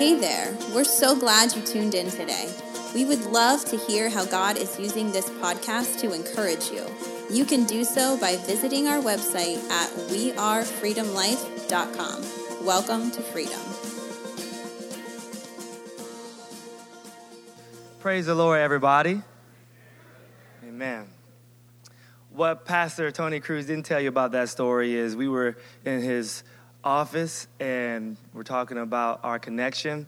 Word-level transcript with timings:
Hey 0.00 0.16
there, 0.18 0.56
we're 0.74 0.84
so 0.84 1.14
glad 1.14 1.54
you 1.54 1.60
tuned 1.60 1.94
in 1.94 2.10
today. 2.10 2.50
We 2.94 3.04
would 3.04 3.20
love 3.26 3.66
to 3.66 3.76
hear 3.76 4.08
how 4.08 4.24
God 4.24 4.56
is 4.56 4.80
using 4.80 5.12
this 5.12 5.28
podcast 5.28 6.00
to 6.00 6.14
encourage 6.14 6.70
you. 6.70 6.86
You 7.30 7.44
can 7.44 7.64
do 7.64 7.84
so 7.84 8.18
by 8.18 8.36
visiting 8.36 8.86
our 8.86 9.02
website 9.02 9.58
at 9.70 9.90
wearefreedomlife.com. 10.08 12.66
Welcome 12.66 13.10
to 13.10 13.20
freedom. 13.20 13.60
Praise 17.98 18.24
the 18.24 18.34
Lord, 18.34 18.58
everybody. 18.58 19.20
Amen. 20.66 21.08
What 22.30 22.64
Pastor 22.64 23.10
Tony 23.10 23.40
Cruz 23.40 23.66
didn't 23.66 23.84
tell 23.84 24.00
you 24.00 24.08
about 24.08 24.32
that 24.32 24.48
story 24.48 24.94
is 24.94 25.14
we 25.14 25.28
were 25.28 25.58
in 25.84 26.00
his 26.00 26.42
office 26.84 27.46
and 27.58 28.16
we're 28.32 28.42
talking 28.42 28.78
about 28.78 29.20
our 29.22 29.38
connection. 29.38 30.06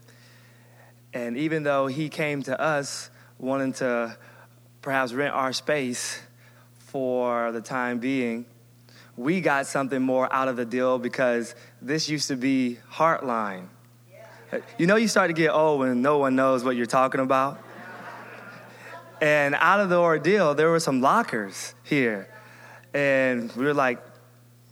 And 1.12 1.36
even 1.36 1.62
though 1.62 1.86
he 1.86 2.08
came 2.08 2.42
to 2.44 2.58
us 2.60 3.10
wanting 3.38 3.72
to 3.74 4.16
perhaps 4.80 5.12
rent 5.12 5.34
our 5.34 5.52
space 5.52 6.20
for 6.78 7.52
the 7.52 7.60
time 7.60 7.98
being, 7.98 8.46
we 9.16 9.40
got 9.40 9.66
something 9.66 10.00
more 10.00 10.32
out 10.32 10.48
of 10.48 10.56
the 10.56 10.64
deal 10.64 10.98
because 10.98 11.54
this 11.80 12.08
used 12.08 12.28
to 12.28 12.36
be 12.36 12.78
Heartline. 12.90 13.66
You 14.78 14.86
know, 14.86 14.96
you 14.96 15.08
start 15.08 15.28
to 15.28 15.34
get 15.34 15.50
old 15.50 15.80
when 15.80 16.02
no 16.02 16.18
one 16.18 16.36
knows 16.36 16.64
what 16.64 16.76
you're 16.76 16.86
talking 16.86 17.20
about. 17.20 17.62
And 19.20 19.54
out 19.54 19.80
of 19.80 19.88
the 19.88 19.98
ordeal, 19.98 20.54
there 20.54 20.68
were 20.68 20.80
some 20.80 21.00
lockers 21.00 21.74
here. 21.84 22.28
And 22.92 23.52
we 23.52 23.64
were 23.64 23.72
like, 23.72 23.98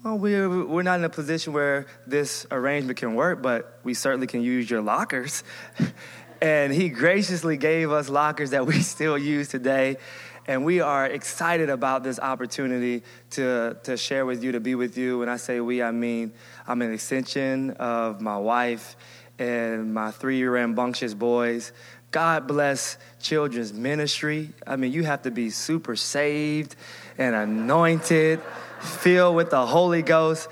well, 0.03 0.17
we're, 0.17 0.65
we're 0.65 0.83
not 0.83 0.99
in 0.99 1.05
a 1.05 1.11
position 1.11 1.53
where 1.53 1.87
this 2.07 2.47
arrangement 2.51 2.99
can 2.99 3.15
work, 3.15 3.43
but 3.43 3.79
we 3.85 3.93
certainly 3.93 4.27
can 4.27 4.41
use 4.41 4.71
your 4.71 4.81
lockers. 4.81 5.45
and 6.43 6.73
he 6.73 6.89
graciously 6.89 7.59
gave 7.59 7.91
us 7.91 8.09
lockers 8.09 8.51
that 8.51 8.67
we 8.67 8.81
still 8.81 9.19
use 9.19 9.49
today. 9.49 9.99
And 10.47 10.65
we 10.65 10.81
are 10.81 11.07
excited 11.07 11.69
about 11.69 12.03
this 12.03 12.19
opportunity 12.19 13.03
to, 13.33 13.77
to 13.83 13.99
share 13.99 14.25
with 14.25 14.43
you, 14.43 14.53
to 14.53 14.61
be 14.61 14.75
with 14.75 14.97
you. 14.97 15.19
When 15.19 15.29
I 15.29 15.37
say 15.37 15.61
we, 15.61 15.83
I 15.83 15.91
mean 15.91 16.33
I'm 16.67 16.81
an 16.81 16.93
extension 16.93 17.73
of 17.73 18.23
my 18.23 18.39
wife 18.39 18.97
and 19.39 19.93
my 19.93 20.13
three 20.13 20.43
rambunctious 20.45 21.13
boys. 21.13 21.73
God 22.11 22.49
bless 22.49 22.97
children's 23.21 23.73
ministry. 23.73 24.51
I 24.67 24.77
mean, 24.77 24.93
you 24.93 25.05
have 25.05 25.23
to 25.23 25.31
be 25.31 25.51
super 25.51 25.95
saved 25.95 26.75
and 27.19 27.37
anointed, 27.37 28.41
filled 28.81 29.37
with 29.37 29.51
the 29.51 29.67
Holy 29.67 30.03
Ghost 30.03 30.49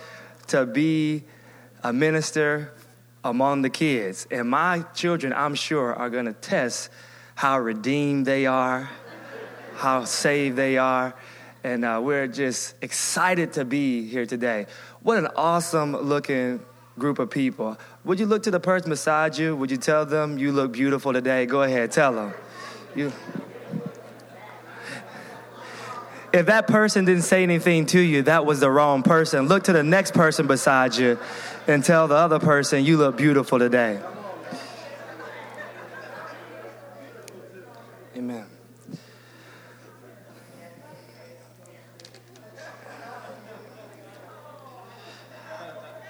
to 0.49 0.67
be 0.67 1.25
a 1.83 1.93
minister 1.93 2.73
among 3.25 3.63
the 3.63 3.71
kids. 3.71 4.27
And 4.31 4.49
my 4.49 4.85
children, 4.95 5.33
I'm 5.33 5.55
sure, 5.55 5.95
are 5.95 6.11
going 6.11 6.27
to 6.27 6.33
test 6.33 6.91
how 7.35 7.59
redeemed 7.59 8.27
they 8.27 8.47
are, 8.47 8.91
how 9.77 10.05
saved 10.05 10.57
they 10.57 10.79
are. 10.79 11.15
And 11.65 11.85
uh, 11.85 12.01
we're 12.03 12.29
just 12.29 12.75
excited 12.83 13.53
to 13.55 13.65
be 13.65 14.07
here 14.07 14.27
today. 14.27 14.67
What 15.03 15.19
an 15.19 15.29
awesome 15.37 15.97
looking 15.97 16.61
group 16.99 17.19
of 17.19 17.31
people. 17.31 17.79
Would 18.05 18.19
you 18.19 18.27
look 18.27 18.43
to 18.45 18.51
the 18.51 18.61
person 18.61 18.91
beside 18.91 19.37
you? 19.37 19.55
Would 19.57 19.71
you 19.71 19.77
tell 19.77 20.05
them 20.05 20.39
you 20.39 20.53
look 20.53 20.73
beautiful 20.73 21.13
today? 21.13 21.47
Go 21.47 21.63
ahead, 21.63 21.93
tell 21.93 22.13
them. 22.13 22.35
You. 22.95 23.13
If 26.33 26.47
that 26.47 26.67
person 26.67 27.07
didn't 27.07 27.23
say 27.23 27.43
anything 27.43 27.87
to 27.87 28.01
you, 28.01 28.23
that 28.23 28.45
was 28.45 28.61
the 28.61 28.71
wrong 28.71 29.03
person. 29.03 29.49
Look 29.49 29.65
to 29.65 29.73
the 29.73 29.83
next 29.83 30.13
person 30.13 30.47
beside 30.47 30.95
you 30.95 31.19
and 31.67 31.83
tell 31.83 32.07
the 32.07 32.17
other 32.17 32.39
person 32.39 32.85
you 32.85 32.99
look 32.99 33.17
beautiful 33.17 33.59
today. 33.59 34.01
Amen. 38.15 38.45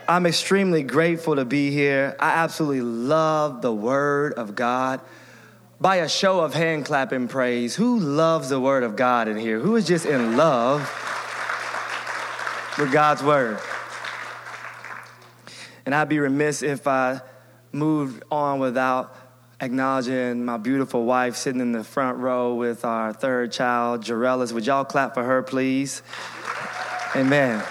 I'm 0.08 0.26
extremely 0.26 0.82
grateful 0.82 1.36
to 1.36 1.44
be 1.44 1.70
here. 1.70 2.16
I 2.18 2.30
absolutely 2.30 2.80
love 2.80 3.62
the 3.62 3.72
Word 3.72 4.32
of 4.32 4.56
God. 4.56 5.00
By 5.80 5.96
a 5.96 6.08
show 6.08 6.40
of 6.40 6.54
hand 6.54 6.86
clapping 6.86 7.28
praise, 7.28 7.76
who 7.76 8.00
loves 8.00 8.48
the 8.48 8.58
Word 8.58 8.82
of 8.82 8.96
God 8.96 9.28
in 9.28 9.36
here? 9.36 9.60
Who 9.60 9.76
is 9.76 9.86
just 9.86 10.06
in 10.06 10.36
love 10.36 10.80
with 12.76 12.92
God's 12.92 13.22
Word? 13.22 13.60
And 15.86 15.94
I'd 15.94 16.08
be 16.08 16.18
remiss 16.18 16.62
if 16.62 16.88
I 16.88 17.20
moved 17.70 18.24
on 18.28 18.58
without 18.58 19.14
acknowledging 19.60 20.44
my 20.44 20.56
beautiful 20.56 21.04
wife 21.04 21.36
sitting 21.36 21.60
in 21.60 21.70
the 21.70 21.84
front 21.84 22.18
row 22.18 22.54
with 22.54 22.84
our 22.84 23.12
third 23.12 23.52
child, 23.52 24.02
Jarellis. 24.02 24.52
Would 24.52 24.66
y'all 24.66 24.84
clap 24.84 25.14
for 25.14 25.22
her, 25.22 25.42
please? 25.44 26.02
Amen. 27.14 27.62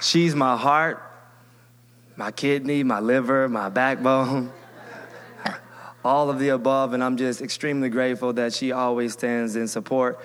She's 0.00 0.34
my 0.34 0.56
heart, 0.56 1.02
my 2.16 2.30
kidney, 2.30 2.84
my 2.84 3.00
liver, 3.00 3.48
my 3.48 3.68
backbone, 3.68 4.52
all 6.04 6.30
of 6.30 6.38
the 6.38 6.50
above. 6.50 6.92
And 6.92 7.02
I'm 7.02 7.16
just 7.16 7.42
extremely 7.42 7.88
grateful 7.88 8.32
that 8.34 8.52
she 8.52 8.72
always 8.72 9.12
stands 9.12 9.56
in 9.56 9.68
support. 9.68 10.20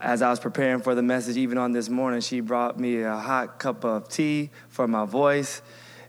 As 0.00 0.22
I 0.22 0.30
was 0.30 0.40
preparing 0.40 0.80
for 0.80 0.94
the 0.94 1.02
message, 1.02 1.36
even 1.36 1.58
on 1.58 1.72
this 1.72 1.88
morning, 1.88 2.20
she 2.20 2.40
brought 2.40 2.78
me 2.78 3.02
a 3.02 3.16
hot 3.16 3.58
cup 3.58 3.84
of 3.84 4.08
tea 4.08 4.50
for 4.68 4.88
my 4.88 5.04
voice. 5.04 5.60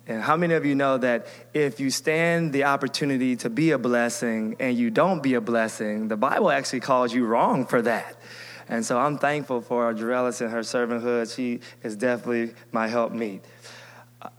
And 0.07 0.21
how 0.21 0.35
many 0.35 0.53
of 0.53 0.65
you 0.65 0.75
know 0.75 0.97
that 0.97 1.27
if 1.53 1.79
you 1.79 1.89
stand 1.89 2.53
the 2.53 2.63
opportunity 2.63 3.35
to 3.37 3.49
be 3.49 3.71
a 3.71 3.77
blessing 3.77 4.55
and 4.59 4.77
you 4.77 4.89
don't 4.89 5.21
be 5.21 5.33
a 5.33 5.41
blessing, 5.41 6.07
the 6.07 6.17
Bible 6.17 6.49
actually 6.49 6.79
calls 6.79 7.13
you 7.13 7.25
wrong 7.25 7.65
for 7.65 7.81
that? 7.81 8.15
And 8.69 8.85
so 8.85 8.97
I'm 8.97 9.17
thankful 9.17 9.59
for 9.59 9.93
Jarellis 9.93 10.39
and 10.39 10.49
her 10.49 10.61
servanthood. 10.61 11.35
She 11.35 11.59
is 11.83 11.97
definitely 11.97 12.53
my 12.71 12.87
helpmeet. 12.87 13.41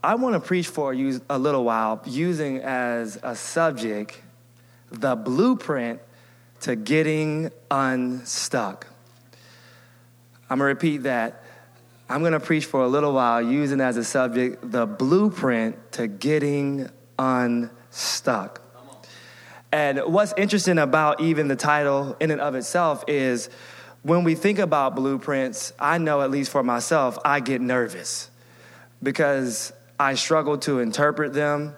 I 0.03 0.15
want 0.15 0.35
to 0.35 0.41
preach 0.41 0.69
for 0.69 0.95
you 0.95 1.21
a 1.29 1.39
little 1.39 1.65
while 1.65 2.01
using 2.07 2.59
as 2.59 3.19
a 3.23 3.37
subject 3.37 4.22
the 5.01 5.17
blueprint 5.17 6.01
to 6.61 6.77
getting 6.77 7.51
unstuck. 7.71 8.87
I'm 10.49 10.59
to 10.59 10.65
repeat 10.65 10.99
that. 11.05 11.43
I'm 12.09 12.23
to 12.33 12.41
preach 12.41 12.67
for 12.67 12.83
a 12.83 12.89
little 12.89 13.15
while 13.15 13.41
using 13.41 13.81
as 13.81 13.97
a 13.97 14.05
subject 14.05 14.71
the 14.71 14.87
blueprint 14.87 15.93
to 15.93 16.07
getting 16.07 16.91
unstuck. 17.19 18.61
And 19.73 20.01
what's 20.01 20.35
interesting 20.37 20.79
about 20.79 21.23
even 21.23 21.49
the 21.49 21.57
title 21.57 22.15
in 22.21 22.31
and 22.31 22.41
of 22.41 22.55
itself 22.55 23.05
is 23.09 23.49
when 24.03 24.25
we 24.25 24.35
think 24.35 24.59
about 24.59 24.95
blueprints, 24.95 25.73
I 25.79 25.97
know, 25.99 26.21
at 26.21 26.31
least 26.31 26.51
for 26.51 26.63
myself, 26.63 27.19
I 27.25 27.41
get 27.41 27.63
nervous 27.63 28.31
because 29.03 29.73
I 29.99 30.15
struggle 30.15 30.59
to 30.59 30.81
interpret 30.81 31.33
them. 31.33 31.77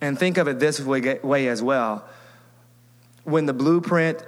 And 0.00 0.18
think 0.18 0.38
of 0.38 0.46
it 0.46 0.60
this 0.60 0.80
way, 0.80 1.18
way 1.22 1.48
as 1.48 1.60
well. 1.60 2.08
When 3.28 3.44
the 3.44 3.52
blueprint 3.52 4.24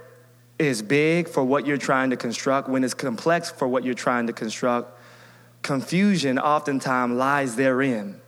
is 0.59 0.83
big 0.83 1.27
for 1.27 1.43
what 1.43 1.67
you're 1.67 1.79
trying 1.79 2.11
to 2.11 2.19
construct, 2.19 2.69
when 2.69 2.85
it's 2.85 2.93
complex 2.93 3.51
for 3.51 3.67
what 3.67 3.83
you're 3.83 3.95
trying 3.95 4.27
to 4.27 4.35
construct, 4.35 4.93
confusion 5.63 6.39
oftentimes 6.39 7.15
lies 7.15 7.57
therein. 7.57 8.21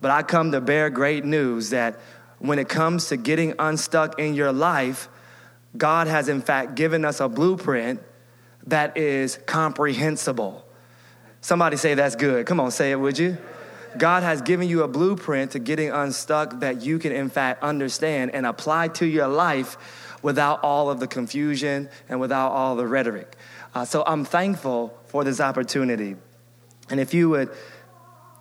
But 0.00 0.10
I 0.10 0.22
come 0.22 0.52
to 0.52 0.62
bear 0.62 0.88
great 0.88 1.26
news 1.26 1.68
that 1.68 2.00
when 2.38 2.58
it 2.58 2.66
comes 2.66 3.08
to 3.08 3.18
getting 3.18 3.52
unstuck 3.58 4.18
in 4.18 4.32
your 4.32 4.52
life, 4.52 5.10
God 5.76 6.06
has, 6.06 6.30
in 6.30 6.40
fact, 6.40 6.76
given 6.76 7.04
us 7.04 7.20
a 7.20 7.28
blueprint 7.28 8.00
that 8.66 8.96
is 8.96 9.38
comprehensible. 9.44 10.64
Somebody 11.42 11.76
say 11.76 11.92
that's 11.92 12.16
good. 12.16 12.46
Come 12.46 12.58
on, 12.58 12.70
say 12.70 12.90
it, 12.90 12.96
would 12.96 13.18
you? 13.18 13.36
God 13.98 14.22
has 14.22 14.42
given 14.42 14.68
you 14.68 14.82
a 14.82 14.88
blueprint 14.88 15.52
to 15.52 15.58
getting 15.58 15.90
unstuck 15.90 16.60
that 16.60 16.82
you 16.82 16.98
can, 16.98 17.12
in 17.12 17.28
fact, 17.28 17.62
understand 17.62 18.32
and 18.34 18.46
apply 18.46 18.88
to 18.88 19.06
your 19.06 19.28
life 19.28 19.76
without 20.22 20.62
all 20.62 20.90
of 20.90 21.00
the 21.00 21.06
confusion 21.06 21.88
and 22.08 22.20
without 22.20 22.50
all 22.50 22.76
the 22.76 22.86
rhetoric. 22.86 23.36
Uh, 23.74 23.84
so 23.84 24.02
I'm 24.06 24.24
thankful 24.24 24.98
for 25.06 25.24
this 25.24 25.40
opportunity. 25.40 26.16
And 26.88 27.00
if 27.00 27.12
you 27.14 27.28
would 27.30 27.50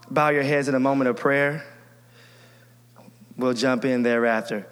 bow 0.10 0.30
your 0.30 0.44
heads 0.44 0.68
in 0.68 0.76
a 0.76 0.80
moment 0.80 1.10
of 1.10 1.18
prayer, 1.18 1.66
we'll 3.38 3.54
jump 3.54 3.86
in 3.86 4.04
thereafter. 4.04 4.68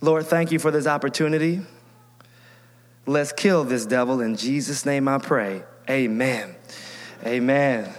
Lord, 0.00 0.26
thank 0.26 0.52
you 0.52 0.58
for 0.58 0.70
this 0.70 0.86
opportunity. 0.86 1.62
Let's 3.06 3.32
kill 3.32 3.64
this 3.64 3.86
devil 3.86 4.20
in 4.20 4.36
Jesus' 4.36 4.84
name 4.84 5.08
I 5.08 5.18
pray. 5.18 5.62
Amen. 5.88 6.54
Amen. 7.24 7.94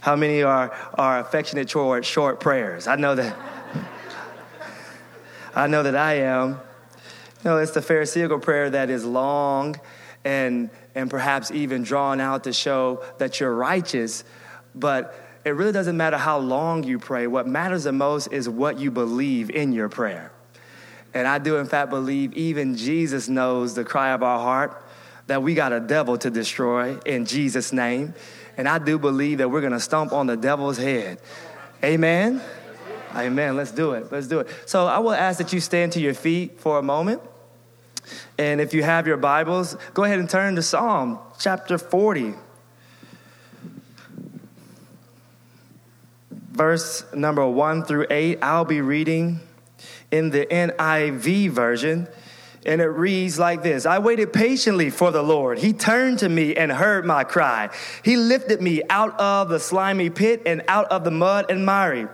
How 0.00 0.16
many 0.16 0.42
are, 0.42 0.74
are 0.94 1.18
affectionate 1.20 1.68
toward 1.68 2.04
short 2.06 2.40
prayers? 2.40 2.86
I 2.86 2.96
know 2.96 3.14
that. 3.14 3.36
I 5.54 5.66
know 5.66 5.82
that 5.82 5.96
I 5.96 6.14
am. 6.14 6.60
Know, 7.44 7.58
it's 7.58 7.72
the 7.72 7.82
Pharisaical 7.82 8.38
prayer 8.38 8.70
that 8.70 8.90
is 8.90 9.04
long 9.04 9.80
and, 10.24 10.70
and 10.94 11.10
perhaps 11.10 11.50
even 11.50 11.82
drawn 11.82 12.20
out 12.20 12.44
to 12.44 12.52
show 12.52 13.02
that 13.18 13.40
you're 13.40 13.54
righteous, 13.54 14.24
but 14.74 15.14
it 15.44 15.50
really 15.50 15.72
doesn't 15.72 15.96
matter 15.96 16.18
how 16.18 16.38
long 16.38 16.84
you 16.84 16.98
pray. 16.98 17.26
What 17.26 17.46
matters 17.46 17.84
the 17.84 17.92
most 17.92 18.26
is 18.28 18.48
what 18.48 18.78
you 18.78 18.90
believe 18.90 19.50
in 19.50 19.72
your 19.72 19.88
prayer. 19.88 20.32
And 21.14 21.26
I 21.26 21.38
do, 21.38 21.56
in 21.56 21.66
fact, 21.66 21.90
believe 21.90 22.34
even 22.34 22.76
Jesus 22.76 23.28
knows 23.28 23.74
the 23.74 23.84
cry 23.84 24.10
of 24.10 24.22
our 24.22 24.38
heart 24.38 24.84
that 25.26 25.42
we 25.42 25.54
got 25.54 25.72
a 25.72 25.80
devil 25.80 26.18
to 26.18 26.30
destroy 26.30 26.98
in 27.06 27.24
Jesus' 27.24 27.72
name. 27.72 28.14
And 28.60 28.68
I 28.68 28.78
do 28.78 28.98
believe 28.98 29.38
that 29.38 29.48
we're 29.48 29.62
going 29.62 29.72
to 29.72 29.80
stomp 29.80 30.12
on 30.12 30.26
the 30.26 30.36
devil's 30.36 30.76
head. 30.76 31.18
Amen. 31.82 32.42
Amen. 33.16 33.56
Let's 33.56 33.72
do 33.72 33.92
it. 33.92 34.12
Let's 34.12 34.26
do 34.26 34.40
it. 34.40 34.48
So 34.66 34.86
I 34.86 34.98
will 34.98 35.14
ask 35.14 35.38
that 35.38 35.50
you 35.54 35.60
stand 35.60 35.92
to 35.92 36.00
your 36.00 36.12
feet 36.12 36.60
for 36.60 36.78
a 36.78 36.82
moment. 36.82 37.22
And 38.36 38.60
if 38.60 38.74
you 38.74 38.82
have 38.82 39.06
your 39.06 39.16
Bibles, 39.16 39.78
go 39.94 40.04
ahead 40.04 40.18
and 40.18 40.28
turn 40.28 40.56
to 40.56 40.62
Psalm 40.62 41.18
chapter 41.38 41.78
40. 41.78 42.34
Verse 46.52 47.06
number 47.14 47.48
1 47.48 47.84
through 47.84 48.08
8. 48.10 48.40
I'll 48.42 48.66
be 48.66 48.82
reading 48.82 49.40
in 50.10 50.28
the 50.28 50.44
NIV 50.44 51.48
version. 51.48 52.08
And 52.66 52.82
it 52.82 52.88
reads 52.88 53.38
like 53.38 53.62
this 53.62 53.86
I 53.86 53.98
waited 53.98 54.32
patiently 54.32 54.90
for 54.90 55.10
the 55.10 55.22
Lord. 55.22 55.58
He 55.58 55.72
turned 55.72 56.18
to 56.20 56.28
me 56.28 56.56
and 56.56 56.70
heard 56.70 57.04
my 57.06 57.24
cry. 57.24 57.70
He 58.02 58.16
lifted 58.16 58.60
me 58.60 58.82
out 58.90 59.18
of 59.18 59.48
the 59.48 59.60
slimy 59.60 60.10
pit 60.10 60.42
and 60.44 60.62
out 60.68 60.86
of 60.88 61.04
the 61.04 61.10
mud 61.10 61.50
and 61.50 61.64
miry. 61.64 62.06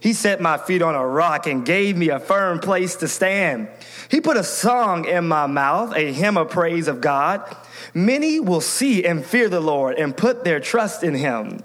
He 0.00 0.12
set 0.12 0.40
my 0.40 0.58
feet 0.58 0.82
on 0.82 0.94
a 0.94 1.06
rock 1.06 1.46
and 1.46 1.64
gave 1.64 1.96
me 1.96 2.10
a 2.10 2.18
firm 2.18 2.58
place 2.58 2.96
to 2.96 3.08
stand. 3.08 3.68
He 4.10 4.20
put 4.20 4.36
a 4.36 4.44
song 4.44 5.06
in 5.06 5.26
my 5.26 5.46
mouth, 5.46 5.96
a 5.96 6.12
hymn 6.12 6.36
of 6.36 6.50
praise 6.50 6.88
of 6.88 7.00
God. 7.00 7.56
Many 7.94 8.38
will 8.38 8.60
see 8.60 9.04
and 9.04 9.24
fear 9.24 9.48
the 9.48 9.60
Lord 9.60 9.96
and 9.96 10.14
put 10.14 10.44
their 10.44 10.60
trust 10.60 11.04
in 11.04 11.14
him. 11.14 11.60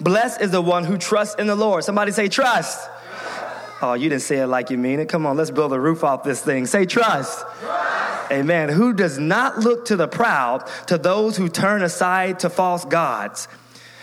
Blessed 0.00 0.40
is 0.40 0.52
the 0.52 0.62
one 0.62 0.84
who 0.84 0.96
trusts 0.96 1.34
in 1.38 1.46
the 1.46 1.54
Lord. 1.54 1.84
Somebody 1.84 2.12
say, 2.12 2.28
trust. 2.28 2.88
Oh, 3.86 3.92
you 3.92 4.08
didn't 4.08 4.22
say 4.22 4.38
it 4.38 4.46
like 4.46 4.70
you 4.70 4.78
mean 4.78 4.98
it. 4.98 5.10
Come 5.10 5.26
on, 5.26 5.36
let's 5.36 5.50
build 5.50 5.74
a 5.74 5.78
roof 5.78 6.04
off 6.04 6.24
this 6.24 6.40
thing. 6.40 6.64
Say 6.64 6.86
trust. 6.86 7.44
trust. 7.60 8.32
Amen. 8.32 8.70
Who 8.70 8.94
does 8.94 9.18
not 9.18 9.58
look 9.58 9.84
to 9.86 9.96
the 9.96 10.08
proud, 10.08 10.66
to 10.86 10.96
those 10.96 11.36
who 11.36 11.50
turn 11.50 11.82
aside 11.82 12.40
to 12.40 12.48
false 12.48 12.86
gods. 12.86 13.46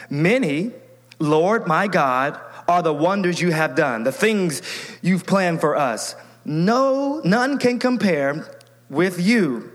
Many, 0.07 0.69
Lord 1.17 1.65
my 1.65 1.87
God, 1.87 2.39
are 2.67 2.83
the 2.83 2.93
wonders 2.93 3.41
you 3.41 3.49
have 3.49 3.73
done, 3.73 4.03
the 4.03 4.11
things 4.11 4.61
you've 5.01 5.25
planned 5.25 5.61
for 5.61 5.75
us. 5.75 6.15
No, 6.45 7.19
none 7.25 7.57
can 7.57 7.79
compare 7.79 8.55
with 8.87 9.19
you. 9.19 9.71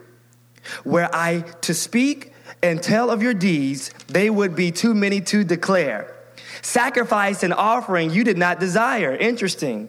Were 0.85 1.11
I 1.13 1.41
to 1.63 1.75
speak 1.75 2.33
and 2.63 2.81
tell 2.81 3.11
of 3.11 3.25
your 3.25 3.35
deeds, 3.35 3.91
they 4.07 4.31
would 4.31 4.55
be 4.55 4.71
too 4.71 4.95
many 4.95 5.21
to 5.23 5.43
declare. 5.43 6.15
Sacrifice 6.63 7.43
and 7.43 7.53
offering 7.53 8.11
you 8.11 8.23
did 8.23 8.39
not 8.39 8.61
desire. 8.61 9.13
Interesting 9.17 9.89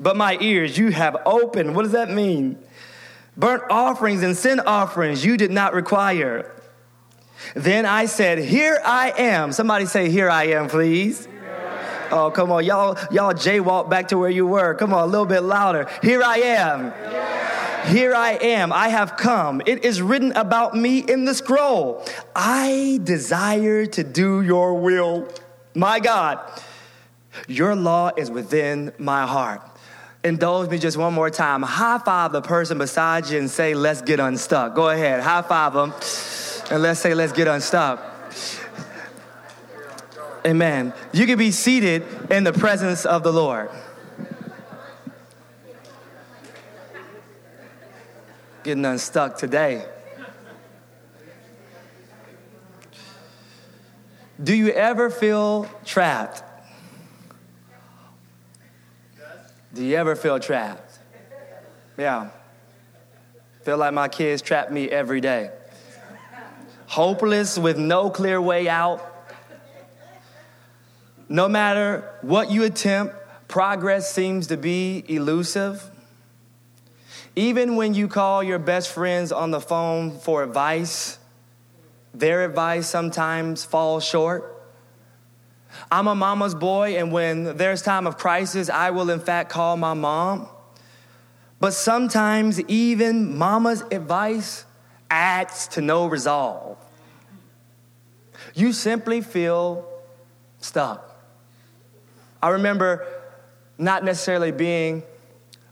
but 0.00 0.16
my 0.16 0.38
ears 0.40 0.76
you 0.78 0.90
have 0.90 1.16
opened. 1.26 1.76
What 1.76 1.82
does 1.82 1.92
that 1.92 2.10
mean? 2.10 2.58
Burnt 3.36 3.62
offerings 3.70 4.22
and 4.22 4.36
sin 4.36 4.60
offerings 4.60 5.24
you 5.24 5.36
did 5.36 5.50
not 5.50 5.74
require. 5.74 6.50
Then 7.54 7.86
I 7.86 8.06
said, 8.06 8.38
Here 8.38 8.80
I 8.84 9.12
am. 9.16 9.52
Somebody 9.52 9.86
say, 9.86 10.10
Here 10.10 10.28
I 10.28 10.48
am, 10.48 10.68
please. 10.68 11.28
Oh, 12.10 12.30
come 12.30 12.50
on. 12.50 12.64
Y'all, 12.64 12.98
y'all 13.12 13.32
jaywalk 13.32 13.88
back 13.88 14.08
to 14.08 14.18
where 14.18 14.30
you 14.30 14.46
were. 14.46 14.74
Come 14.74 14.92
on, 14.92 15.04
a 15.04 15.06
little 15.06 15.26
bit 15.26 15.42
louder. 15.42 15.88
Here 16.02 16.22
I 16.22 16.38
am. 16.38 16.92
Here 17.86 18.14
I 18.14 18.32
am. 18.32 18.72
I 18.72 18.88
have 18.88 19.16
come. 19.16 19.62
It 19.64 19.84
is 19.84 20.02
written 20.02 20.32
about 20.32 20.76
me 20.76 20.98
in 20.98 21.24
the 21.24 21.34
scroll. 21.34 22.04
I 22.34 23.00
desire 23.04 23.86
to 23.86 24.02
do 24.02 24.42
your 24.42 24.74
will. 24.74 25.28
My 25.74 26.00
God, 26.00 26.40
your 27.46 27.76
law 27.76 28.10
is 28.16 28.28
within 28.30 28.92
my 28.98 29.24
heart 29.24 29.69
indulge 30.22 30.70
me 30.70 30.78
just 30.78 30.96
one 30.96 31.14
more 31.14 31.30
time. 31.30 31.62
High 31.62 31.98
five 31.98 32.32
the 32.32 32.42
person 32.42 32.78
beside 32.78 33.28
you 33.28 33.38
and 33.38 33.50
say, 33.50 33.74
let's 33.74 34.02
get 34.02 34.20
unstuck. 34.20 34.74
Go 34.74 34.88
ahead, 34.90 35.20
high 35.20 35.42
five 35.42 35.72
them 35.72 35.92
and 36.70 36.82
let's 36.82 37.00
say, 37.00 37.14
let's 37.14 37.32
get 37.32 37.48
unstuck. 37.48 38.00
Amen. 40.46 40.94
You 41.12 41.26
can 41.26 41.36
be 41.36 41.50
seated 41.50 42.04
in 42.30 42.44
the 42.44 42.52
presence 42.52 43.04
of 43.04 43.22
the 43.22 43.32
Lord. 43.32 43.70
Getting 48.62 48.84
unstuck 48.84 49.36
today. 49.36 49.84
Do 54.42 54.54
you 54.54 54.70
ever 54.70 55.10
feel 55.10 55.64
trapped? 55.84 56.42
Do 59.72 59.84
you 59.84 59.96
ever 59.96 60.16
feel 60.16 60.40
trapped? 60.40 60.98
Yeah. 61.96 62.30
Feel 63.62 63.76
like 63.76 63.94
my 63.94 64.08
kids 64.08 64.42
trap 64.42 64.70
me 64.70 64.88
every 64.88 65.20
day. 65.20 65.50
Hopeless 66.86 67.56
with 67.56 67.78
no 67.78 68.10
clear 68.10 68.40
way 68.40 68.68
out. 68.68 69.06
No 71.28 71.48
matter 71.48 72.10
what 72.22 72.50
you 72.50 72.64
attempt, 72.64 73.14
progress 73.46 74.12
seems 74.12 74.48
to 74.48 74.56
be 74.56 75.04
elusive. 75.06 75.88
Even 77.36 77.76
when 77.76 77.94
you 77.94 78.08
call 78.08 78.42
your 78.42 78.58
best 78.58 78.90
friends 78.92 79.30
on 79.30 79.52
the 79.52 79.60
phone 79.60 80.18
for 80.18 80.42
advice, 80.42 81.18
their 82.12 82.44
advice 82.44 82.88
sometimes 82.88 83.64
falls 83.64 84.04
short. 84.04 84.59
I'm 85.90 86.06
a 86.08 86.14
mama's 86.14 86.54
boy, 86.54 86.96
and 86.98 87.12
when 87.12 87.56
there's 87.56 87.82
time 87.82 88.06
of 88.06 88.16
crisis, 88.16 88.68
I 88.68 88.90
will 88.90 89.10
in 89.10 89.20
fact 89.20 89.50
call 89.50 89.76
my 89.76 89.94
mom. 89.94 90.48
But 91.60 91.74
sometimes 91.74 92.60
even 92.62 93.36
mama's 93.36 93.82
advice 93.90 94.64
adds 95.10 95.68
to 95.68 95.80
no 95.80 96.06
resolve. 96.06 96.78
You 98.54 98.72
simply 98.72 99.20
feel 99.20 99.86
stuck. 100.60 101.06
I 102.42 102.50
remember 102.50 103.06
not 103.78 104.04
necessarily 104.04 104.52
being 104.52 105.02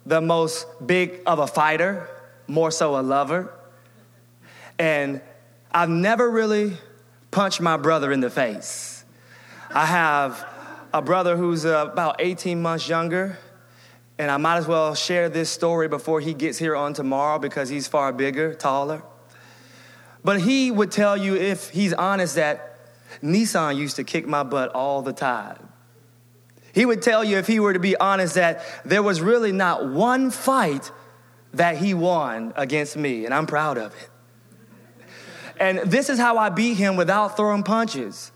the 0.04 0.20
most 0.20 0.66
big 0.86 1.20
of 1.26 1.38
a 1.38 1.46
fighter, 1.46 2.08
more 2.46 2.70
so 2.70 2.98
a 2.98 3.02
lover. 3.02 3.52
And 4.78 5.20
I've 5.72 5.90
never 5.90 6.31
really 6.31 6.76
punched 7.31 7.60
my 7.60 7.76
brother 7.76 8.12
in 8.12 8.20
the 8.20 8.31
face. 8.31 8.97
I 9.70 9.84
have 9.84 10.46
a 10.94 11.03
brother 11.03 11.37
who's 11.37 11.67
uh, 11.67 11.89
about 11.93 12.17
18 12.20 12.63
months 12.63 12.89
younger, 12.89 13.39
and 14.19 14.31
I 14.31 14.39
might 14.39 14.56
as 14.56 14.67
well 14.67 14.94
share 14.94 15.29
this 15.29 15.51
story 15.51 15.89
before 15.89 16.20
he 16.20 16.32
gets 16.32 16.56
here 16.56 16.75
on 16.75 16.94
tomorrow 16.94 17.39
because 17.39 17.69
he's 17.69 17.87
far 17.87 18.13
bigger, 18.13 18.55
taller. 18.55 19.03
But 20.25 20.41
he 20.41 20.70
would 20.70 20.91
tell 20.91 21.17
you, 21.19 21.37
if 21.37 21.69
he's 21.69 21.93
honest, 21.93 22.37
that 22.37 22.79
Nissan 23.22 23.77
used 23.77 23.96
to 23.96 24.05
kick 24.05 24.27
my 24.27 24.43
butt 24.43 24.70
all 24.75 25.03
the 25.03 25.13
time. 25.13 25.69
He 26.72 26.87
would 26.87 27.03
tell 27.03 27.22
you, 27.22 27.37
if 27.37 27.46
he 27.46 27.60
were 27.60 27.75
to 27.75 27.79
be 27.79 27.96
honest, 27.96 28.37
that 28.37 28.65
there 28.87 29.03
was 29.03 29.20
really 29.20 29.53
not 29.53 29.87
one 29.87 30.31
fight 30.31 30.91
that 31.53 31.77
he 31.77 31.93
won 31.93 32.55
against 32.56 32.96
me, 32.96 33.27
and 33.27 33.34
I'm 33.34 33.46
proud 33.46 33.77
of 33.77 33.94
it. 33.94 34.10
And 35.60 35.79
this 35.91 36.08
is 36.08 36.19
how 36.19 36.39
I 36.39 36.48
beat 36.48 36.75
him 36.75 36.96
without 36.96 37.37
throwing 37.37 37.65
punches 37.65 38.32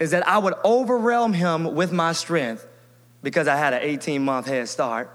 is 0.00 0.10
that 0.12 0.26
I 0.26 0.38
would 0.38 0.54
overwhelm 0.64 1.34
him 1.34 1.74
with 1.74 1.92
my 1.92 2.12
strength 2.12 2.66
because 3.22 3.46
I 3.46 3.56
had 3.56 3.74
an 3.74 3.80
18 3.82 4.24
month 4.24 4.46
head 4.46 4.66
start. 4.68 5.14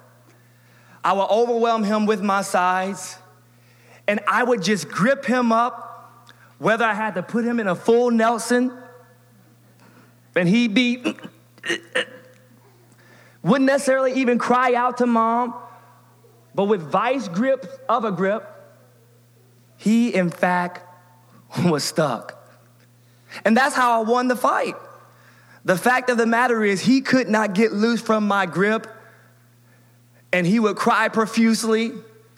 I 1.03 1.13
would 1.13 1.27
overwhelm 1.29 1.83
him 1.83 2.05
with 2.05 2.21
my 2.21 2.43
size, 2.43 3.17
and 4.07 4.19
I 4.27 4.43
would 4.43 4.61
just 4.61 4.87
grip 4.87 5.25
him 5.25 5.51
up, 5.51 6.31
whether 6.59 6.85
I 6.85 6.93
had 6.93 7.15
to 7.15 7.23
put 7.23 7.43
him 7.43 7.59
in 7.59 7.67
a 7.67 7.75
full 7.75 8.11
Nelson, 8.11 8.71
and 10.35 10.47
he'd 10.47 10.73
be, 10.73 11.03
wouldn't 13.43 13.65
necessarily 13.65 14.13
even 14.13 14.37
cry 14.37 14.75
out 14.75 14.97
to 14.97 15.07
mom, 15.07 15.55
but 16.53 16.65
with 16.65 16.81
vice 16.81 17.27
grip 17.27 17.65
of 17.89 18.05
a 18.05 18.11
grip, 18.11 18.51
he 19.77 20.13
in 20.13 20.29
fact 20.29 20.81
was 21.65 21.83
stuck. 21.83 22.44
And 23.43 23.57
that's 23.57 23.75
how 23.75 24.01
I 24.01 24.03
won 24.03 24.27
the 24.27 24.35
fight. 24.35 24.75
The 25.65 25.75
fact 25.75 26.09
of 26.09 26.17
the 26.17 26.27
matter 26.27 26.63
is, 26.63 26.81
he 26.81 27.01
could 27.01 27.27
not 27.27 27.55
get 27.55 27.73
loose 27.73 27.99
from 27.99 28.27
my 28.27 28.45
grip, 28.45 28.87
and 30.31 30.45
he 30.45 30.59
would 30.59 30.75
cry 30.75 31.09
profusely, 31.09 31.91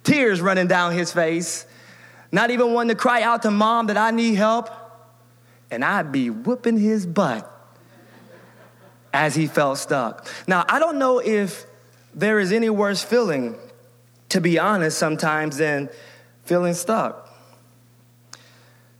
tears 0.04 0.39
running 0.39 0.68
down 0.68 0.94
his 0.94 1.12
face, 1.12 1.66
not 2.32 2.51
even 2.51 2.74
wanting 2.74 2.96
to 2.96 3.01
cry 3.01 3.22
out 3.22 3.42
to 3.42 3.51
mom 3.51 3.88
that 3.88 3.98
I 3.98 4.12
need 4.12 4.36
help. 4.36 4.70
And 5.70 5.84
I'd 5.84 6.13
be 6.13 6.30
whooping 6.30 6.77
his 6.77 7.06
butt 7.06 7.51
as 9.13 9.36
he 9.36 9.48
felt 9.48 9.77
stuck. 9.77 10.25
Now, 10.48 10.63
I 10.70 10.80
don't 10.80 10.98
know 10.98 11.20
if 11.20 11.66
there 12.13 12.39
is 12.39 12.54
any 12.54 12.70
worse 12.70 13.04
feeling, 13.04 13.56
to 14.30 14.39
be 14.39 14.58
honest, 14.58 14.98
sometimes 14.98 15.58
than 15.58 15.89
feeling 16.46 16.74
stuck. 16.74 17.26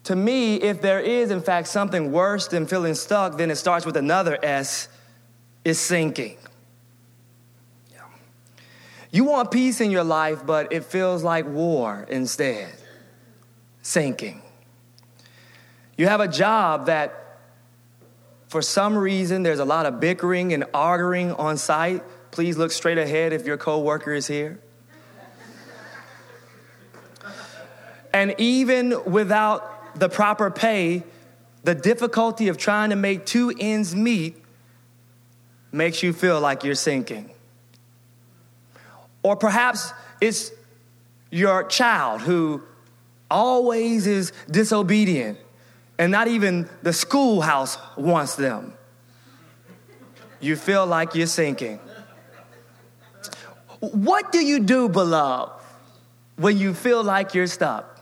To 0.08 0.16
me, 0.16 0.56
if 0.56 0.82
there 0.82 1.02
is, 1.02 1.32
in 1.32 1.42
fact, 1.42 1.68
something 1.68 2.14
worse 2.14 2.48
than 2.48 2.66
feeling 2.66 2.94
stuck, 2.94 3.38
then 3.38 3.52
it 3.52 3.58
starts 3.58 3.86
with 3.86 3.98
another 3.98 4.40
S, 4.42 4.88
is 5.66 5.82
sinking. 5.82 6.38
Yeah. 7.92 8.04
You 9.12 9.26
want 9.26 9.52
peace 9.52 9.82
in 9.82 9.92
your 9.92 10.06
life, 10.06 10.46
but 10.46 10.72
it 10.72 10.86
feels 10.86 11.24
like 11.24 11.46
war 11.46 12.06
instead. 12.10 12.74
Sinking. 13.82 14.42
You 15.98 16.08
have 16.08 16.22
a 16.22 16.28
job 16.30 16.86
that, 16.86 17.40
for 18.48 18.62
some 18.62 18.98
reason, 18.98 19.44
there's 19.44 19.60
a 19.60 19.66
lot 19.66 19.86
of 19.86 20.00
bickering 20.00 20.54
and 20.54 20.64
arguing 20.74 21.34
on 21.34 21.58
site. 21.58 22.02
Please 22.32 22.58
look 22.58 22.72
straight 22.72 22.98
ahead 22.98 23.34
if 23.34 23.46
your 23.46 23.58
coworker 23.58 24.14
is 24.14 24.26
here. 24.26 24.62
and 28.14 28.36
even 28.38 29.04
without 29.04 29.76
the 29.98 30.10
proper 30.10 30.51
pay, 30.51 31.04
the 31.63 31.75
difficulty 31.75 32.48
of 32.48 32.58
trying 32.58 32.92
to 32.92 32.96
make 32.96 33.25
two 33.25 33.54
ends 33.60 33.96
meet 33.96 34.38
makes 35.72 36.01
you 36.01 36.13
feel 36.13 36.39
like 36.39 36.63
you're 36.63 36.75
sinking. 36.75 37.30
Or 39.24 39.36
perhaps 39.36 39.92
it's 40.22 40.51
your 41.30 41.63
child 41.66 42.22
who 42.22 42.62
always 43.30 44.08
is 44.08 44.32
disobedient 44.50 45.38
and 46.00 46.12
not 46.12 46.27
even 46.27 46.70
the 46.84 46.94
schoolhouse 46.94 47.77
wants 47.98 48.36
them. 48.36 48.74
You 50.39 50.56
feel 50.56 50.86
like 50.86 51.16
you're 51.16 51.27
sinking. 51.27 51.80
What 53.80 54.32
do 54.32 54.39
you 54.39 54.60
do, 54.60 54.88
beloved, 54.88 55.51
when 56.38 56.58
you 56.58 56.74
feel 56.74 57.04
like 57.04 57.34
you're 57.34 57.48
stuck? 57.48 57.97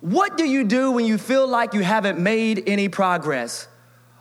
What 0.00 0.36
do 0.36 0.44
you 0.44 0.64
do 0.64 0.92
when 0.92 1.04
you 1.04 1.18
feel 1.18 1.46
like 1.46 1.74
you 1.74 1.82
haven't 1.82 2.18
made 2.18 2.64
any 2.68 2.88
progress? 2.88 3.66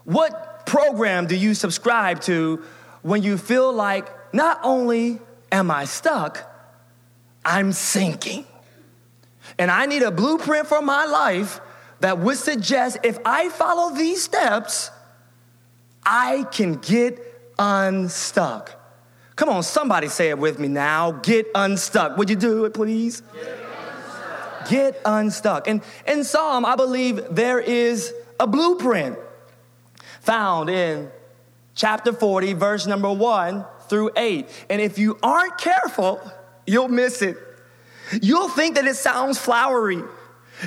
What 0.03 0.65
program 0.65 1.27
do 1.27 1.35
you 1.35 1.53
subscribe 1.53 2.21
to 2.21 2.63
when 3.01 3.23
you 3.23 3.37
feel 3.37 3.71
like 3.71 4.33
not 4.33 4.59
only 4.63 5.19
am 5.51 5.69
I 5.69 5.85
stuck, 5.85 6.43
I'm 7.45 7.71
sinking? 7.71 8.45
And 9.57 9.71
I 9.71 9.85
need 9.85 10.01
a 10.01 10.11
blueprint 10.11 10.67
for 10.67 10.81
my 10.81 11.05
life 11.05 11.61
that 11.99 12.19
would 12.19 12.37
suggest 12.37 12.97
if 13.03 13.17
I 13.25 13.49
follow 13.49 13.95
these 13.95 14.23
steps, 14.23 14.91
I 16.05 16.45
can 16.51 16.75
get 16.75 17.19
unstuck. 17.57 18.73
Come 19.35 19.49
on, 19.49 19.63
somebody 19.63 20.07
say 20.07 20.29
it 20.29 20.37
with 20.37 20.57
me 20.57 20.67
now. 20.67 21.11
Get 21.11 21.47
unstuck. 21.53 22.17
Would 22.17 22.29
you 22.29 22.35
do 22.35 22.65
it, 22.65 22.73
please? 22.73 23.21
Get 24.69 24.99
unstuck. 25.05 25.67
And 25.67 25.81
in 26.07 26.23
Psalm, 26.23 26.65
I 26.65 26.75
believe 26.75 27.21
there 27.31 27.59
is 27.59 28.13
a 28.39 28.47
blueprint 28.47 29.17
found 30.21 30.69
in 30.69 31.09
chapter 31.75 32.11
40, 32.11 32.53
verse 32.53 32.85
number 32.85 33.11
1 33.11 33.65
through 33.87 34.11
8. 34.17 34.49
And 34.69 34.81
if 34.81 34.97
you 34.97 35.17
aren't 35.23 35.57
careful, 35.57 36.19
you'll 36.65 36.89
miss 36.89 37.21
it. 37.21 37.37
You'll 38.21 38.49
think 38.49 38.75
that 38.75 38.85
it 38.85 38.95
sounds 38.95 39.37
flowery. 39.37 40.01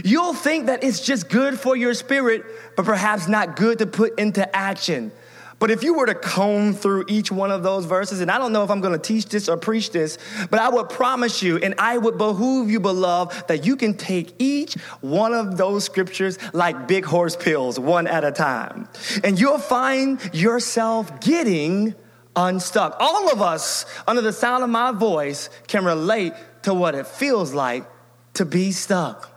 You'll 0.04 0.35
think 0.35 0.66
that 0.66 0.85
it's 0.85 1.00
just 1.00 1.28
good 1.28 1.59
for 1.59 1.76
your 1.76 1.95
spirit, 1.95 2.45
but 2.76 2.85
perhaps 2.85 3.28
not 3.28 3.57
good 3.57 3.78
to 3.78 3.87
put 3.87 4.19
into 4.19 4.54
action. 4.54 5.12
But 5.61 5.71
if 5.71 5.85
you 5.85 5.93
were 5.93 6.07
to 6.07 6.14
comb 6.14 6.73
through 6.73 7.05
each 7.07 7.31
one 7.31 7.50
of 7.50 7.62
those 7.62 7.85
verses, 7.85 8.23
and 8.23 8.31
I 8.31 8.38
don't 8.38 8.50
know 8.52 8.64
if 8.64 8.71
I'm 8.71 8.81
going 8.81 8.95
to 8.95 8.99
teach 8.99 9.26
this 9.26 9.47
or 9.47 9.59
preach 9.59 9.93
this, 9.93 10.17
but 10.50 10.59
I 10.59 10.71
would 10.71 10.88
promise 10.88 11.43
you, 11.43 11.59
and 11.59 11.75
I 11.76 11.99
would 11.99 12.17
behoove 12.17 12.71
you, 12.71 12.81
beloved, 12.81 13.47
that 13.47 13.67
you 13.67 13.76
can 13.76 13.95
take 13.95 14.33
each 14.38 14.73
one 15.02 15.35
of 15.35 15.59
those 15.59 15.85
scriptures 15.85 16.38
like 16.55 16.88
big 16.88 17.05
horse 17.05 17.37
pills, 17.37 17.79
one 17.79 18.07
at 18.07 18.25
a 18.25 18.33
time. 18.33 18.88
And 19.23 19.38
you'll 19.38 19.59
find 19.59 20.19
yourself 20.33 21.21
getting 21.21 21.95
unstuck. 22.35 22.97
All 22.99 23.31
of 23.31 23.43
us, 23.43 23.85
under 24.09 24.23
the 24.23 24.33
sound 24.33 24.64
of 24.64 24.71
my 24.71 24.93
voice, 24.93 25.50
can 25.69 25.85
relate 25.85 26.33
to 26.62 26.73
what 26.73 26.95
it 26.95 27.07
feels 27.07 27.52
like 27.52 27.85
to 28.33 28.47
be 28.47 28.73
stuck. 28.73 29.31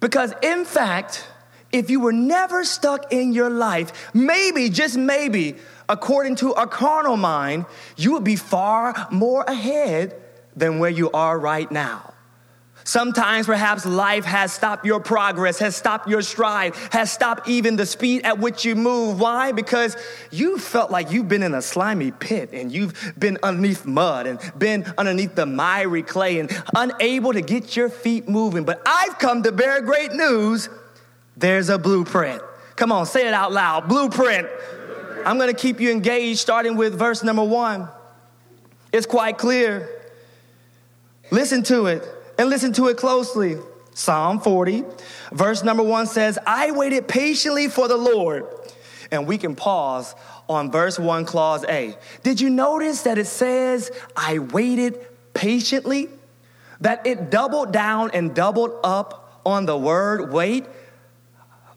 Because, 0.00 0.34
in 0.42 0.66
fact, 0.66 1.26
if 1.72 1.90
you 1.90 2.00
were 2.00 2.12
never 2.12 2.64
stuck 2.64 3.12
in 3.12 3.32
your 3.32 3.50
life, 3.50 4.10
maybe, 4.14 4.68
just 4.68 4.96
maybe, 4.96 5.56
according 5.88 6.36
to 6.36 6.50
a 6.52 6.66
carnal 6.66 7.16
mind, 7.16 7.66
you 7.96 8.12
would 8.12 8.24
be 8.24 8.36
far 8.36 9.08
more 9.10 9.42
ahead 9.42 10.14
than 10.54 10.78
where 10.78 10.90
you 10.90 11.10
are 11.12 11.38
right 11.38 11.70
now. 11.70 12.12
Sometimes 12.84 13.46
perhaps 13.46 13.86
life 13.86 14.24
has 14.24 14.52
stopped 14.52 14.84
your 14.84 14.98
progress, 14.98 15.60
has 15.60 15.76
stopped 15.76 16.08
your 16.08 16.20
stride, 16.20 16.74
has 16.90 17.12
stopped 17.12 17.48
even 17.48 17.76
the 17.76 17.86
speed 17.86 18.22
at 18.24 18.38
which 18.38 18.64
you 18.64 18.74
move. 18.74 19.20
Why? 19.20 19.52
Because 19.52 19.96
you 20.32 20.58
felt 20.58 20.90
like 20.90 21.12
you've 21.12 21.28
been 21.28 21.44
in 21.44 21.54
a 21.54 21.62
slimy 21.62 22.10
pit 22.10 22.50
and 22.52 22.72
you've 22.72 23.14
been 23.16 23.38
underneath 23.42 23.86
mud 23.86 24.26
and 24.26 24.40
been 24.58 24.84
underneath 24.98 25.36
the 25.36 25.46
miry 25.46 26.02
clay 26.02 26.40
and 26.40 26.50
unable 26.74 27.32
to 27.32 27.40
get 27.40 27.76
your 27.76 27.88
feet 27.88 28.28
moving. 28.28 28.64
But 28.64 28.82
I've 28.84 29.18
come 29.18 29.44
to 29.44 29.52
bear 29.52 29.80
great 29.80 30.12
news 30.12 30.68
there's 31.36 31.68
a 31.68 31.78
blueprint. 31.78 32.42
Come 32.76 32.92
on, 32.92 33.06
say 33.06 33.26
it 33.26 33.34
out 33.34 33.52
loud. 33.52 33.88
Blueprint. 33.88 34.48
I'm 35.24 35.38
going 35.38 35.50
to 35.50 35.56
keep 35.56 35.80
you 35.80 35.90
engaged 35.90 36.40
starting 36.40 36.76
with 36.76 36.98
verse 36.98 37.22
number 37.22 37.44
one. 37.44 37.88
It's 38.92 39.06
quite 39.06 39.38
clear. 39.38 39.88
Listen 41.30 41.62
to 41.64 41.86
it 41.86 42.06
and 42.38 42.50
listen 42.50 42.72
to 42.74 42.88
it 42.88 42.96
closely. 42.96 43.56
Psalm 43.94 44.40
40, 44.40 44.84
verse 45.32 45.62
number 45.62 45.82
one 45.82 46.06
says, 46.06 46.38
I 46.46 46.70
waited 46.70 47.08
patiently 47.08 47.68
for 47.68 47.88
the 47.88 47.96
Lord. 47.96 48.46
And 49.10 49.26
we 49.26 49.36
can 49.36 49.54
pause 49.54 50.14
on 50.48 50.70
verse 50.70 50.98
1, 50.98 51.26
clause 51.26 51.64
A. 51.68 51.96
Did 52.22 52.40
you 52.40 52.48
notice 52.48 53.02
that 53.02 53.18
it 53.18 53.26
says, 53.26 53.90
I 54.16 54.38
waited 54.38 55.06
patiently? 55.34 56.08
That 56.80 57.06
it 57.06 57.30
doubled 57.30 57.72
down 57.72 58.10
and 58.12 58.34
doubled 58.34 58.72
up 58.82 59.42
on 59.44 59.66
the 59.66 59.76
word 59.76 60.32
wait? 60.32 60.66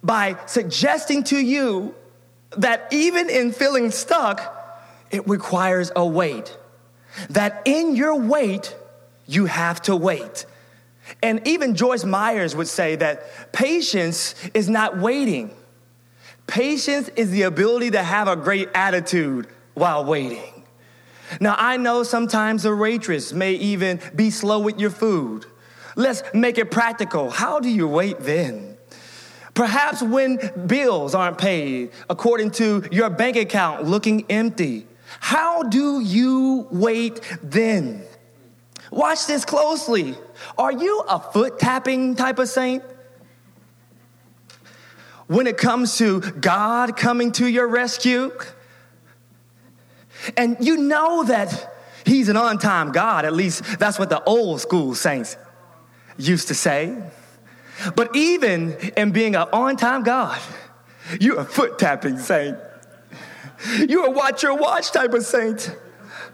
By 0.06 0.38
suggesting 0.46 1.24
to 1.26 1.38
you 1.38 1.96
that 2.58 2.88
even 2.92 3.28
in 3.28 3.52
feeling 3.52 3.90
stuck, 3.90 4.40
it 5.10 5.28
requires 5.28 5.92
a 5.96 6.06
wait. 6.06 6.56
That 7.32 7.64
in 7.66 7.96
your 7.96 8.16
wait, 8.16 8.76
you 9.26 9.48
have 9.48 9.82
to 9.84 9.96
wait. 9.96 10.46
And 11.24 11.46
even 11.48 11.74
Joyce 11.74 12.04
Meyers 12.04 12.56
would 12.56 12.68
say 12.68 12.96
that 12.98 13.52
patience 13.52 14.36
is 14.54 14.70
not 14.70 15.00
waiting. 15.00 15.50
Patience 16.46 17.10
is 17.16 17.32
the 17.32 17.42
ability 17.42 17.90
to 17.92 18.04
have 18.04 18.28
a 18.28 18.36
great 18.36 18.70
attitude 18.76 19.48
while 19.74 20.06
waiting. 20.06 20.66
Now, 21.40 21.56
I 21.58 21.78
know 21.78 22.04
sometimes 22.04 22.64
a 22.66 22.76
waitress 22.76 23.34
may 23.34 23.54
even 23.54 24.00
be 24.16 24.30
slow 24.30 24.60
with 24.60 24.80
your 24.80 24.92
food. 24.92 25.48
Let's 25.96 26.22
make 26.32 26.60
it 26.60 26.70
practical. 26.70 27.32
How 27.32 27.60
do 27.60 27.70
you 27.70 27.88
wait 27.88 28.20
then? 28.20 28.75
Perhaps 29.56 30.04
when 30.04 30.38
bills 30.68 31.16
aren't 31.16 31.38
paid 31.38 31.92
according 32.10 32.52
to 32.52 32.84
your 32.92 33.10
bank 33.10 33.38
account 33.38 33.86
looking 33.86 34.26
empty. 34.30 34.86
How 35.22 35.64
do 35.64 36.02
you 36.02 36.68
wait 36.72 37.22
then? 37.42 38.04
Watch 38.92 39.28
this 39.28 39.46
closely. 39.46 40.16
Are 40.58 40.74
you 40.74 41.04
a 41.08 41.20
foot 41.20 41.58
tapping 41.58 42.16
type 42.16 42.38
of 42.38 42.50
saint? 42.50 42.84
When 45.28 45.48
it 45.48 45.58
comes 45.58 45.98
to 45.98 46.20
God 46.20 46.98
coming 46.98 47.32
to 47.34 47.48
your 47.48 47.68
rescue, 47.68 48.32
and 50.36 50.58
you 50.60 50.78
know 50.78 51.24
that 51.24 51.74
He's 52.06 52.30
an 52.30 52.38
on 52.38 52.60
time 52.60 52.92
God, 52.92 53.26
at 53.26 53.34
least 53.34 53.80
that's 53.80 53.98
what 53.98 54.10
the 54.10 54.24
old 54.26 54.62
school 54.62 54.94
saints 54.94 55.38
used 56.18 56.50
to 56.50 56.54
say. 56.54 57.02
But 57.96 58.16
even 58.16 58.74
in 58.96 59.12
being 59.12 59.36
an 59.36 59.48
on 59.54 59.78
time 59.78 60.04
God, 60.04 60.40
you're 61.20 61.40
a 61.40 61.46
foot 61.46 61.78
tapping 61.78 62.18
saint. 62.18 62.58
You're 63.88 64.08
a 64.08 64.12
watch 64.12 64.44
your 64.44 64.56
watch 64.56 64.92
type 64.92 65.14
of 65.14 65.24
saint. 65.24 65.76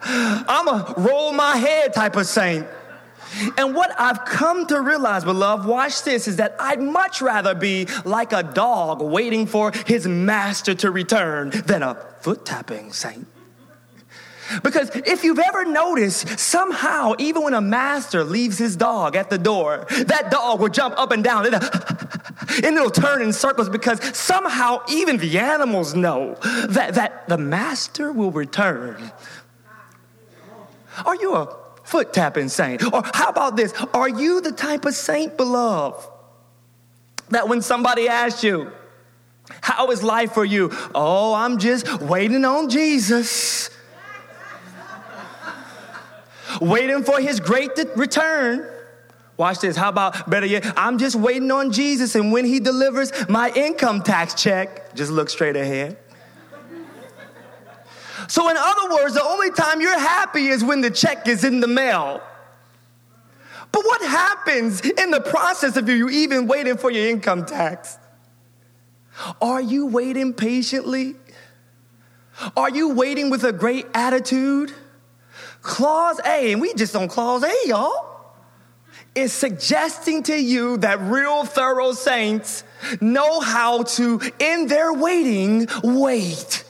I'm 0.03 0.67
a 0.67 0.93
roll 0.97 1.31
my 1.33 1.57
head 1.57 1.93
type 1.93 2.15
of 2.15 2.25
saint. 2.25 2.67
And 3.57 3.73
what 3.75 3.97
I've 3.99 4.25
come 4.25 4.67
to 4.67 4.81
realize, 4.81 5.23
beloved, 5.23 5.65
watch 5.65 6.03
this, 6.03 6.27
is 6.27 6.35
that 6.37 6.55
I'd 6.59 6.81
much 6.81 7.21
rather 7.21 7.55
be 7.55 7.87
like 8.03 8.33
a 8.33 8.43
dog 8.43 9.01
waiting 9.01 9.47
for 9.47 9.71
his 9.85 10.05
master 10.05 10.73
to 10.75 10.91
return 10.91 11.49
than 11.49 11.81
a 11.81 11.95
foot 12.19 12.45
tapping 12.45 12.91
saint. 12.91 13.27
Because 14.63 14.89
if 14.95 15.23
you've 15.23 15.39
ever 15.39 15.65
noticed, 15.65 16.39
somehow, 16.39 17.13
even 17.19 17.43
when 17.43 17.53
a 17.53 17.61
master 17.61 18.23
leaves 18.23 18.57
his 18.57 18.75
dog 18.75 19.15
at 19.15 19.29
the 19.29 19.37
door, 19.37 19.85
that 19.89 20.29
dog 20.31 20.59
will 20.59 20.69
jump 20.69 20.97
up 20.97 21.11
and 21.11 21.23
down 21.23 21.45
and 21.53 22.75
it'll 22.75 22.89
turn 22.89 23.21
in 23.21 23.33
circles 23.33 23.69
because 23.69 23.99
somehow 24.15 24.81
even 24.89 25.17
the 25.17 25.39
animals 25.39 25.95
know 25.95 26.35
that, 26.69 26.95
that 26.95 27.27
the 27.27 27.37
master 27.37 28.11
will 28.11 28.31
return. 28.31 29.11
Are 31.05 31.15
you 31.15 31.35
a 31.35 31.55
foot 31.83 32.13
tapping 32.13 32.49
saint? 32.49 32.83
Or 32.91 33.01
how 33.13 33.29
about 33.29 33.55
this? 33.55 33.73
Are 33.93 34.09
you 34.09 34.41
the 34.41 34.51
type 34.51 34.85
of 34.85 34.93
saint, 34.93 35.37
beloved, 35.37 36.07
that 37.29 37.47
when 37.47 37.61
somebody 37.61 38.07
asks 38.07 38.43
you, 38.43 38.71
How 39.61 39.91
is 39.91 40.03
life 40.03 40.33
for 40.33 40.45
you? 40.45 40.71
Oh, 40.93 41.33
I'm 41.33 41.57
just 41.57 42.01
waiting 42.01 42.45
on 42.45 42.69
Jesus, 42.69 43.69
waiting 46.61 47.03
for 47.03 47.19
his 47.19 47.39
great 47.39 47.71
return. 47.95 48.65
Watch 49.35 49.59
this. 49.59 49.75
How 49.75 49.89
about 49.89 50.29
better 50.29 50.45
yet? 50.45 50.71
I'm 50.77 50.97
just 50.97 51.15
waiting 51.15 51.51
on 51.51 51.71
Jesus, 51.71 52.15
and 52.15 52.31
when 52.31 52.45
he 52.45 52.59
delivers 52.59 53.11
my 53.27 53.51
income 53.55 54.03
tax 54.03 54.35
check, 54.41 54.93
just 54.93 55.11
look 55.11 55.29
straight 55.29 55.55
ahead. 55.55 55.97
So, 58.27 58.49
in 58.49 58.55
other 58.57 58.93
words, 58.93 59.15
the 59.15 59.23
only 59.23 59.51
time 59.51 59.81
you're 59.81 59.97
happy 59.97 60.47
is 60.47 60.63
when 60.63 60.81
the 60.81 60.91
check 60.91 61.27
is 61.27 61.43
in 61.43 61.59
the 61.59 61.67
mail. 61.67 62.21
But 63.71 63.83
what 63.83 64.01
happens 64.01 64.81
in 64.81 65.11
the 65.11 65.21
process 65.21 65.75
of 65.75 65.89
you 65.89 66.09
even 66.09 66.45
waiting 66.45 66.77
for 66.77 66.91
your 66.91 67.07
income 67.07 67.45
tax? 67.45 67.97
Are 69.41 69.61
you 69.61 69.87
waiting 69.87 70.33
patiently? 70.33 71.15
Are 72.55 72.69
you 72.69 72.93
waiting 72.93 73.29
with 73.29 73.43
a 73.43 73.51
great 73.51 73.85
attitude? 73.93 74.73
Clause 75.61 76.19
A, 76.25 76.51
and 76.51 76.61
we 76.61 76.73
just 76.73 76.95
on 76.95 77.07
clause 77.07 77.43
A, 77.43 77.53
y'all, 77.65 78.11
is 79.13 79.31
suggesting 79.31 80.23
to 80.23 80.35
you 80.35 80.77
that 80.77 80.99
real 81.01 81.45
thorough 81.45 81.91
saints 81.91 82.63
know 82.99 83.39
how 83.39 83.83
to, 83.83 84.21
in 84.39 84.67
their 84.67 84.93
waiting, 84.93 85.67
wait. 85.83 86.63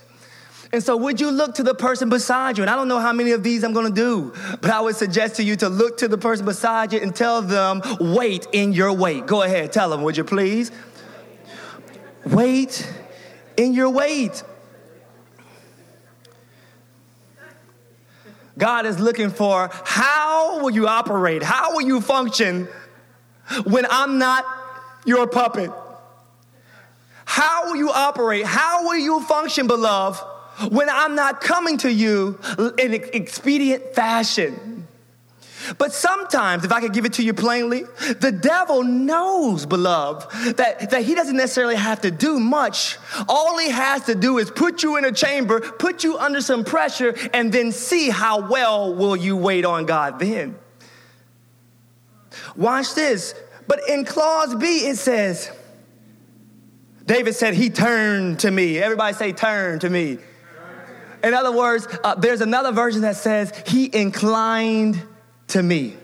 And 0.74 0.81
so, 0.81 0.95
would 0.95 1.19
you 1.19 1.29
look 1.31 1.55
to 1.55 1.63
the 1.63 1.75
person 1.75 2.10
beside 2.10 2.57
you? 2.57 2.63
And 2.63 2.69
I 2.69 2.75
don't 2.75 2.88
know 2.88 3.00
how 3.00 3.12
many 3.12 3.31
of 3.31 3.43
these 3.43 3.63
I'm 3.63 3.74
gonna 3.74 3.91
do, 3.91 4.33
but 4.62 4.71
I 4.71 4.79
would 4.79 4.95
suggest 4.95 5.36
to 5.36 5.43
you 5.43 5.55
to 5.57 5.69
look 5.69 5.98
to 5.98 6.07
the 6.07 6.17
person 6.17 6.45
beside 6.45 6.93
you 6.93 7.00
and 7.00 7.13
tell 7.13 7.41
them, 7.41 7.81
wait 8.00 8.48
in 8.53 8.71
your 8.71 8.93
wait. 8.93 9.25
Go 9.27 9.41
ahead, 9.43 9.74
tell 9.74 9.89
them, 9.89 10.01
would 10.03 10.15
you 10.15 10.24
please? 10.24 10.71
Wait 12.25 12.88
in 13.57 13.74
your 13.74 13.89
wait. 13.89 14.43
God 18.58 18.86
is 18.86 19.00
looking 19.00 19.29
for 19.29 19.70
how 19.86 20.62
will 20.62 20.72
you 20.72 20.88
operate? 20.88 21.43
How 21.43 21.74
will 21.74 21.81
you 21.81 22.01
function 22.01 22.67
when 23.65 23.86
I'm 23.89 24.17
not 24.17 24.46
your 25.05 25.27
puppet? 25.27 25.72
How 27.25 27.67
will 27.67 27.77
you 27.77 27.89
operate? 27.89 28.46
How 28.46 28.84
will 28.84 28.98
you 28.98 29.22
function, 29.22 29.67
beloved, 29.67 30.22
when 30.70 30.89
I'm 30.89 31.15
not 31.15 31.41
coming 31.41 31.77
to 31.79 31.91
you 31.91 32.39
in 32.77 32.93
expedient 32.93 33.96
fashion. 33.96 34.80
But 35.77 35.94
sometimes, 35.94 36.65
if 36.65 36.72
I 36.72 36.82
could 36.82 36.94
give 36.94 37.06
it 37.06 37.13
to 37.13 37.24
you 37.24 37.34
plainly, 37.34 37.84
the 38.20 38.32
devil 38.32 38.84
knows, 38.84 39.65
beloved, 39.65 40.58
that, 40.58 40.91
that 40.91 41.03
he 41.03 41.15
doesn't 41.15 41.38
necessarily 41.38 41.75
have 41.75 42.01
to 42.01 42.12
do 42.12 42.39
much. 42.39 42.98
All 43.27 43.58
he 43.58 43.70
has 43.70 44.06
to 44.06 44.15
do 44.15 44.38
is 44.38 44.50
put 44.51 44.84
you 44.84 44.98
in 44.98 45.06
a 45.06 45.12
chamber, 45.12 45.60
put 45.60 46.03
you 46.03 46.18
under 46.18 46.41
some 46.41 46.63
pressure, 46.63 47.15
and 47.34 47.51
then 47.51 47.72
see 47.72 48.10
how 48.10 48.48
well 48.48 48.94
will 48.94 49.15
you 49.15 49.38
wait 49.38 49.65
on 49.65 49.86
God 49.86 50.20
then. 50.20 50.56
Watch 52.56 52.94
this. 52.94 53.36
But 53.68 53.88
in 53.88 54.06
clause 54.06 54.56
B, 54.56 54.88
it 54.88 54.98
says, 54.98 55.51
David 57.06 57.34
said, 57.34 57.53
He 57.53 57.70
turned 57.70 58.39
to 58.39 58.51
me. 58.51 58.80
Everybody 58.80 59.15
say, 59.15 59.32
Turn 59.32 59.80
to 59.80 59.89
me. 59.89 60.18
In 61.24 61.34
other 61.34 61.51
words, 61.51 61.88
uh, 62.03 62.15
there's 62.15 62.41
another 62.41 62.72
version 62.72 63.01
that 63.01 63.15
says, 63.15 63.53
He 63.68 63.89
inclined 63.96 65.01
to 65.51 65.63
me. 65.63 65.96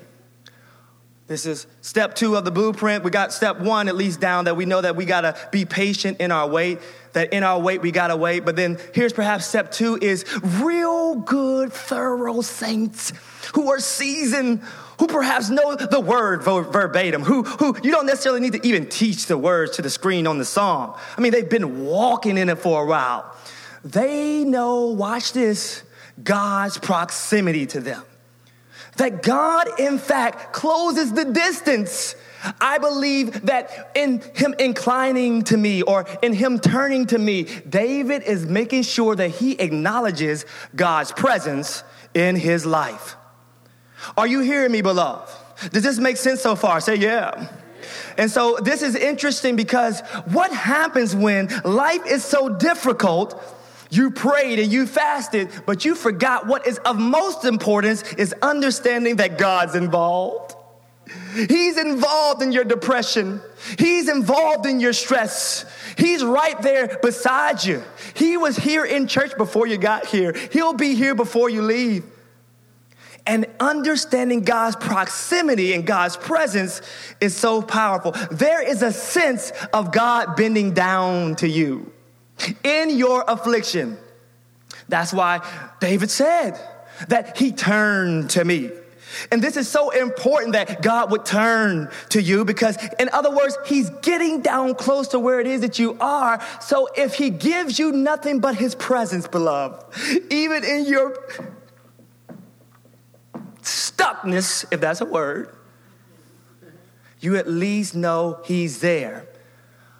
This 1.27 1.45
is 1.45 1.67
step 1.81 2.15
two 2.15 2.37
of 2.37 2.45
the 2.45 2.51
blueprint. 2.51 3.03
We 3.03 3.11
got 3.11 3.33
step 3.33 3.59
one 3.59 3.89
at 3.89 3.97
least 3.97 4.21
down 4.21 4.45
that 4.45 4.55
we 4.55 4.65
know 4.65 4.79
that 4.79 4.95
we 4.95 5.03
gotta 5.03 5.35
be 5.51 5.65
patient 5.65 6.21
in 6.21 6.31
our 6.31 6.47
wait, 6.47 6.79
that 7.11 7.33
in 7.33 7.43
our 7.43 7.59
wait 7.59 7.81
we 7.81 7.91
gotta 7.91 8.15
wait. 8.15 8.45
But 8.45 8.55
then 8.55 8.77
here's 8.93 9.11
perhaps 9.11 9.45
step 9.45 9.71
two 9.71 9.99
is 10.01 10.23
real 10.41 11.15
good, 11.15 11.73
thorough 11.73 12.39
saints 12.39 13.11
who 13.53 13.69
are 13.69 13.79
seasoned, 13.79 14.61
who 14.99 15.07
perhaps 15.07 15.49
know 15.49 15.75
the 15.75 15.99
word 15.99 16.43
verbatim, 16.43 17.23
who, 17.23 17.43
who 17.43 17.75
you 17.83 17.91
don't 17.91 18.05
necessarily 18.05 18.39
need 18.39 18.53
to 18.53 18.65
even 18.65 18.87
teach 18.87 19.25
the 19.25 19.37
words 19.37 19.75
to 19.75 19.81
the 19.81 19.89
screen 19.89 20.27
on 20.27 20.37
the 20.37 20.45
song. 20.45 20.97
I 21.17 21.21
mean, 21.21 21.33
they've 21.33 21.49
been 21.49 21.85
walking 21.85 22.37
in 22.37 22.47
it 22.47 22.59
for 22.59 22.83
a 22.83 22.85
while. 22.85 23.35
They 23.83 24.45
know, 24.45 24.85
watch 24.85 25.33
this, 25.33 25.83
God's 26.23 26.77
proximity 26.77 27.65
to 27.67 27.81
them. 27.81 28.03
That 28.97 29.23
God, 29.23 29.79
in 29.79 29.97
fact, 29.97 30.53
closes 30.53 31.13
the 31.13 31.25
distance. 31.25 32.15
I 32.61 32.77
believe 32.77 33.45
that 33.47 33.91
in 33.95 34.21
him 34.35 34.55
inclining 34.59 35.43
to 35.43 35.57
me 35.57 35.81
or 35.81 36.05
in 36.21 36.33
him 36.33 36.59
turning 36.59 37.07
to 37.07 37.17
me, 37.17 37.43
David 37.67 38.23
is 38.23 38.45
making 38.45 38.83
sure 38.83 39.15
that 39.15 39.29
he 39.29 39.53
acknowledges 39.53 40.45
God's 40.75 41.11
presence 41.11 41.83
in 42.13 42.35
his 42.35 42.65
life. 42.65 43.15
Are 44.15 44.27
you 44.27 44.41
hearing 44.41 44.71
me, 44.71 44.81
beloved? 44.81 45.31
Does 45.71 45.83
this 45.83 45.97
make 45.97 46.17
sense 46.17 46.41
so 46.41 46.55
far? 46.55 46.79
Say, 46.79 46.95
yeah. 46.95 47.51
And 48.17 48.29
so 48.29 48.57
this 48.61 48.81
is 48.81 48.95
interesting 48.95 49.55
because 49.55 50.01
what 50.25 50.51
happens 50.51 51.15
when 51.15 51.47
life 51.63 52.05
is 52.05 52.23
so 52.23 52.49
difficult 52.49 53.41
you 53.89 54.11
prayed 54.11 54.59
and 54.59 54.71
you 54.71 54.85
fasted, 54.85 55.49
but 55.65 55.85
you 55.85 55.95
forgot 55.95 56.47
what 56.47 56.67
is 56.67 56.77
of 56.79 56.97
most 56.97 57.45
importance 57.45 58.03
is 58.13 58.33
understanding 58.41 59.17
that 59.17 59.37
God's 59.37 59.75
involved. 59.75 60.55
He's 61.33 61.77
involved 61.77 62.41
in 62.41 62.51
your 62.51 62.63
depression. 62.63 63.41
He's 63.77 64.09
involved 64.09 64.65
in 64.65 64.79
your 64.79 64.93
stress. 64.93 65.65
He's 65.97 66.23
right 66.23 66.61
there 66.61 66.99
beside 67.01 67.63
you. 67.63 67.83
He 68.13 68.37
was 68.37 68.57
here 68.57 68.83
in 68.83 69.07
church 69.07 69.37
before 69.37 69.67
you 69.67 69.77
got 69.77 70.05
here. 70.05 70.33
He'll 70.51 70.73
be 70.73 70.95
here 70.95 71.15
before 71.15 71.49
you 71.49 71.61
leave. 71.61 72.03
And 73.25 73.45
understanding 73.59 74.41
God's 74.41 74.77
proximity 74.77 75.73
and 75.73 75.85
God's 75.85 76.17
presence 76.17 76.81
is 77.19 77.35
so 77.35 77.61
powerful. 77.61 78.13
There 78.31 78.61
is 78.61 78.81
a 78.81 78.91
sense 78.91 79.51
of 79.73 79.91
God 79.91 80.35
bending 80.35 80.73
down 80.73 81.35
to 81.37 81.47
you 81.47 81.91
in 82.63 82.97
your 82.97 83.23
affliction. 83.27 83.97
That's 84.89 85.13
why 85.13 85.41
David 85.79 86.09
said 86.09 86.59
that 87.09 87.37
he 87.37 87.51
turned 87.51 88.29
to 88.31 88.45
me. 88.45 88.71
And 89.31 89.41
this 89.41 89.57
is 89.57 89.67
so 89.67 89.89
important 89.91 90.53
that 90.53 90.81
God 90.81 91.11
would 91.11 91.25
turn 91.25 91.89
to 92.09 92.21
you 92.21 92.45
because, 92.45 92.77
in 92.99 93.09
other 93.09 93.31
words, 93.31 93.57
He's 93.65 93.89
getting 94.01 94.41
down 94.41 94.75
close 94.75 95.07
to 95.09 95.19
where 95.19 95.39
it 95.39 95.47
is 95.47 95.61
that 95.61 95.79
you 95.79 95.97
are. 95.99 96.43
So 96.59 96.89
if 96.95 97.15
He 97.15 97.29
gives 97.29 97.79
you 97.79 97.91
nothing 97.91 98.39
but 98.39 98.55
His 98.55 98.75
presence, 98.75 99.27
beloved, 99.27 99.83
even 100.29 100.63
in 100.63 100.85
your 100.85 101.17
stuckness, 103.61 104.65
if 104.71 104.81
that's 104.81 105.01
a 105.01 105.05
word, 105.05 105.55
you 107.19 107.37
at 107.37 107.47
least 107.47 107.95
know 107.95 108.41
He's 108.45 108.79
there. 108.79 109.26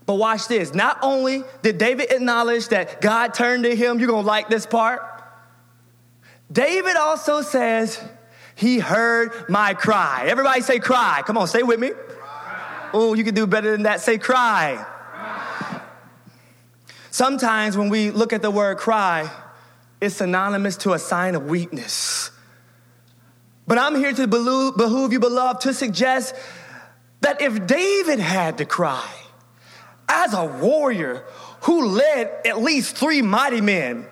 But 0.08 0.15
watch 0.15 0.48
this. 0.48 0.74
Not 0.74 0.98
only 1.04 1.43
did 1.62 1.78
David 1.78 2.12
acknowledge 2.12 2.70
that 2.70 3.02
God 3.02 3.34
turned 3.34 3.65
to 3.65 3.76
him, 3.76 4.00
you're 4.00 4.08
going 4.08 4.24
to 4.24 4.28
like 4.28 4.50
this 4.50 4.65
part. 4.65 5.02
David 6.50 6.96
also 6.96 7.41
says, 7.41 8.02
He 8.56 8.80
heard 8.80 9.50
my 9.50 9.74
cry. 9.74 10.26
Everybody 10.28 10.62
say 10.62 10.80
cry. 10.80 11.22
Come 11.26 11.38
on, 11.38 11.46
stay 11.48 11.62
with 11.62 11.80
me. 11.80 11.91
Oh, 12.93 13.13
you 13.15 13.26
can 13.26 13.36
do 13.36 13.46
better 13.46 13.74
than 13.74 13.84
that. 13.84 14.00
Say 14.00 14.17
cry. 14.17 14.78
cry. 14.78 15.82
Sometimes 17.12 17.76
when 17.76 17.89
we 17.89 18.10
look 18.10 18.32
at 18.32 18.41
the 18.41 18.50
word 18.50 18.78
cry, 18.78 19.30
it's 20.00 20.15
synonymous 20.15 20.78
to 20.78 20.93
a 20.93 21.00
sign 21.00 21.36
of 21.36 21.48
weakness. 21.48 22.32
But 23.67 23.78
I'm 23.78 23.96
here 23.96 24.13
to 24.13 24.26
behoove 24.26 25.12
you, 25.12 25.20
beloved, 25.20 25.63
to 25.63 25.74
suggest 25.74 26.34
that 27.20 27.41
if 27.41 27.67
David 27.67 28.20
had 28.20 28.60
to 28.60 28.65
cry, 28.65 29.12
as 30.08 30.34
a 30.34 30.46
warrior 30.46 31.24
who 31.62 31.88
led 31.88 32.32
at 32.46 32.62
least 32.62 32.96
three 32.96 33.22
mighty 33.22 33.62
men, 33.62 34.06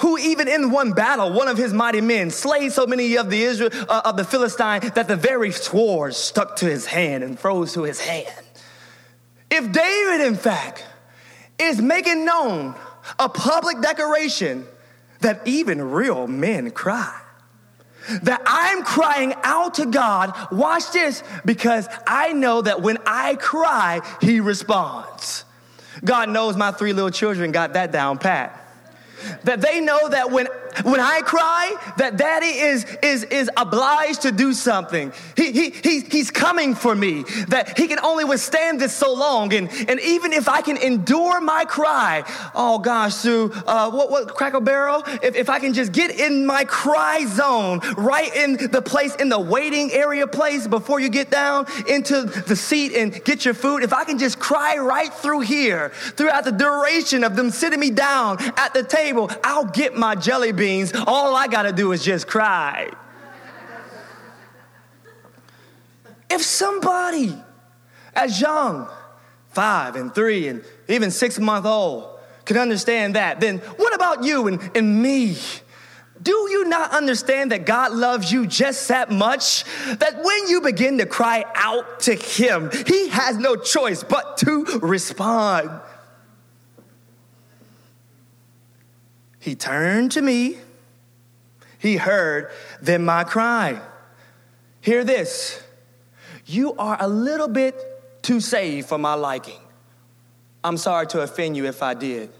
who 0.00 0.18
even 0.18 0.48
in 0.48 0.70
one 0.70 0.92
battle, 0.92 1.32
one 1.32 1.48
of 1.48 1.56
his 1.56 1.72
mighty 1.72 2.00
men 2.00 2.30
slayed 2.30 2.72
so 2.72 2.86
many 2.86 3.16
of 3.16 3.30
the 3.30 3.42
Israel 3.42 3.70
uh, 3.88 4.02
of 4.04 4.16
the 4.16 4.24
Philistine 4.24 4.80
that 4.94 5.08
the 5.08 5.16
very 5.16 5.52
sword 5.52 6.14
stuck 6.14 6.56
to 6.56 6.66
his 6.66 6.86
hand 6.86 7.22
and 7.22 7.38
froze 7.38 7.74
to 7.74 7.82
his 7.82 8.00
hand. 8.00 8.28
If 9.50 9.70
David, 9.70 10.26
in 10.26 10.36
fact, 10.36 10.84
is 11.58 11.80
making 11.80 12.24
known 12.24 12.74
a 13.18 13.28
public 13.28 13.80
declaration 13.80 14.66
that 15.20 15.46
even 15.46 15.80
real 15.80 16.26
men 16.26 16.70
cry, 16.70 17.20
that 18.22 18.42
I'm 18.46 18.84
crying 18.84 19.34
out 19.42 19.74
to 19.74 19.86
God, 19.86 20.34
watch 20.52 20.92
this, 20.92 21.22
because 21.44 21.88
I 22.06 22.32
know 22.32 22.62
that 22.62 22.82
when 22.82 22.98
I 23.06 23.36
cry, 23.36 24.00
He 24.20 24.40
responds. 24.40 25.44
God 26.04 26.28
knows 26.28 26.56
my 26.56 26.72
three 26.72 26.92
little 26.92 27.10
children 27.10 27.52
got 27.52 27.74
that 27.74 27.92
down 27.92 28.18
pat. 28.18 28.60
That 29.44 29.60
they 29.60 29.80
know 29.80 30.08
that 30.08 30.30
when 30.30 30.48
when 30.82 31.00
I 31.00 31.20
cry, 31.20 31.74
that 31.98 32.16
daddy 32.16 32.46
is, 32.46 32.84
is, 33.02 33.24
is 33.24 33.50
obliged 33.56 34.22
to 34.22 34.32
do 34.32 34.52
something. 34.52 35.12
He, 35.36 35.52
he, 35.52 35.70
he, 35.70 36.00
he's 36.00 36.30
coming 36.30 36.74
for 36.74 36.94
me, 36.94 37.22
that 37.48 37.78
he 37.78 37.86
can 37.86 37.98
only 38.00 38.24
withstand 38.24 38.80
this 38.80 38.94
so 38.94 39.14
long. 39.14 39.52
And, 39.54 39.70
and 39.88 40.00
even 40.00 40.32
if 40.32 40.48
I 40.48 40.62
can 40.62 40.76
endure 40.76 41.40
my 41.40 41.64
cry, 41.64 42.24
oh 42.54 42.78
gosh, 42.78 43.14
Sue, 43.14 43.52
uh, 43.66 43.90
what, 43.90 44.10
what, 44.10 44.34
Cracker 44.34 44.60
Barrel, 44.60 45.02
if, 45.22 45.36
if 45.36 45.48
I 45.48 45.58
can 45.58 45.72
just 45.72 45.92
get 45.92 46.18
in 46.18 46.46
my 46.46 46.64
cry 46.64 47.24
zone, 47.26 47.80
right 47.96 48.34
in 48.34 48.70
the 48.70 48.82
place, 48.82 49.14
in 49.16 49.28
the 49.28 49.38
waiting 49.40 49.92
area 49.92 50.26
place 50.26 50.66
before 50.66 51.00
you 51.00 51.08
get 51.08 51.30
down 51.30 51.66
into 51.88 52.22
the 52.22 52.56
seat 52.56 52.94
and 52.94 53.22
get 53.24 53.44
your 53.44 53.54
food, 53.54 53.82
if 53.82 53.92
I 53.92 54.04
can 54.04 54.18
just 54.18 54.38
cry 54.38 54.76
right 54.78 55.12
through 55.12 55.40
here, 55.40 55.90
throughout 56.16 56.44
the 56.44 56.52
duration 56.52 57.24
of 57.24 57.36
them 57.36 57.50
sitting 57.50 57.80
me 57.80 57.90
down 57.90 58.38
at 58.56 58.74
the 58.74 58.82
table, 58.82 59.30
I'll 59.42 59.66
get 59.66 59.94
my 59.94 60.14
jelly 60.14 60.52
All 61.06 61.34
I 61.36 61.46
gotta 61.48 61.72
do 61.72 61.92
is 61.92 62.04
just 62.04 62.26
cry. 62.26 62.90
If 66.30 66.42
somebody 66.42 67.34
as 68.14 68.40
young, 68.40 68.88
five 69.50 69.96
and 69.96 70.14
three 70.14 70.48
and 70.48 70.64
even 70.88 71.10
six 71.10 71.38
month 71.38 71.66
old, 71.66 72.18
can 72.44 72.58
understand 72.58 73.14
that, 73.14 73.40
then 73.40 73.58
what 73.58 73.94
about 73.94 74.24
you 74.24 74.48
and, 74.48 74.76
and 74.76 75.02
me? 75.02 75.36
Do 76.22 76.32
you 76.50 76.64
not 76.64 76.92
understand 76.92 77.52
that 77.52 77.66
God 77.66 77.92
loves 77.92 78.32
you 78.32 78.46
just 78.46 78.88
that 78.88 79.10
much? 79.10 79.64
That 79.98 80.22
when 80.22 80.48
you 80.48 80.60
begin 80.60 80.98
to 80.98 81.06
cry 81.06 81.44
out 81.54 82.00
to 82.00 82.14
Him, 82.14 82.70
He 82.86 83.08
has 83.08 83.36
no 83.36 83.56
choice 83.56 84.02
but 84.02 84.38
to 84.38 84.64
respond. 84.80 85.70
He 89.44 89.54
turned 89.54 90.12
to 90.12 90.22
me, 90.22 90.56
He 91.78 91.98
heard 91.98 92.50
then 92.80 93.04
my 93.04 93.24
cry. 93.24 93.78
Hear 94.80 95.04
this 95.04 95.62
you 96.46 96.72
are 96.76 96.96
a 96.98 97.06
little 97.06 97.48
bit 97.48 98.22
too 98.22 98.40
saved 98.40 98.88
for 98.88 98.96
my 98.96 99.12
liking. 99.12 99.60
I'm 100.62 100.78
sorry 100.78 101.06
to 101.08 101.20
offend 101.20 101.58
you 101.58 101.66
if 101.66 101.82
I 101.82 101.92
did. 101.92 102.30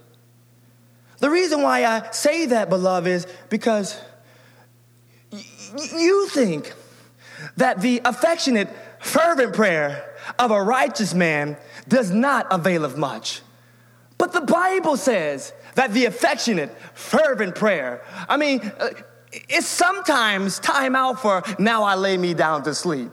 The 1.19 1.29
reason 1.29 1.61
why 1.61 1.85
I 1.85 2.09
say 2.09 2.47
that, 2.47 2.71
beloved, 2.71 3.07
is 3.07 3.27
because 3.49 4.01
y- 5.31 5.43
you 5.95 6.27
think 6.29 6.73
that 7.57 7.81
the 7.81 8.01
affectionate, 8.03 8.69
fervent 8.99 9.53
prayer 9.53 10.11
of 10.39 10.49
a 10.49 10.59
righteous 10.59 11.13
man 11.13 11.55
does 11.87 12.09
not 12.09 12.47
avail 12.49 12.83
of 12.83 12.97
much. 12.97 13.41
But 14.17 14.33
the 14.33 14.41
Bible 14.41 14.97
says 14.97 15.53
that 15.75 15.93
the 15.93 16.05
affectionate, 16.05 16.75
fervent 16.93 17.55
prayer, 17.55 18.03
I 18.29 18.37
mean, 18.37 18.61
uh, 18.79 18.89
it's 19.31 19.67
sometimes 19.67 20.59
time 20.59 20.95
out 20.95 21.21
for 21.21 21.43
now 21.59 21.83
I 21.83 21.95
lay 21.95 22.17
me 22.17 22.33
down 22.33 22.63
to 22.63 22.73
sleep. 22.73 23.11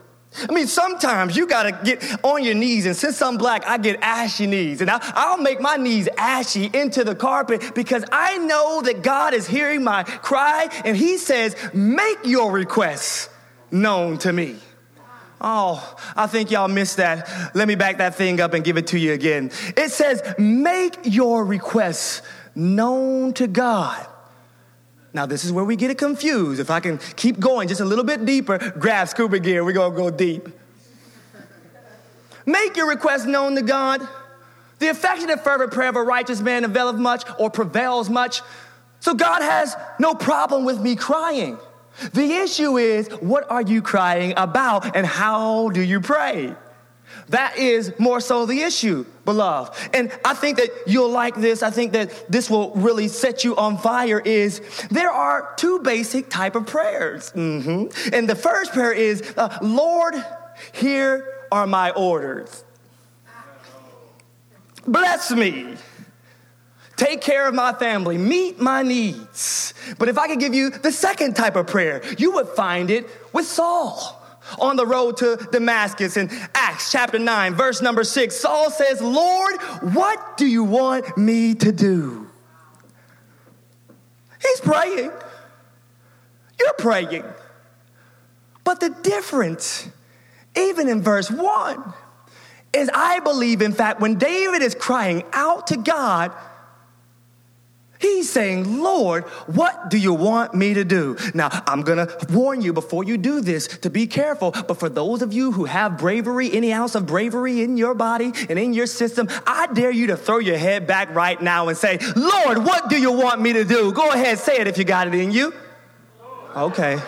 I 0.49 0.51
mean, 0.51 0.67
sometimes 0.67 1.35
you 1.35 1.45
gotta 1.45 1.77
get 1.83 2.03
on 2.23 2.43
your 2.43 2.55
knees, 2.55 2.85
and 2.85 2.95
since 2.95 3.21
I'm 3.21 3.37
black, 3.37 3.67
I 3.67 3.77
get 3.77 3.99
ashy 4.01 4.47
knees, 4.47 4.81
and 4.81 4.89
I'll, 4.89 5.37
make 5.37 5.59
my 5.59 5.75
knees 5.75 6.07
ashy 6.17 6.71
into 6.73 7.03
the 7.03 7.15
carpet 7.15 7.75
because 7.75 8.05
I 8.11 8.37
know 8.37 8.81
that 8.81 9.03
God 9.03 9.33
is 9.33 9.45
hearing 9.45 9.83
my 9.83 10.03
cry, 10.03 10.69
and 10.85 10.95
He 10.95 11.17
says, 11.17 11.55
Make 11.73 12.19
your 12.23 12.51
requests 12.51 13.29
known 13.71 14.17
to 14.19 14.31
me. 14.31 14.57
Oh, 15.45 15.97
I 16.15 16.27
think 16.27 16.51
y'all 16.51 16.69
missed 16.69 16.97
that. 16.97 17.51
Let 17.53 17.67
me 17.67 17.75
back 17.75 17.97
that 17.97 18.15
thing 18.15 18.39
up 18.39 18.53
and 18.53 18.63
give 18.63 18.77
it 18.77 18.87
to 18.87 18.97
you 18.97 19.11
again. 19.11 19.51
It 19.75 19.91
says, 19.91 20.23
Make 20.39 20.97
your 21.03 21.43
requests 21.43 22.21
known 22.55 23.33
to 23.33 23.47
God. 23.47 24.07
Now, 25.13 25.25
this 25.25 25.43
is 25.43 25.51
where 25.51 25.65
we 25.65 25.75
get 25.75 25.91
it 25.91 25.97
confused. 25.97 26.59
If 26.59 26.71
I 26.71 26.79
can 26.79 26.97
keep 27.17 27.39
going 27.39 27.67
just 27.67 27.81
a 27.81 27.85
little 27.85 28.05
bit 28.05 28.25
deeper, 28.25 28.57
grab 28.79 29.09
scuba 29.09 29.39
gear, 29.39 29.63
we're 29.65 29.73
gonna 29.73 29.95
go 29.95 30.09
deep. 30.09 30.47
Make 32.45 32.77
your 32.77 32.87
request 32.87 33.27
known 33.27 33.55
to 33.55 33.61
God. 33.61 34.07
The 34.79 34.89
affectionate, 34.89 35.43
fervent 35.43 35.71
prayer 35.71 35.89
of 35.89 35.95
a 35.95 36.03
righteous 36.03 36.41
man 36.41 36.63
availeth 36.63 36.95
much 36.95 37.23
or 37.37 37.49
prevails 37.49 38.09
much. 38.09 38.41
So 39.01 39.13
God 39.13 39.41
has 39.41 39.75
no 39.99 40.15
problem 40.15 40.65
with 40.65 40.79
me 40.79 40.95
crying. 40.95 41.57
The 42.13 42.33
issue 42.33 42.77
is, 42.77 43.07
what 43.21 43.49
are 43.49 43.61
you 43.61 43.81
crying 43.81 44.33
about 44.37 44.95
and 44.95 45.05
how 45.05 45.69
do 45.69 45.81
you 45.81 46.01
pray? 46.01 46.55
That 47.29 47.57
is 47.57 47.93
more 47.99 48.19
so 48.19 48.45
the 48.45 48.61
issue, 48.61 49.05
beloved. 49.23 49.73
And 49.93 50.11
I 50.25 50.33
think 50.33 50.57
that 50.57 50.69
you'll 50.87 51.09
like 51.09 51.35
this. 51.35 51.63
I 51.63 51.69
think 51.69 51.93
that 51.93 52.31
this 52.31 52.49
will 52.49 52.71
really 52.71 53.07
set 53.07 53.43
you 53.43 53.55
on 53.55 53.77
fire 53.77 54.19
is 54.19 54.61
there 54.89 55.11
are 55.11 55.53
two 55.55 55.79
basic 55.79 56.29
type 56.29 56.55
of 56.55 56.65
prayers. 56.65 57.31
Mm-hmm. 57.31 58.13
And 58.13 58.27
the 58.27 58.35
first 58.35 58.73
prayer 58.73 58.91
is, 58.91 59.33
uh, 59.37 59.57
Lord, 59.61 60.15
here 60.73 61.45
are 61.51 61.67
my 61.67 61.91
orders. 61.91 62.63
Bless 64.85 65.31
me. 65.31 65.75
Take 67.03 67.19
care 67.19 67.49
of 67.49 67.53
my 67.53 67.73
family, 67.73 68.17
meet 68.17 68.61
my 68.61 68.81
needs. 68.81 69.73
But 69.99 70.07
if 70.07 70.17
I 70.17 70.27
could 70.27 70.39
give 70.39 70.53
you 70.53 70.69
the 70.69 70.89
second 70.89 71.35
type 71.35 71.57
of 71.57 71.67
prayer, 71.67 72.01
you 72.17 72.31
would 72.35 72.47
find 72.47 72.89
it 72.89 73.09
with 73.33 73.45
Saul 73.45 74.23
on 74.57 74.77
the 74.77 74.85
road 74.85 75.17
to 75.17 75.35
Damascus 75.51 76.15
in 76.15 76.29
Acts 76.55 76.93
chapter 76.93 77.19
9, 77.19 77.55
verse 77.55 77.81
number 77.81 78.05
6, 78.05 78.33
Saul 78.33 78.71
says, 78.71 79.01
Lord, 79.01 79.61
what 79.93 80.37
do 80.37 80.45
you 80.45 80.63
want 80.63 81.17
me 81.17 81.55
to 81.55 81.73
do? 81.73 82.29
He's 84.41 84.61
praying. 84.61 85.11
You're 86.57 86.73
praying. 86.77 87.25
But 88.63 88.79
the 88.79 88.91
difference, 89.03 89.89
even 90.55 90.87
in 90.87 91.01
verse 91.01 91.29
1, 91.29 91.93
is 92.71 92.89
I 92.93 93.19
believe, 93.19 93.61
in 93.61 93.73
fact, 93.73 93.99
when 93.99 94.17
David 94.17 94.61
is 94.61 94.73
crying 94.73 95.23
out 95.33 95.67
to 95.67 95.75
God, 95.75 96.31
He's 98.03 98.29
saying, 98.29 98.81
Lord, 98.83 99.23
what 99.47 99.89
do 99.89 99.97
you 99.97 100.13
want 100.13 100.53
me 100.53 100.73
to 100.73 100.83
do? 100.83 101.15
Now, 101.33 101.47
I'm 101.65 101.83
going 101.83 102.05
to 102.05 102.27
warn 102.29 102.61
you 102.61 102.73
before 102.73 103.05
you 103.05 103.17
do 103.17 103.39
this 103.39 103.65
to 103.79 103.89
be 103.89 104.07
careful. 104.07 104.51
But 104.51 104.73
for 104.73 104.89
those 104.89 105.21
of 105.21 105.31
you 105.31 105.53
who 105.53 105.63
have 105.63 105.97
bravery, 105.97 106.51
any 106.51 106.73
ounce 106.73 106.95
of 106.95 107.05
bravery 107.05 107.63
in 107.63 107.77
your 107.77 107.93
body 107.93 108.33
and 108.49 108.59
in 108.59 108.73
your 108.73 108.87
system, 108.87 109.29
I 109.47 109.67
dare 109.67 109.89
you 109.89 110.07
to 110.07 110.17
throw 110.17 110.39
your 110.39 110.57
head 110.57 110.85
back 110.85 111.15
right 111.15 111.41
now 111.41 111.69
and 111.69 111.77
say, 111.77 111.97
Lord, 112.13 112.57
what 112.57 112.89
do 112.89 112.99
you 112.99 113.13
want 113.13 113.39
me 113.39 113.53
to 113.53 113.63
do? 113.63 113.93
Go 113.93 114.11
ahead, 114.11 114.37
say 114.37 114.57
it 114.59 114.67
if 114.67 114.77
you 114.77 114.83
got 114.83 115.07
it 115.07 115.15
in 115.15 115.31
you. 115.31 115.53
Okay. 116.57 116.99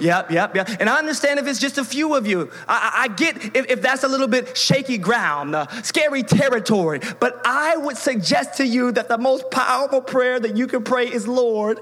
Yep, 0.00 0.30
yep, 0.30 0.54
yep. 0.54 0.68
And 0.80 0.88
I 0.88 0.98
understand 0.98 1.38
if 1.38 1.46
it's 1.46 1.58
just 1.58 1.78
a 1.78 1.84
few 1.84 2.14
of 2.14 2.26
you. 2.26 2.50
I, 2.68 2.92
I 3.04 3.08
get 3.08 3.56
if, 3.56 3.70
if, 3.70 3.82
that's 3.82 4.04
a 4.04 4.08
little 4.08 4.28
bit 4.28 4.56
shaky 4.56 4.98
ground, 4.98 5.54
uh, 5.54 5.66
scary 5.82 6.22
territory. 6.22 7.00
But 7.20 7.40
I 7.44 7.76
would 7.76 7.96
suggest 7.96 8.54
to 8.58 8.66
you 8.66 8.92
that 8.92 9.08
the 9.08 9.18
most 9.18 9.50
powerful 9.50 10.00
prayer 10.00 10.38
that 10.40 10.56
you 10.56 10.66
can 10.66 10.82
pray 10.82 11.06
is 11.06 11.26
Lord, 11.26 11.78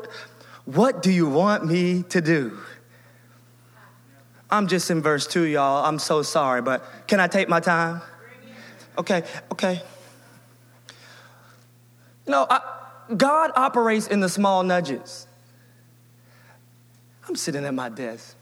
what 0.65 1.03
do 1.03 1.11
you 1.11 1.29
want 1.29 1.65
me 1.67 2.05
to 2.05 2.21
do? 2.21 2.59
I'm 4.51 4.69
just 4.69 4.91
in 4.91 5.03
verse 5.03 5.27
two, 5.27 5.45
y'all. 5.45 5.85
I'm 5.85 5.99
so 5.99 6.23
sorry, 6.23 6.63
but 6.63 6.85
can 7.09 7.21
I 7.21 7.27
take 7.27 7.49
my 7.49 7.61
time? 7.61 8.03
Okay, 8.97 9.25
okay. 9.51 9.83
Know, 12.27 12.47
I, 12.49 12.61
God 13.17 13.51
operates 13.57 14.07
in 14.07 14.21
the 14.21 14.29
small 14.29 14.63
nudges. 14.63 15.24
I'm 17.29 17.37
sitting 17.37 17.65
at 17.65 17.75
my 17.75 17.89
desk, 17.89 18.37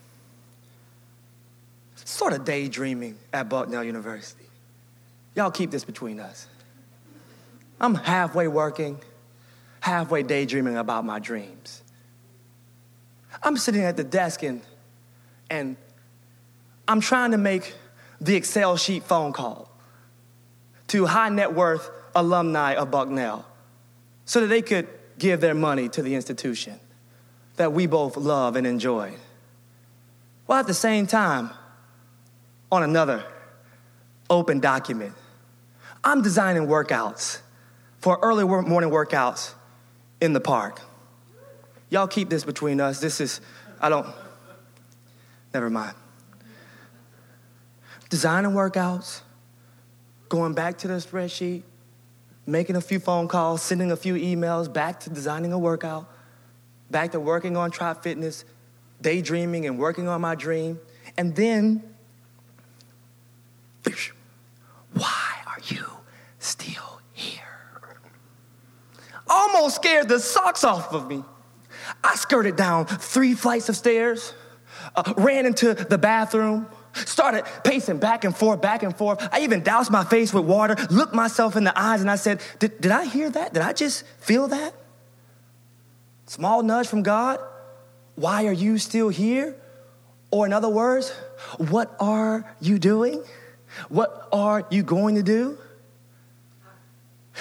sort 1.95 2.33
of 2.33 2.45
daydreaming 2.45 3.17
at 3.33 3.49
Bucknell 3.49 3.85
University. 3.85 4.45
Y'all 5.35 5.51
keep 5.51 5.71
this 5.71 5.85
between 5.85 6.21
us. 6.21 6.47
I'm 7.81 7.95
halfway 7.95 8.49
working, 8.49 8.99
halfway 9.81 10.23
daydreaming 10.23 10.77
about 10.77 11.05
my 11.05 11.19
dreams. 11.19 11.83
I'm 13.43 13.57
sitting 13.57 13.83
at 13.83 13.97
the 13.97 14.05
desk 14.05 14.43
and, 14.43 14.61
and 15.51 15.77
I'm 16.87 17.01
trying 17.01 17.33
to 17.33 17.39
make 17.39 17.75
the 18.21 18.37
Excel 18.37 18.77
sheet 18.77 19.03
phone 19.05 19.33
call 19.33 19.69
to 20.89 21.07
high 21.07 21.29
net 21.29 21.55
worth 21.55 21.91
alumni 22.15 22.75
of 22.75 22.91
Bucknell 22.91 23.47
so 24.25 24.41
that 24.41 24.47
they 24.47 24.63
could 24.63 24.87
give 25.19 25.41
their 25.41 25.55
money 25.55 25.89
to 25.89 26.03
the 26.03 26.15
institution 26.15 26.79
that 27.57 27.73
we 27.73 27.87
both 27.87 28.17
love 28.17 28.57
and 28.57 28.67
enjoy. 28.67 29.15
While 30.47 30.61
at 30.61 30.67
the 30.67 30.75
same 30.75 31.07
time, 31.07 31.51
on 32.71 32.83
another 32.83 33.25
open 34.31 34.61
document, 34.61 35.15
I'm 36.03 36.23
designing 36.23 36.67
workouts 36.67 37.41
for 37.99 38.19
early 38.23 38.45
morning 38.45 38.91
workouts 38.91 39.55
in 40.21 40.33
the 40.33 40.41
park. 40.41 40.81
Y'all 41.91 42.09
keep 42.09 42.31
this 42.31 42.45
between 42.45 42.81
us. 42.81 43.01
This 43.01 43.21
is, 43.21 43.41
I 43.81 43.89
don't, 43.89 44.07
never 45.53 45.69
mind. 45.69 45.95
Designing 48.09 48.53
workouts, 48.53 49.21
going 50.29 50.55
back 50.55 50.79
to 50.79 50.89
the 50.89 50.95
spreadsheet, 50.95 51.63
making 52.47 52.77
a 52.77 52.81
few 52.81 52.99
phone 52.99 53.29
calls, 53.29 53.63
sending 53.63 53.93
a 53.93 53.97
few 53.97 54.15
emails, 54.15 54.73
back 54.73 55.01
to 55.01 55.11
designing 55.11 55.53
a 55.53 55.59
workout 55.59 56.12
back 56.93 57.13
to 57.13 57.21
working 57.21 57.57
on 57.57 57.71
Tribe 57.71 58.03
Fitness, 58.03 58.45
daydreaming 59.01 59.67
and 59.67 59.79
working 59.79 60.07
on 60.07 60.21
my 60.21 60.35
dream. 60.35 60.79
And 61.17 61.35
then, 61.35 61.83
why 64.95 65.33
are 65.47 65.59
you 65.67 65.85
still 66.39 67.01
here? 67.13 67.41
Almost 69.29 69.77
scared 69.77 70.09
the 70.09 70.21
socks 70.21 70.63
off 70.63 70.93
of 70.93 71.09
me. 71.09 71.25
I 72.05 72.15
skirted 72.15 72.57
down 72.57 72.87
three 72.87 73.35
flights 73.35 73.69
of 73.69 73.77
stairs, 73.77 74.35
uh, 74.95 75.15
ran 75.17 75.47
into 75.47 75.75
the 75.75 75.99
bathroom, 75.99 76.67
started 76.95 77.45
pacing 77.65 77.99
back 77.99 78.25
and 78.25 78.37
forth, 78.37 78.61
back 78.61 78.83
and 78.83 78.95
forth. 78.95 79.27
I 79.33 79.41
even 79.41 79.63
doused 79.63 79.91
my 79.91 80.05
face 80.05 80.33
with 80.33 80.45
water, 80.45 80.77
looked 80.91 81.15
myself 81.15 81.57
in 81.57 81.65
the 81.65 81.79
eyes, 81.79 82.01
and 82.01 82.11
I 82.11 82.17
said, 82.17 82.41
Did, 82.59 82.81
did 82.81 82.93
I 82.93 83.05
hear 83.05 83.31
that? 83.31 83.55
Did 83.55 83.63
I 83.63 83.73
just 83.73 84.05
feel 84.19 84.49
that? 84.49 84.75
Small 86.33 86.63
nudge 86.63 86.87
from 86.87 87.03
God. 87.03 87.41
Why 88.15 88.47
are 88.47 88.55
you 88.55 88.79
still 88.79 89.11
here? 89.11 89.55
Or, 90.31 90.47
in 90.47 90.55
other 90.55 90.71
words, 90.71 91.11
what 91.59 91.95
are 92.01 92.57
you 92.59 92.79
doing? 92.79 93.23
What 93.91 94.29
are 94.33 94.67
you 94.71 94.83
going 94.83 95.17
to 95.17 95.23
do? 95.23 95.59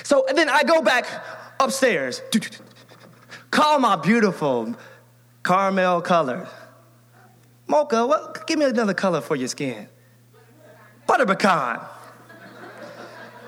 So 0.04 0.25
then 0.36 0.49
I 0.49 0.63
go 0.63 0.82
back 0.82 1.06
upstairs, 1.58 2.21
call 3.49 3.80
my 3.80 3.95
beautiful 3.95 4.75
caramel 5.41 6.01
color. 6.01 6.49
Mocha, 7.67 8.06
what, 8.06 8.45
give 8.45 8.60
me 8.60 8.65
another 8.65 8.93
color 8.93 9.21
for 9.21 9.38
your 9.38 9.47
skin. 9.47 9.88
Butter 11.08 11.25
pecan. 11.25 11.80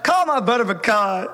Call 0.04 0.26
my 0.26 0.40
butter 0.40 0.64
pecan. 0.64 1.28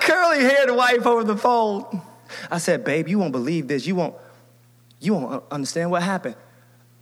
Curly 0.00 0.40
haired 0.40 0.72
wife 0.74 1.06
over 1.06 1.22
the 1.22 1.36
phone. 1.36 2.02
I 2.50 2.58
said, 2.58 2.84
babe, 2.84 3.08
you 3.08 3.18
won't 3.18 3.32
believe 3.32 3.68
this. 3.68 3.86
You 3.86 3.94
won't, 3.94 4.14
you 5.00 5.14
won't 5.14 5.44
understand 5.50 5.90
what 5.90 6.02
happened. 6.02 6.36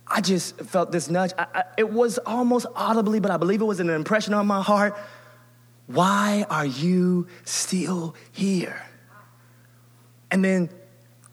I 0.07 0.21
just 0.21 0.57
felt 0.57 0.91
this 0.91 1.09
nudge. 1.09 1.31
I, 1.37 1.47
I, 1.53 1.63
it 1.77 1.89
was 1.89 2.17
almost 2.19 2.65
audibly, 2.75 3.19
but 3.19 3.31
I 3.31 3.37
believe 3.37 3.61
it 3.61 3.65
was 3.65 3.79
an 3.79 3.89
impression 3.89 4.33
on 4.33 4.45
my 4.47 4.61
heart. 4.61 4.97
Why 5.87 6.45
are 6.49 6.65
you 6.65 7.27
still 7.43 8.15
here? 8.31 8.81
And 10.29 10.43
then 10.43 10.69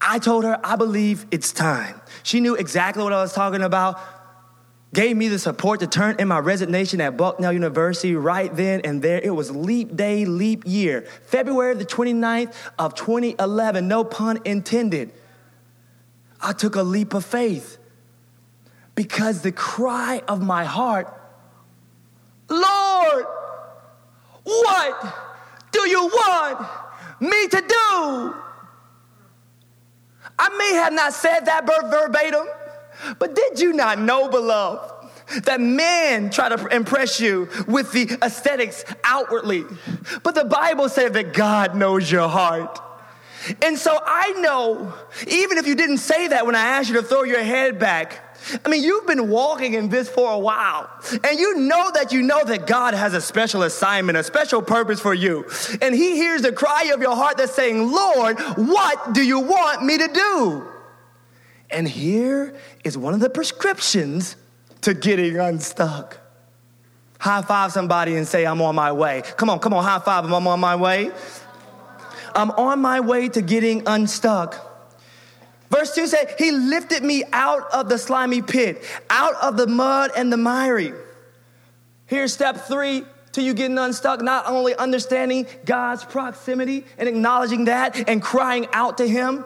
I 0.01 0.19
told 0.19 0.43
her, 0.43 0.59
I 0.63 0.75
believe 0.75 1.25
it's 1.31 1.51
time. 1.51 1.99
She 2.23 2.39
knew 2.39 2.55
exactly 2.55 3.03
what 3.03 3.13
I 3.13 3.21
was 3.21 3.33
talking 3.33 3.61
about, 3.61 3.99
gave 4.93 5.15
me 5.15 5.27
the 5.27 5.37
support 5.37 5.79
to 5.81 5.87
turn 5.87 6.15
in 6.19 6.27
my 6.27 6.39
resignation 6.39 6.99
at 7.01 7.15
Bucknell 7.15 7.53
University 7.53 8.15
right 8.15 8.53
then 8.55 8.81
and 8.81 9.01
there. 9.01 9.19
It 9.19 9.29
was 9.29 9.51
leap 9.51 9.95
day, 9.95 10.25
leap 10.25 10.63
year, 10.65 11.07
February 11.25 11.75
the 11.75 11.85
29th 11.85 12.53
of 12.79 12.95
2011, 12.95 13.87
no 13.87 14.03
pun 14.03 14.39
intended. 14.45 15.11
I 16.41 16.53
took 16.53 16.75
a 16.75 16.83
leap 16.83 17.13
of 17.13 17.25
faith 17.25 17.77
because 18.95 19.41
the 19.41 19.51
cry 19.51 20.21
of 20.27 20.41
my 20.41 20.63
heart, 20.63 21.13
Lord, 22.49 23.25
what 24.43 25.15
do 25.71 25.87
you 25.87 26.05
want 26.05 26.67
me 27.21 27.47
to 27.47 27.61
do? 27.61 28.35
I 30.41 30.49
may 30.57 30.73
have 30.75 30.93
not 30.93 31.13
said 31.13 31.41
that 31.41 31.65
verbatim, 31.65 32.47
but 33.17 33.35
did 33.35 33.59
you 33.59 33.73
not 33.73 33.99
know, 33.99 34.29
beloved, 34.29 34.93
that 35.43 35.61
men 35.61 36.29
try 36.29 36.49
to 36.49 36.67
impress 36.67 37.19
you 37.19 37.49
with 37.67 37.91
the 37.91 38.17
aesthetics 38.21 38.83
outwardly, 39.03 39.63
but 40.23 40.35
the 40.35 40.45
Bible 40.45 40.89
says 40.89 41.11
that 41.11 41.33
God 41.33 41.75
knows 41.75 42.11
your 42.11 42.27
heart. 42.27 42.79
And 43.61 43.77
so 43.77 43.97
I 44.05 44.31
know, 44.39 44.93
even 45.27 45.57
if 45.57 45.67
you 45.67 45.75
didn't 45.75 45.99
say 45.99 46.27
that 46.27 46.45
when 46.45 46.55
I 46.55 46.61
asked 46.61 46.89
you 46.89 46.95
to 46.95 47.03
throw 47.03 47.23
your 47.23 47.43
head 47.43 47.79
back, 47.79 48.25
I 48.65 48.69
mean, 48.69 48.83
you've 48.83 49.05
been 49.05 49.29
walking 49.29 49.73
in 49.73 49.89
this 49.89 50.09
for 50.09 50.31
a 50.31 50.39
while, 50.39 50.89
and 51.23 51.37
you 51.37 51.57
know 51.57 51.91
that 51.93 52.11
you 52.11 52.21
know 52.21 52.43
that 52.45 52.67
God 52.67 52.93
has 52.93 53.13
a 53.13 53.21
special 53.21 53.63
assignment, 53.63 54.17
a 54.17 54.23
special 54.23 54.61
purpose 54.61 54.99
for 54.99 55.13
you. 55.13 55.45
And 55.81 55.93
He 55.93 56.15
hears 56.15 56.41
the 56.41 56.51
cry 56.51 56.89
of 56.93 57.01
your 57.01 57.15
heart 57.15 57.37
that's 57.37 57.53
saying, 57.53 57.91
Lord, 57.91 58.39
what 58.57 59.13
do 59.13 59.23
you 59.23 59.39
want 59.41 59.83
me 59.83 59.97
to 59.97 60.07
do? 60.07 60.67
And 61.69 61.87
here 61.87 62.55
is 62.89 62.97
one 62.97 63.13
of 63.13 63.19
the 63.19 63.29
prescriptions 63.29 64.35
to 64.81 64.95
getting 64.95 65.37
unstuck. 65.37 66.17
High 67.19 67.43
five 67.43 67.71
somebody 67.71 68.15
and 68.15 68.27
say, 68.27 68.45
I'm 68.45 68.61
on 68.61 68.73
my 68.73 68.91
way. 68.91 69.21
Come 69.37 69.49
on, 69.49 69.59
come 69.59 69.73
on, 69.73 69.83
high 69.83 69.99
five, 69.99 70.25
I'm 70.25 70.47
on 70.47 70.59
my 70.59 70.75
way. 70.75 71.11
I'm 72.33 72.49
on 72.51 72.79
my 72.81 72.99
way 72.99 73.29
to 73.29 73.41
getting 73.41 73.83
unstuck. 73.85 74.65
Verse 75.69 75.93
2 75.93 76.07
said, 76.07 76.35
He 76.39 76.51
lifted 76.51 77.03
me 77.03 77.23
out 77.31 77.71
of 77.71 77.89
the 77.89 77.97
slimy 77.99 78.41
pit, 78.41 78.83
out 79.09 79.35
of 79.35 79.55
the 79.55 79.67
mud 79.67 80.11
and 80.15 80.33
the 80.33 80.37
miry. 80.37 80.93
Here's 82.07 82.33
step 82.33 82.67
three 82.67 83.03
to 83.33 83.43
you 83.43 83.53
getting 83.53 83.77
unstuck, 83.77 84.21
not 84.21 84.47
only 84.47 84.75
understanding 84.75 85.45
God's 85.63 86.03
proximity 86.03 86.85
and 86.97 87.07
acknowledging 87.07 87.65
that 87.65 88.09
and 88.09 88.19
crying 88.19 88.67
out 88.73 88.97
to 88.97 89.07
Him. 89.07 89.45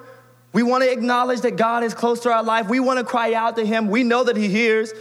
We 0.53 0.61
want 0.63 0.83
to 0.83 0.91
acknowledge 0.91 1.41
that 1.41 1.57
God 1.57 1.83
is 1.83 1.93
close 1.93 2.21
to 2.21 2.31
our 2.31 2.43
life. 2.43 2.69
We 2.69 2.79
want 2.79 2.99
to 2.99 3.05
cry 3.05 3.33
out 3.33 3.55
to 3.57 3.65
Him. 3.65 3.87
We 3.89 4.03
know 4.03 4.23
that 4.23 4.37
He 4.37 4.47
hears, 4.47 4.93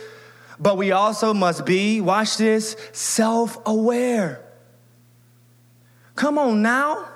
but 0.58 0.78
we 0.78 0.92
also 0.92 1.34
must 1.34 1.66
be, 1.66 2.00
watch 2.00 2.38
this, 2.38 2.76
self 2.92 3.58
aware. 3.66 4.42
Come 6.16 6.38
on 6.38 6.62
now. 6.62 7.08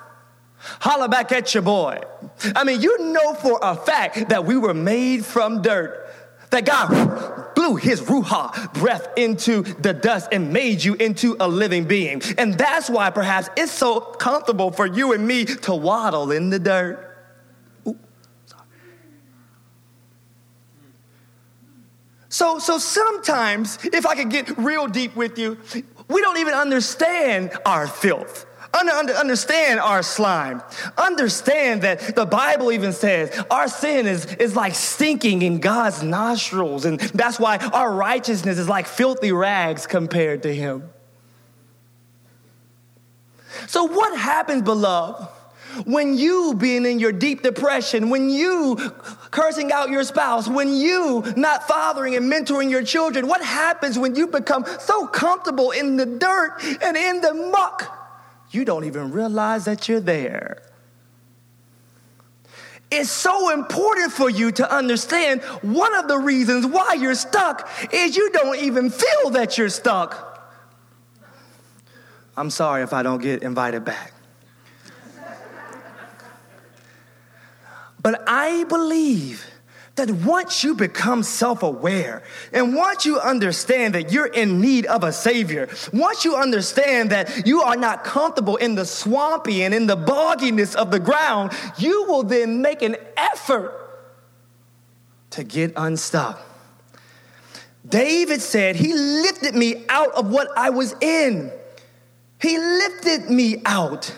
Holla 0.59 1.07
back 1.07 1.31
at 1.31 1.53
your 1.53 1.63
boy. 1.63 1.99
I 2.55 2.63
mean, 2.63 2.81
you 2.81 3.11
know 3.11 3.33
for 3.35 3.59
a 3.61 3.75
fact 3.75 4.29
that 4.29 4.45
we 4.45 4.57
were 4.57 4.73
made 4.73 5.25
from 5.25 5.61
dirt. 5.61 6.03
That 6.49 6.65
God 6.65 7.53
blew 7.55 7.75
his 7.75 8.01
ruach 8.01 8.73
breath 8.73 9.09
into 9.17 9.63
the 9.63 9.91
dust 9.93 10.29
and 10.31 10.53
made 10.53 10.81
you 10.81 10.93
into 10.95 11.35
a 11.41 11.47
living 11.47 11.83
being. 11.83 12.21
And 12.37 12.53
that's 12.53 12.89
why 12.89 13.09
perhaps 13.09 13.49
it's 13.57 13.71
so 13.71 13.99
comfortable 13.99 14.71
for 14.71 14.85
you 14.85 15.11
and 15.11 15.27
me 15.27 15.43
to 15.43 15.75
waddle 15.75 16.31
in 16.31 16.49
the 16.49 16.59
dirt. 16.59 17.06
So, 22.37 22.59
so 22.59 22.77
sometimes, 22.77 23.79
if 23.83 24.05
I 24.05 24.13
could 24.13 24.29
get 24.29 24.59
real 24.59 24.85
deep 24.85 25.15
with 25.15 25.39
you, 25.39 25.57
we 26.07 26.21
don't 26.21 26.37
even 26.37 26.53
understand 26.53 27.51
our 27.65 27.87
filth 27.87 28.45
understand 28.79 29.79
our 29.79 30.03
slime. 30.03 30.61
Understand 30.99 31.81
that 31.81 32.15
the 32.15 32.27
Bible 32.27 32.71
even 32.71 32.93
says 32.93 33.43
our 33.49 33.67
sin 33.67 34.05
is, 34.05 34.25
is 34.35 34.55
like 34.55 34.75
stinking 34.75 35.41
in 35.41 35.59
God's 35.59 36.03
nostrils. 36.03 36.85
And 36.85 36.99
that's 36.99 37.39
why 37.39 37.57
our 37.57 37.91
righteousness 37.91 38.59
is 38.59 38.69
like 38.69 38.85
filthy 38.85 39.31
rags 39.31 39.87
compared 39.87 40.43
to 40.43 40.53
Him. 40.53 40.87
So, 43.65 43.85
what 43.85 44.15
happens, 44.15 44.61
beloved? 44.61 45.27
When 45.85 46.17
you 46.17 46.53
being 46.57 46.85
in 46.85 46.99
your 46.99 47.11
deep 47.11 47.41
depression, 47.41 48.09
when 48.09 48.29
you 48.29 48.75
cursing 49.31 49.71
out 49.71 49.89
your 49.89 50.03
spouse, 50.03 50.47
when 50.47 50.73
you 50.73 51.23
not 51.35 51.67
fathering 51.67 52.15
and 52.15 52.31
mentoring 52.31 52.69
your 52.69 52.83
children, 52.83 53.27
what 53.27 53.43
happens 53.43 53.99
when 53.99 54.15
you 54.15 54.27
become 54.27 54.65
so 54.79 55.07
comfortable 55.07 55.71
in 55.71 55.97
the 55.97 56.05
dirt 56.05 56.61
and 56.81 56.97
in 56.97 57.21
the 57.21 57.33
muck 57.33 57.97
you 58.51 58.65
don't 58.65 58.85
even 58.85 59.11
realize 59.11 59.65
that 59.65 59.87
you're 59.87 59.99
there. 59.99 60.61
It's 62.89 63.11
so 63.11 63.51
important 63.53 64.13
for 64.13 64.29
you 64.29 64.51
to 64.53 64.73
understand 64.73 65.41
one 65.61 65.93
of 65.93 66.07
the 66.07 66.17
reasons 66.17 66.65
why 66.65 66.93
you're 66.93 67.15
stuck 67.15 67.69
is 67.91 68.15
you 68.15 68.31
don't 68.31 68.57
even 68.59 68.89
feel 68.89 69.31
that 69.31 69.57
you're 69.57 69.69
stuck. 69.69 70.23
I'm 72.37 72.49
sorry 72.49 72.83
if 72.83 72.93
I 72.93 73.03
don't 73.03 73.21
get 73.21 73.43
invited 73.43 73.83
back. 73.83 74.13
But 78.07 78.23
I 78.25 78.63
believe 78.63 79.45
that 79.95 80.09
once 80.09 80.63
you 80.63 80.75
become 80.75 81.23
self 81.23 81.61
aware 81.61 82.23
and 82.53 82.73
once 82.73 83.05
you 83.05 83.19
understand 83.19 83.95
that 83.95 84.13
you're 84.13 84.27
in 84.27 84.61
need 84.61 84.85
of 84.85 85.03
a 85.03 85.11
Savior, 85.11 85.67
once 85.91 86.23
you 86.23 86.37
understand 86.37 87.09
that 87.09 87.45
you 87.45 87.63
are 87.63 87.75
not 87.75 88.05
comfortable 88.05 88.55
in 88.55 88.75
the 88.75 88.85
swampy 88.85 89.63
and 89.63 89.73
in 89.73 89.87
the 89.87 89.97
bogginess 89.97 90.73
of 90.73 90.89
the 90.89 91.01
ground, 91.01 91.51
you 91.77 92.05
will 92.07 92.23
then 92.23 92.61
make 92.61 92.81
an 92.81 92.95
effort 93.17 93.73
to 95.31 95.43
get 95.43 95.73
unstuck. 95.75 96.39
David 97.89 98.41
said, 98.41 98.77
He 98.77 98.93
lifted 98.93 99.53
me 99.53 99.83
out 99.89 100.13
of 100.13 100.31
what 100.31 100.47
I 100.55 100.69
was 100.69 100.95
in. 101.01 101.51
He 102.41 102.57
lifted 102.57 103.29
me 103.29 103.61
out. 103.65 104.15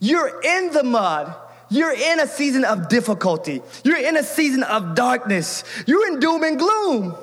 You're 0.00 0.42
in 0.42 0.72
the 0.72 0.82
mud. 0.82 1.32
You're 1.68 1.92
in 1.92 2.20
a 2.20 2.26
season 2.26 2.64
of 2.64 2.88
difficulty. 2.88 3.62
You're 3.84 3.98
in 3.98 4.16
a 4.16 4.22
season 4.22 4.62
of 4.62 4.94
darkness. 4.94 5.64
You're 5.86 6.06
in 6.08 6.20
doom 6.20 6.44
and 6.44 6.58
gloom, 6.58 7.16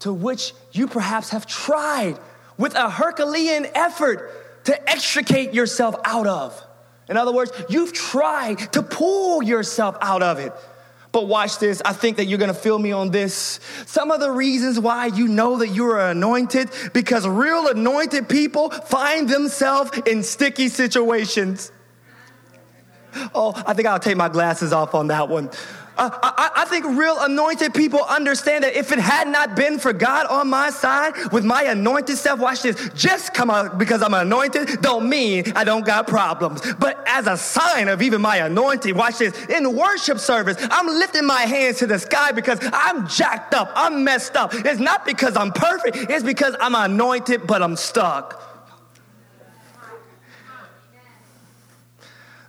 to 0.00 0.12
which 0.12 0.54
you 0.72 0.86
perhaps 0.86 1.30
have 1.30 1.46
tried 1.46 2.18
with 2.56 2.74
a 2.74 2.88
Herculean 2.88 3.66
effort 3.74 4.64
to 4.64 4.90
extricate 4.90 5.54
yourself 5.54 5.96
out 6.04 6.26
of. 6.26 6.62
In 7.08 7.16
other 7.16 7.32
words, 7.32 7.50
you've 7.68 7.92
tried 7.92 8.72
to 8.72 8.82
pull 8.82 9.42
yourself 9.42 9.96
out 10.00 10.22
of 10.22 10.38
it. 10.38 10.52
But 11.12 11.26
watch 11.26 11.58
this. 11.58 11.82
I 11.84 11.92
think 11.92 12.18
that 12.18 12.26
you're 12.26 12.38
going 12.38 12.54
to 12.54 12.58
feel 12.58 12.78
me 12.78 12.92
on 12.92 13.10
this. 13.10 13.58
Some 13.86 14.12
of 14.12 14.20
the 14.20 14.30
reasons 14.30 14.78
why 14.78 15.06
you 15.06 15.26
know 15.26 15.58
that 15.58 15.68
you 15.68 15.86
are 15.86 16.10
anointed 16.10 16.70
because 16.92 17.26
real 17.26 17.66
anointed 17.66 18.28
people 18.28 18.70
find 18.70 19.28
themselves 19.28 19.90
in 20.06 20.22
sticky 20.22 20.68
situations. 20.68 21.72
Oh, 23.34 23.60
I 23.66 23.74
think 23.74 23.88
I'll 23.88 23.98
take 23.98 24.16
my 24.16 24.28
glasses 24.28 24.72
off 24.72 24.94
on 24.94 25.08
that 25.08 25.28
one. 25.28 25.50
Uh, 26.00 26.08
I, 26.22 26.50
I, 26.56 26.64
think 26.64 26.86
real 26.86 27.18
anointed 27.20 27.74
people 27.74 28.02
understand 28.04 28.64
that 28.64 28.74
if 28.74 28.90
it 28.90 28.98
had 28.98 29.28
not 29.28 29.54
been 29.54 29.78
for 29.78 29.92
God 29.92 30.26
on 30.28 30.48
my 30.48 30.70
side 30.70 31.12
with 31.30 31.44
my 31.44 31.64
anointed 31.64 32.16
self, 32.16 32.40
watch 32.40 32.62
this, 32.62 32.88
just 32.94 33.34
come 33.34 33.50
out 33.50 33.76
because 33.76 34.00
I'm 34.00 34.14
anointed 34.14 34.80
don't 34.80 35.10
mean 35.10 35.52
I 35.54 35.62
don't 35.62 35.84
got 35.84 36.06
problems. 36.06 36.62
But 36.78 37.04
as 37.06 37.26
a 37.26 37.36
sign 37.36 37.88
of 37.88 38.00
even 38.00 38.22
my 38.22 38.38
anointing, 38.38 38.96
watch 38.96 39.18
this, 39.18 39.38
in 39.46 39.76
worship 39.76 40.18
service, 40.18 40.56
I'm 40.70 40.86
lifting 40.86 41.26
my 41.26 41.42
hands 41.42 41.80
to 41.80 41.86
the 41.86 41.98
sky 41.98 42.32
because 42.32 42.58
I'm 42.72 43.06
jacked 43.06 43.52
up, 43.52 43.70
I'm 43.74 44.02
messed 44.02 44.36
up. 44.36 44.54
It's 44.54 44.80
not 44.80 45.04
because 45.04 45.36
I'm 45.36 45.52
perfect, 45.52 46.10
it's 46.10 46.24
because 46.24 46.56
I'm 46.60 46.74
anointed, 46.74 47.46
but 47.46 47.62
I'm 47.62 47.76
stuck. 47.76 48.49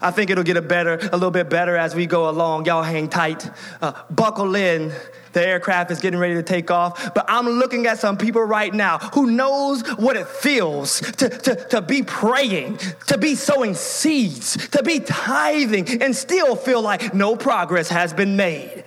I 0.01 0.11
think 0.11 0.29
it'll 0.29 0.43
get 0.43 0.57
a 0.57 0.61
better, 0.61 0.97
a 0.97 1.13
little 1.13 1.31
bit 1.31 1.49
better 1.49 1.77
as 1.77 1.93
we 1.93 2.05
go 2.05 2.29
along. 2.29 2.65
Y'all 2.65 2.83
hang 2.83 3.07
tight, 3.07 3.49
uh, 3.81 3.93
buckle 4.09 4.55
in. 4.55 4.91
The 5.33 5.47
aircraft 5.47 5.91
is 5.91 5.99
getting 6.01 6.19
ready 6.19 6.33
to 6.33 6.43
take 6.43 6.69
off, 6.69 7.13
but 7.13 7.23
I'm 7.29 7.47
looking 7.47 7.85
at 7.85 7.99
some 7.99 8.17
people 8.17 8.43
right 8.43 8.73
now 8.73 8.97
who 8.97 9.31
knows 9.31 9.81
what 9.91 10.17
it 10.17 10.27
feels 10.27 10.99
to, 10.99 11.29
to, 11.29 11.55
to 11.69 11.81
be 11.81 12.03
praying, 12.03 12.79
to 13.07 13.17
be 13.17 13.35
sowing 13.35 13.73
seeds, 13.73 14.67
to 14.69 14.83
be 14.83 14.99
tithing, 14.99 16.01
and 16.01 16.13
still 16.13 16.57
feel 16.57 16.81
like 16.81 17.13
no 17.13 17.37
progress 17.37 17.87
has 17.87 18.13
been 18.13 18.35
made. 18.35 18.83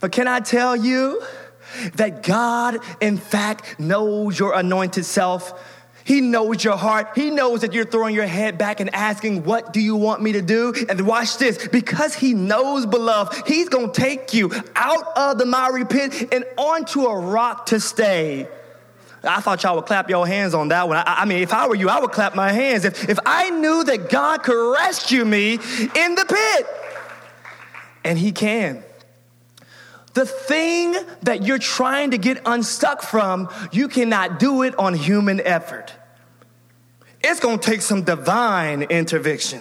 But 0.00 0.10
can 0.10 0.26
I 0.26 0.40
tell 0.40 0.74
you 0.74 1.22
that 1.96 2.22
God, 2.22 2.78
in 3.00 3.18
fact, 3.18 3.78
knows 3.78 4.38
your 4.38 4.54
anointed 4.54 5.04
self? 5.04 5.52
He 6.04 6.20
knows 6.20 6.64
your 6.64 6.76
heart. 6.76 7.08
He 7.14 7.30
knows 7.30 7.60
that 7.60 7.72
you're 7.72 7.84
throwing 7.84 8.14
your 8.14 8.26
head 8.26 8.58
back 8.58 8.80
and 8.80 8.92
asking, 8.94 9.44
What 9.44 9.72
do 9.72 9.80
you 9.80 9.96
want 9.96 10.22
me 10.22 10.32
to 10.32 10.42
do? 10.42 10.74
And 10.88 11.06
watch 11.06 11.38
this 11.38 11.68
because 11.68 12.14
He 12.14 12.34
knows, 12.34 12.86
beloved, 12.86 13.46
He's 13.46 13.68
going 13.68 13.92
to 13.92 14.00
take 14.00 14.34
you 14.34 14.50
out 14.74 15.16
of 15.16 15.38
the 15.38 15.46
miry 15.46 15.84
pit 15.84 16.32
and 16.32 16.44
onto 16.56 17.06
a 17.06 17.18
rock 17.18 17.66
to 17.66 17.80
stay. 17.80 18.48
I 19.24 19.40
thought 19.40 19.62
y'all 19.62 19.76
would 19.76 19.86
clap 19.86 20.10
your 20.10 20.26
hands 20.26 20.52
on 20.52 20.68
that 20.68 20.88
one. 20.88 20.96
I, 20.96 21.04
I, 21.06 21.24
mean, 21.24 21.42
if 21.42 21.52
I 21.52 21.68
were 21.68 21.76
you, 21.76 21.88
I 21.88 22.00
would 22.00 22.10
clap 22.10 22.34
my 22.34 22.50
hands. 22.50 22.84
If, 22.84 23.08
if 23.08 23.18
I 23.24 23.50
knew 23.50 23.84
that 23.84 24.10
God 24.10 24.42
could 24.42 24.72
rescue 24.74 25.24
me 25.24 25.54
in 25.54 26.14
the 26.16 26.24
pit, 26.28 26.66
and 28.04 28.18
He 28.18 28.32
can. 28.32 28.82
The 30.14 30.26
thing 30.26 30.94
that 31.22 31.42
you're 31.42 31.58
trying 31.58 32.10
to 32.10 32.18
get 32.18 32.42
unstuck 32.44 33.02
from, 33.02 33.48
you 33.72 33.88
cannot 33.88 34.38
do 34.38 34.62
it 34.62 34.78
on 34.78 34.94
human 34.94 35.40
effort. 35.40 35.92
It's 37.24 37.40
gonna 37.40 37.58
take 37.58 37.82
some 37.82 38.02
divine 38.02 38.82
intervention. 38.82 39.60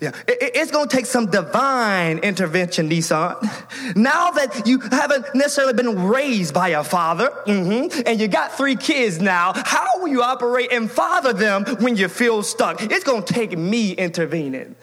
Yeah, 0.00 0.12
it's 0.28 0.70
gonna 0.70 0.88
take 0.88 1.06
some 1.06 1.26
divine 1.30 2.18
intervention, 2.18 2.90
Nissan. 2.90 3.36
Now 3.96 4.30
that 4.32 4.66
you 4.66 4.80
haven't 4.80 5.34
necessarily 5.34 5.72
been 5.72 6.06
raised 6.06 6.52
by 6.52 6.70
a 6.70 6.84
father, 6.84 7.30
mm-hmm, 7.46 8.02
and 8.04 8.20
you 8.20 8.28
got 8.28 8.52
three 8.52 8.76
kids 8.76 9.20
now, 9.20 9.52
how 9.54 9.86
will 9.96 10.08
you 10.08 10.22
operate 10.22 10.72
and 10.72 10.90
father 10.90 11.32
them 11.32 11.64
when 11.80 11.96
you 11.96 12.08
feel 12.08 12.42
stuck? 12.42 12.82
It's 12.82 13.04
gonna 13.04 13.22
take 13.22 13.56
me 13.56 13.92
intervening. 13.92 14.74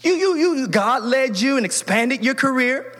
You, 0.00 0.12
you, 0.12 0.36
you, 0.36 0.68
God 0.68 1.02
led 1.02 1.38
you 1.40 1.56
and 1.56 1.66
expanded 1.66 2.24
your 2.24 2.34
career. 2.34 2.96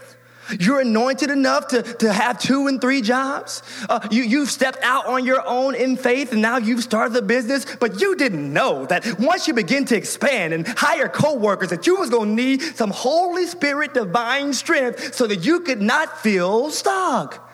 You're 0.59 0.81
anointed 0.81 1.31
enough 1.31 1.69
to, 1.69 1.83
to 1.83 2.13
have 2.13 2.39
two 2.39 2.67
and 2.67 2.81
three 2.81 3.03
jobs. 3.03 3.63
Uh, 3.89 4.07
you, 4.11 4.23
you've 4.23 4.51
stepped 4.51 4.83
out 4.83 5.07
on 5.07 5.25
your 5.25 5.47
own 5.47 5.75
in 5.75 5.97
faith 5.97 6.33
and 6.33 6.43
now 6.43 6.57
you've 6.57 6.83
started 6.83 7.13
the 7.13 7.23
business, 7.23 7.65
but 7.79 8.01
you 8.01 8.17
didn't 8.17 8.53
know 8.53 8.85
that 8.87 9.19
once 9.21 9.47
you 9.47 9.55
begin 9.55 9.85
to 9.87 9.97
expand 9.97 10.53
and 10.53 10.67
hire 10.67 11.09
co-workers 11.09 11.71
that 11.71 11.87
you 11.87 11.97
was 11.97 12.11
going 12.11 12.37
to 12.37 12.43
need 12.43 12.63
some 12.63 12.91
Holy 12.91 13.47
Spirit 13.47 13.95
divine 13.95 14.53
strength 14.53 15.15
so 15.15 15.27
that 15.27 15.45
you 15.45 15.61
could 15.61 15.81
not 15.81 16.19
feel 16.19 16.71
stuck. 16.71 17.50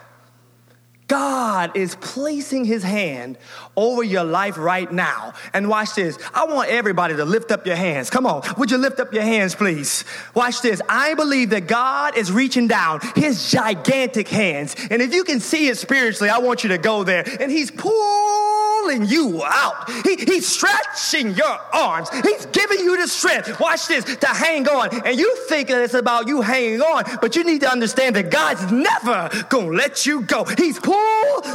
God 1.08 1.76
is 1.76 1.94
placing 2.00 2.64
his 2.64 2.82
hand 2.82 3.38
over 3.76 4.02
your 4.02 4.24
life 4.24 4.58
right 4.58 4.90
now. 4.90 5.34
And 5.52 5.68
watch 5.68 5.94
this. 5.94 6.18
I 6.34 6.46
want 6.46 6.68
everybody 6.68 7.14
to 7.14 7.24
lift 7.24 7.52
up 7.52 7.64
your 7.64 7.76
hands. 7.76 8.10
Come 8.10 8.26
on. 8.26 8.42
Would 8.58 8.72
you 8.72 8.78
lift 8.78 8.98
up 8.98 9.14
your 9.14 9.22
hands, 9.22 9.54
please? 9.54 10.04
Watch 10.34 10.62
this. 10.62 10.82
I 10.88 11.14
believe 11.14 11.50
that 11.50 11.68
God 11.68 12.16
is 12.16 12.32
reaching 12.32 12.66
down 12.66 13.00
his 13.14 13.50
gigantic 13.50 14.26
hands. 14.26 14.74
And 14.90 15.00
if 15.00 15.14
you 15.14 15.22
can 15.22 15.38
see 15.38 15.68
it 15.68 15.78
spiritually, 15.78 16.28
I 16.28 16.38
want 16.38 16.64
you 16.64 16.70
to 16.70 16.78
go 16.78 17.04
there. 17.04 17.24
And 17.40 17.52
he's 17.52 17.70
pulling 17.70 19.06
you 19.06 19.44
out. 19.44 19.88
He, 20.04 20.16
he's 20.16 20.48
stretching 20.48 21.34
your 21.34 21.58
arms. 21.72 22.08
He's 22.10 22.46
giving 22.46 22.80
you 22.80 22.96
the 23.00 23.06
strength. 23.06 23.60
Watch 23.60 23.86
this 23.86 24.04
to 24.16 24.26
hang 24.26 24.66
on. 24.66 25.06
And 25.06 25.16
you 25.16 25.36
think 25.48 25.68
that 25.68 25.82
it's 25.82 25.94
about 25.94 26.26
you 26.26 26.40
hanging 26.40 26.80
on, 26.80 27.04
but 27.20 27.36
you 27.36 27.44
need 27.44 27.60
to 27.60 27.70
understand 27.70 28.16
that 28.16 28.30
God's 28.30 28.72
never 28.72 29.30
going 29.48 29.70
to 29.70 29.76
let 29.76 30.04
you 30.04 30.22
go. 30.22 30.42
He's 30.44 30.80
pulling 30.80 30.95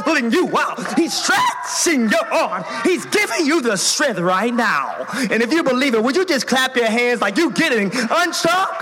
pulling 0.04 0.30
you 0.30 0.50
out. 0.58 0.98
He's 0.98 1.14
stretching 1.14 2.08
your 2.08 2.26
arm. 2.32 2.64
He's 2.84 3.04
giving 3.06 3.46
you 3.46 3.60
the 3.60 3.76
strength 3.76 4.18
right 4.18 4.52
now. 4.52 5.06
And 5.30 5.42
if 5.42 5.52
you 5.52 5.62
believe 5.62 5.94
it, 5.94 6.02
would 6.02 6.16
you 6.16 6.24
just 6.24 6.46
clap 6.46 6.76
your 6.76 6.86
hands 6.86 7.20
like 7.20 7.36
you're 7.36 7.50
getting 7.50 7.90
unstuck? 8.10 8.78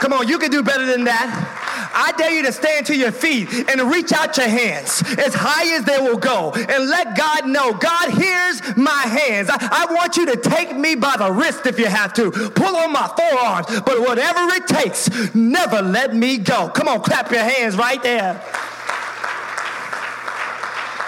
Come 0.00 0.12
on, 0.12 0.28
you 0.28 0.38
can 0.38 0.50
do 0.50 0.62
better 0.62 0.86
than 0.86 1.04
that. 1.04 1.64
I 1.98 2.12
dare 2.12 2.30
you 2.30 2.44
to 2.44 2.52
stand 2.52 2.86
to 2.86 2.96
your 2.96 3.10
feet 3.10 3.48
and 3.68 3.90
reach 3.90 4.12
out 4.12 4.36
your 4.36 4.48
hands 4.48 5.02
as 5.18 5.34
high 5.34 5.76
as 5.76 5.84
they 5.84 5.98
will 5.98 6.16
go 6.16 6.52
and 6.52 6.88
let 6.88 7.16
God 7.16 7.48
know, 7.48 7.74
God, 7.74 8.10
hears 8.10 8.62
my 8.76 9.02
hands. 9.02 9.50
I, 9.50 9.86
I 9.88 9.92
want 9.92 10.16
you 10.16 10.26
to 10.26 10.36
take 10.36 10.76
me 10.76 10.94
by 10.94 11.16
the 11.18 11.32
wrist 11.32 11.66
if 11.66 11.76
you 11.76 11.86
have 11.86 12.12
to. 12.14 12.30
Pull 12.30 12.76
on 12.76 12.92
my 12.92 13.10
forearms, 13.16 13.80
but 13.80 14.00
whatever 14.00 14.40
it 14.54 14.68
takes, 14.68 15.34
never 15.34 15.82
let 15.82 16.14
me 16.14 16.38
go. 16.38 16.68
Come 16.68 16.86
on, 16.86 17.00
clap 17.02 17.32
your 17.32 17.42
hands 17.42 17.76
right 17.76 18.00
there. 18.00 18.40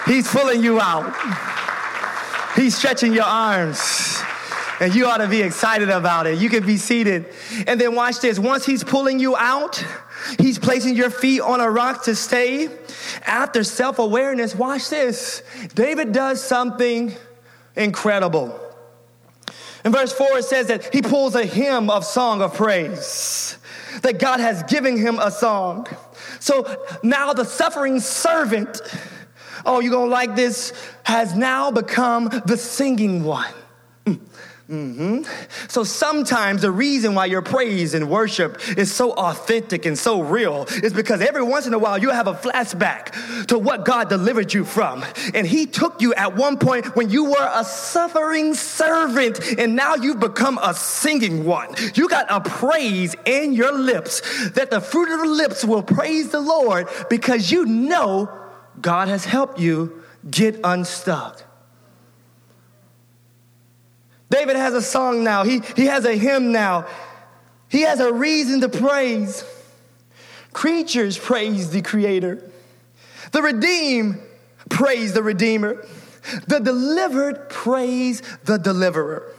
He's 0.05 0.27
pulling 0.27 0.61
you 0.61 0.81
out. 0.81 1.15
He's 2.55 2.75
stretching 2.75 3.13
your 3.13 3.23
arms. 3.23 4.21
And 4.81 4.95
you 4.95 5.05
ought 5.05 5.17
to 5.17 5.27
be 5.27 5.41
excited 5.41 5.89
about 5.89 6.25
it. 6.25 6.39
You 6.39 6.49
can 6.49 6.65
be 6.65 6.75
seated. 6.75 7.27
And 7.67 7.79
then 7.79 7.93
watch 7.93 8.19
this. 8.19 8.39
Once 8.39 8.65
he's 8.65 8.83
pulling 8.83 9.19
you 9.19 9.37
out, 9.37 9.85
He's 10.39 10.59
placing 10.59 10.95
your 10.95 11.09
feet 11.09 11.41
on 11.41 11.61
a 11.61 11.69
rock 11.69 12.03
to 12.03 12.15
stay. 12.15 12.69
After 13.25 13.63
self 13.63 13.99
awareness, 13.99 14.55
watch 14.55 14.89
this. 14.89 15.43
David 15.75 16.11
does 16.11 16.43
something 16.43 17.13
incredible. 17.75 18.57
In 19.83 19.91
verse 19.91 20.13
4, 20.13 20.37
it 20.37 20.45
says 20.45 20.67
that 20.67 20.93
he 20.93 21.01
pulls 21.01 21.35
a 21.35 21.45
hymn 21.45 21.89
of 21.89 22.05
song 22.05 22.41
of 22.41 22.53
praise, 22.53 23.57
that 24.03 24.19
God 24.19 24.39
has 24.39 24.61
given 24.63 24.95
him 24.95 25.17
a 25.19 25.31
song. 25.31 25.87
So 26.39 26.85
now 27.03 27.33
the 27.33 27.45
suffering 27.45 27.99
servant, 27.99 28.81
oh, 29.65 29.79
you're 29.79 29.91
gonna 29.91 30.11
like 30.11 30.35
this, 30.35 30.73
has 31.03 31.35
now 31.35 31.71
become 31.71 32.29
the 32.45 32.57
singing 32.57 33.23
one. 33.23 33.53
Mm-hmm. 34.71 35.23
So 35.67 35.83
sometimes 35.83 36.61
the 36.61 36.71
reason 36.71 37.13
why 37.13 37.25
your 37.25 37.41
praise 37.41 37.93
and 37.93 38.09
worship 38.09 38.57
is 38.77 38.89
so 38.89 39.11
authentic 39.11 39.85
and 39.85 39.99
so 39.99 40.21
real 40.21 40.65
is 40.81 40.93
because 40.93 41.19
every 41.19 41.43
once 41.43 41.67
in 41.67 41.73
a 41.73 41.77
while 41.77 41.97
you 41.97 42.09
have 42.09 42.27
a 42.27 42.33
flashback 42.33 43.47
to 43.47 43.59
what 43.59 43.83
God 43.83 44.07
delivered 44.07 44.53
you 44.53 44.63
from. 44.63 45.03
And 45.33 45.45
He 45.45 45.65
took 45.65 46.01
you 46.01 46.13
at 46.13 46.37
one 46.37 46.57
point 46.57 46.95
when 46.95 47.09
you 47.09 47.25
were 47.25 47.51
a 47.53 47.65
suffering 47.65 48.53
servant, 48.53 49.41
and 49.59 49.75
now 49.75 49.95
you've 49.95 50.21
become 50.21 50.57
a 50.63 50.73
singing 50.73 51.43
one. 51.43 51.75
You 51.95 52.07
got 52.07 52.27
a 52.29 52.39
praise 52.39 53.13
in 53.25 53.51
your 53.51 53.77
lips 53.77 54.21
that 54.51 54.71
the 54.71 54.79
fruit 54.79 55.13
of 55.13 55.19
the 55.19 55.25
lips 55.25 55.65
will 55.65 55.83
praise 55.83 56.29
the 56.29 56.39
Lord 56.39 56.87
because 57.09 57.51
you 57.51 57.65
know 57.65 58.31
God 58.79 59.09
has 59.09 59.25
helped 59.25 59.59
you 59.59 60.01
get 60.29 60.61
unstuck. 60.63 61.50
David 64.31 64.55
has 64.55 64.73
a 64.73 64.81
song 64.81 65.23
now, 65.23 65.43
he, 65.43 65.59
he 65.75 65.85
has 65.85 66.05
a 66.05 66.15
hymn 66.15 66.51
now, 66.51 66.87
he 67.69 67.81
has 67.81 67.99
a 67.99 68.11
reason 68.11 68.61
to 68.61 68.69
praise. 68.69 69.43
Creatures 70.53 71.17
praise 71.17 71.69
the 71.69 71.81
Creator, 71.81 72.49
the 73.31 73.41
redeemed 73.41 74.19
praise 74.69 75.13
the 75.13 75.21
Redeemer, 75.21 75.85
the 76.47 76.59
delivered 76.59 77.49
praise 77.49 78.21
the 78.45 78.57
Deliverer. 78.57 79.33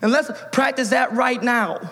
And 0.00 0.10
let's 0.10 0.30
practice 0.50 0.88
that 0.90 1.12
right 1.12 1.42
now. 1.42 1.90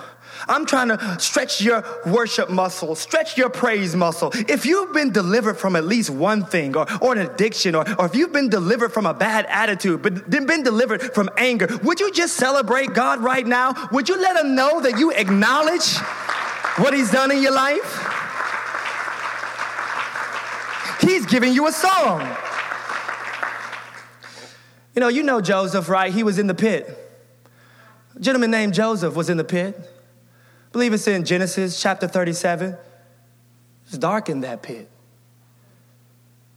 I'm 0.49 0.67
trying 0.67 0.89
to 0.89 1.17
stretch 1.19 1.61
your 1.61 1.85
worship 2.07 2.51
muscle, 2.51 2.95
stretch 2.95 3.37
your 3.37 3.51
praise 3.51 3.95
muscle. 3.95 4.31
If 4.49 4.67
you've 4.67 4.93
been 4.93 5.13
delivered 5.13 5.55
from 5.55 5.77
at 5.77 5.85
least 5.85 6.11
one 6.11 6.45
thing 6.45 6.77
or, 6.77 6.87
or 7.03 7.13
an 7.13 7.19
addiction, 7.19 7.75
or, 7.75 7.85
or 7.99 8.07
if 8.07 8.15
you've 8.15 8.33
been 8.33 8.49
delivered 8.49 8.93
from 8.93 9.07
a 9.07 9.15
bad 9.15 9.47
attitude, 9.47 10.03
but 10.03 10.31
then 10.31 10.47
been 10.47 10.63
delivered 10.63 11.03
from 11.15 11.31
anger, 11.37 11.69
would 11.83 12.01
you 12.01 12.13
just 12.13 12.37
celebrate 12.37 12.95
God 12.95 13.21
right 13.21 13.47
now? 13.47 13.75
Would 13.93 14.09
you 14.09 14.21
let 14.21 14.37
Him 14.43 14.55
know 14.55 14.81
that 14.81 14.99
you 14.99 15.11
acknowledge 15.13 15.97
what 16.77 16.95
He's 16.95 17.11
done 17.11 17.31
in 17.31 17.43
your 17.43 17.55
life? 17.55 18.07
He's 21.01 21.27
giving 21.27 21.53
you 21.53 21.67
a 21.67 21.73
song. 21.73 22.21
You 24.95 25.01
know, 25.01 25.09
you 25.09 25.23
know 25.23 25.41
Joseph, 25.41 25.89
right? 25.89 26.13
He 26.13 26.23
was 26.23 26.39
in 26.39 26.47
the 26.47 26.55
pit. 26.55 26.97
A 28.17 28.21
gentleman 28.21 28.51
named 28.51 28.75
Joseph 28.75 29.15
was 29.15 29.31
in 29.31 29.37
the 29.37 29.45
pit. 29.45 29.79
Believe 30.73 30.93
it's 30.93 31.09
in 31.09 31.25
Genesis 31.25 31.81
chapter 31.81 32.07
37. 32.07 32.77
It's 33.87 33.99
dark 33.99 34.29
in 34.29 34.43
that 34.43 34.63
pit. 34.63 34.89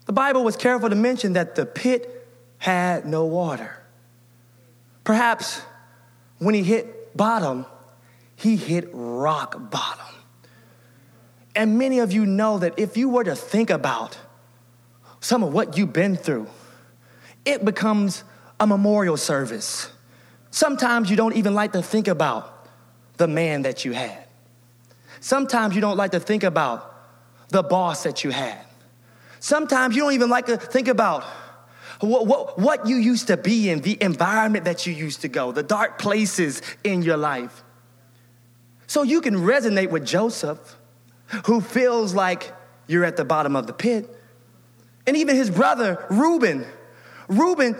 The 0.05 0.13
Bible 0.13 0.43
was 0.43 0.55
careful 0.55 0.89
to 0.89 0.95
mention 0.95 1.33
that 1.33 1.55
the 1.55 1.65
pit 1.65 2.27
had 2.59 3.05
no 3.05 3.25
water. 3.25 3.75
Perhaps 5.03 5.61
when 6.37 6.53
he 6.53 6.63
hit 6.63 7.15
bottom, 7.17 7.65
he 8.35 8.55
hit 8.55 8.89
rock 8.93 9.71
bottom. 9.71 10.05
And 11.55 11.77
many 11.77 11.99
of 11.99 12.11
you 12.11 12.25
know 12.25 12.59
that 12.59 12.77
if 12.77 12.97
you 12.97 13.09
were 13.09 13.23
to 13.23 13.35
think 13.35 13.69
about 13.69 14.17
some 15.19 15.43
of 15.43 15.53
what 15.53 15.77
you've 15.77 15.93
been 15.93 16.15
through, 16.15 16.47
it 17.45 17.65
becomes 17.65 18.23
a 18.59 18.67
memorial 18.67 19.17
service. 19.17 19.89
Sometimes 20.51 21.09
you 21.09 21.15
don't 21.15 21.35
even 21.35 21.55
like 21.55 21.71
to 21.73 21.81
think 21.81 22.07
about 22.07 22.52
the 23.23 23.27
man 23.29 23.61
that 23.61 23.85
you 23.85 23.93
had. 23.93 24.25
Sometimes 25.21 25.75
you 25.75 25.79
don't 25.79 25.95
like 25.95 26.11
to 26.11 26.19
think 26.19 26.43
about 26.43 26.93
the 27.47 27.63
boss 27.63 28.03
that 28.03 28.25
you 28.25 28.31
had. 28.31 28.59
Sometimes 29.39 29.95
you 29.95 30.01
don't 30.01 30.11
even 30.11 30.29
like 30.29 30.47
to 30.47 30.57
think 30.57 30.89
about 30.89 31.23
what, 32.01 32.27
what, 32.27 32.59
what 32.59 32.85
you 32.85 32.97
used 32.97 33.27
to 33.27 33.37
be 33.37 33.69
in, 33.69 33.79
the 33.79 33.97
environment 34.01 34.65
that 34.65 34.85
you 34.85 34.91
used 34.91 35.21
to 35.21 35.29
go, 35.29 35.53
the 35.53 35.63
dark 35.63 35.99
places 35.99 36.61
in 36.83 37.01
your 37.01 37.15
life. 37.15 37.63
So 38.87 39.03
you 39.03 39.21
can 39.21 39.35
resonate 39.35 39.89
with 39.89 40.05
Joseph, 40.05 40.75
who 41.45 41.61
feels 41.61 42.13
like 42.13 42.51
you're 42.87 43.05
at 43.05 43.15
the 43.15 43.23
bottom 43.23 43.55
of 43.55 43.67
the 43.67 43.73
pit. 43.73 44.13
And 45.07 45.15
even 45.15 45.37
his 45.37 45.49
brother, 45.49 46.05
Reuben. 46.09 46.65
Reuben 47.29 47.77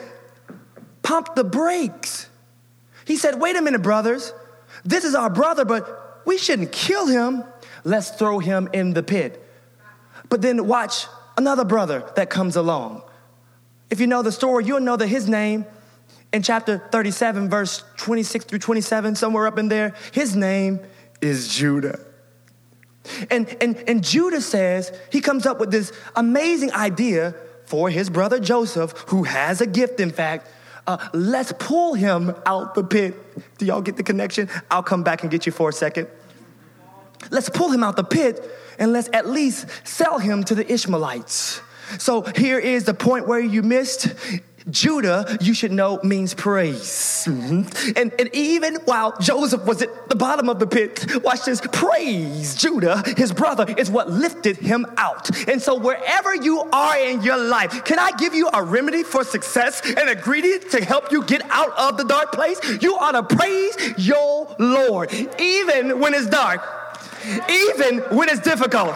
pumped 1.01 1.35
the 1.35 1.43
brakes. 1.43 2.29
He 3.03 3.17
said, 3.17 3.41
Wait 3.41 3.57
a 3.57 3.61
minute, 3.61 3.81
brothers. 3.81 4.31
This 4.85 5.03
is 5.03 5.15
our 5.15 5.29
brother, 5.29 5.65
but 5.65 6.21
we 6.25 6.37
shouldn't 6.37 6.71
kill 6.71 7.07
him. 7.07 7.43
Let's 7.83 8.11
throw 8.11 8.39
him 8.39 8.69
in 8.73 8.93
the 8.93 9.03
pit. 9.03 9.39
But 10.29 10.41
then 10.41 10.67
watch 10.67 11.05
another 11.37 11.65
brother 11.65 12.11
that 12.15 12.29
comes 12.29 12.55
along. 12.55 13.03
If 13.89 13.99
you 13.99 14.07
know 14.07 14.21
the 14.21 14.31
story, 14.31 14.65
you'll 14.65 14.79
know 14.79 14.95
that 14.95 15.07
his 15.07 15.27
name 15.27 15.65
in 16.31 16.41
chapter 16.41 16.79
37, 16.91 17.49
verse 17.49 17.83
26 17.97 18.45
through 18.45 18.59
27, 18.59 19.15
somewhere 19.15 19.45
up 19.45 19.59
in 19.59 19.69
there, 19.69 19.93
his 20.11 20.35
name 20.35 20.79
is 21.21 21.47
Judah. 21.55 21.99
And, 23.29 23.55
and, 23.61 23.77
and 23.87 24.03
Judah 24.03 24.41
says, 24.41 24.91
he 25.11 25.21
comes 25.21 25.45
up 25.45 25.59
with 25.59 25.69
this 25.69 25.91
amazing 26.15 26.71
idea 26.73 27.35
for 27.65 27.89
his 27.89 28.09
brother 28.09 28.39
Joseph, 28.39 28.91
who 29.07 29.23
has 29.23 29.61
a 29.61 29.67
gift, 29.67 29.99
in 29.99 30.09
fact. 30.09 30.47
Uh, 30.85 30.97
let's 31.13 31.53
pull 31.59 31.93
him 31.93 32.35
out 32.45 32.75
the 32.75 32.83
pit. 32.83 33.15
Do 33.57 33.65
y'all 33.65 33.81
get 33.81 33.95
the 33.95 34.03
connection? 34.03 34.49
I'll 34.69 34.83
come 34.83 35.03
back 35.03 35.23
and 35.23 35.31
get 35.31 35.45
you 35.45 35.51
for 35.51 35.69
a 35.69 35.73
second. 35.73 36.07
Let's 37.31 37.49
pull 37.49 37.71
him 37.71 37.83
out 37.83 37.95
the 37.95 38.03
pit 38.03 38.43
and 38.79 38.91
let's 38.91 39.09
at 39.13 39.27
least 39.27 39.67
sell 39.87 40.19
him 40.19 40.43
to 40.45 40.55
the 40.55 40.71
Ishmaelites. 40.71 41.61
So 41.99 42.21
here 42.21 42.59
is 42.59 42.85
the 42.85 42.93
point 42.93 43.27
where 43.27 43.39
you 43.39 43.61
missed. 43.61 44.13
Judah, 44.69 45.37
you 45.41 45.53
should 45.53 45.71
know, 45.71 45.99
means 46.03 46.33
praise. 46.33 47.23
And, 47.27 48.13
and 48.19 48.29
even 48.33 48.75
while 48.85 49.15
Joseph 49.19 49.65
was 49.65 49.81
at 49.81 50.09
the 50.09 50.15
bottom 50.15 50.49
of 50.49 50.59
the 50.59 50.67
pit, 50.67 51.05
watch 51.23 51.45
this, 51.45 51.61
praise 51.71 52.55
Judah, 52.55 53.03
his 53.17 53.31
brother, 53.31 53.65
is 53.77 53.89
what 53.89 54.09
lifted 54.09 54.57
him 54.57 54.85
out. 54.97 55.29
And 55.47 55.61
so 55.61 55.77
wherever 55.77 56.35
you 56.35 56.61
are 56.61 56.97
in 56.97 57.21
your 57.21 57.37
life, 57.37 57.83
can 57.85 57.99
I 57.99 58.11
give 58.11 58.33
you 58.33 58.49
a 58.53 58.63
remedy 58.63 59.03
for 59.03 59.23
success, 59.23 59.81
an 59.97 60.09
ingredient 60.09 60.69
to 60.71 60.83
help 60.83 61.11
you 61.11 61.23
get 61.23 61.41
out 61.49 61.77
of 61.77 61.97
the 61.97 62.03
dark 62.03 62.31
place? 62.31 62.59
You 62.81 62.95
ought 62.97 63.11
to 63.11 63.35
praise 63.35 63.75
your 63.97 64.55
Lord, 64.59 65.13
even 65.39 65.99
when 65.99 66.13
it's 66.13 66.27
dark 66.27 66.82
even 67.49 67.99
when 68.15 68.29
it's 68.29 68.41
difficult, 68.41 68.95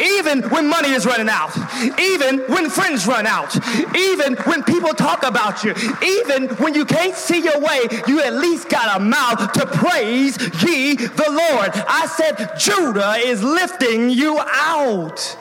even 0.00 0.42
when 0.50 0.68
money 0.68 0.90
is 0.90 1.06
running 1.06 1.28
out, 1.28 1.56
even 1.98 2.40
when 2.40 2.68
friends 2.68 3.06
run 3.06 3.26
out, 3.26 3.54
even 3.96 4.34
when 4.44 4.62
people 4.62 4.90
talk 4.90 5.22
about 5.22 5.64
you, 5.64 5.74
even 6.02 6.48
when 6.56 6.74
you 6.74 6.84
can't 6.84 7.14
see 7.14 7.42
your 7.42 7.60
way, 7.60 7.80
you 8.06 8.20
at 8.20 8.34
least 8.34 8.68
got 8.68 9.00
a 9.00 9.02
mouth 9.02 9.52
to 9.52 9.66
praise 9.66 10.36
ye 10.62 10.96
the 10.96 11.26
Lord. 11.28 11.70
I 11.88 12.06
said, 12.06 12.58
Judah 12.58 13.14
is 13.18 13.42
lifting 13.42 14.10
you 14.10 14.38
out. 14.38 15.36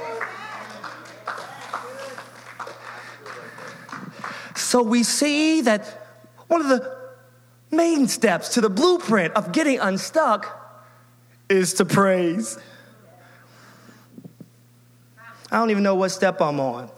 So 4.55 4.81
we 4.81 5.03
see 5.03 5.61
that 5.61 5.85
one 6.47 6.61
of 6.61 6.69
the 6.69 6.97
main 7.71 8.07
steps 8.07 8.49
to 8.49 8.61
the 8.61 8.69
blueprint 8.69 9.33
of 9.33 9.51
getting 9.51 9.79
unstuck 9.79 10.60
is 11.51 11.73
to 11.75 11.85
praise. 11.85 12.57
I 15.51 15.57
don't 15.57 15.69
even 15.69 15.83
know 15.83 15.95
what 15.95 16.09
step 16.09 16.41
I'm 16.41 16.59
on. 16.59 16.89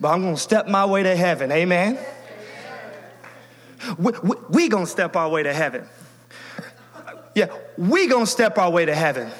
But 0.00 0.08
I'm 0.08 0.22
going 0.22 0.34
to 0.34 0.40
step 0.40 0.66
my 0.66 0.86
way 0.86 1.02
to 1.02 1.14
heaven. 1.14 1.52
Amen. 1.52 1.98
We, 3.98 4.12
we, 4.22 4.36
we 4.48 4.68
going 4.68 4.86
to 4.86 4.90
step 4.90 5.14
our 5.14 5.28
way 5.28 5.42
to 5.42 5.52
heaven. 5.52 5.86
Yeah, 7.34 7.48
we 7.76 8.06
going 8.06 8.24
to 8.24 8.30
step 8.30 8.56
our 8.56 8.70
way 8.70 8.86
to 8.86 8.94
heaven. 8.94 9.30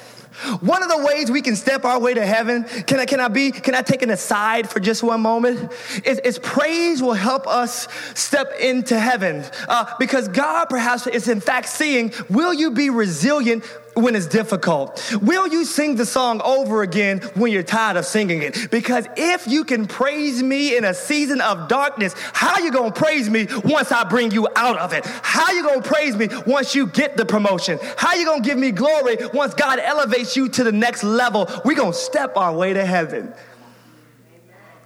One 0.59 0.83
of 0.83 0.89
the 0.89 1.03
ways 1.05 1.29
we 1.29 1.41
can 1.41 1.55
step 1.55 1.85
our 1.85 1.99
way 1.99 2.13
to 2.13 2.25
heaven, 2.25 2.63
can 2.63 2.99
I, 2.99 3.05
can 3.05 3.19
I 3.19 3.27
be, 3.27 3.51
can 3.51 3.75
I 3.75 3.81
take 3.81 4.01
an 4.01 4.09
aside 4.09 4.69
for 4.69 4.79
just 4.79 5.03
one 5.03 5.21
moment? 5.21 5.71
Is, 6.05 6.19
is 6.19 6.39
praise 6.39 7.01
will 7.01 7.13
help 7.13 7.47
us 7.47 7.87
step 8.15 8.51
into 8.59 8.99
heaven. 8.99 9.45
Uh, 9.67 9.85
because 9.99 10.27
God 10.27 10.69
perhaps 10.69 11.07
is 11.07 11.27
in 11.27 11.41
fact 11.41 11.69
seeing, 11.69 12.13
will 12.29 12.53
you 12.53 12.71
be 12.71 12.89
resilient 12.89 13.63
when 13.93 14.15
it's 14.15 14.27
difficult? 14.27 15.13
Will 15.21 15.47
you 15.47 15.65
sing 15.65 15.95
the 15.95 16.05
song 16.05 16.41
over 16.43 16.81
again 16.81 17.19
when 17.35 17.51
you're 17.51 17.63
tired 17.63 17.97
of 17.97 18.05
singing 18.05 18.41
it? 18.41 18.71
Because 18.71 19.07
if 19.17 19.47
you 19.47 19.63
can 19.63 19.87
praise 19.87 20.41
me 20.41 20.77
in 20.77 20.85
a 20.85 20.93
season 20.93 21.41
of 21.41 21.67
darkness, 21.67 22.15
how 22.33 22.57
you 22.59 22.71
going 22.71 22.93
to 22.93 22.99
praise 22.99 23.29
me 23.29 23.47
once 23.63 23.91
I 23.91 24.03
bring 24.03 24.31
you 24.31 24.47
out 24.55 24.77
of 24.77 24.93
it? 24.93 25.05
How 25.05 25.51
you 25.51 25.63
going 25.63 25.81
to 25.81 25.87
praise 25.87 26.15
me 26.15 26.29
once 26.47 26.75
you 26.75 26.87
get 26.87 27.17
the 27.17 27.25
promotion? 27.25 27.79
How 27.97 28.13
you 28.15 28.25
going 28.25 28.43
to 28.43 28.47
give 28.47 28.57
me 28.57 28.71
glory 28.71 29.17
once 29.33 29.53
God 29.53 29.79
elevates 29.79 30.35
you 30.35 30.49
to 30.49 30.63
the 30.63 30.71
next 30.71 31.03
level? 31.03 31.49
we 31.65 31.75
going 31.75 31.91
to 31.91 31.97
step 31.97 32.37
our 32.37 32.53
way 32.53 32.73
to 32.73 32.85
heaven. 32.85 33.33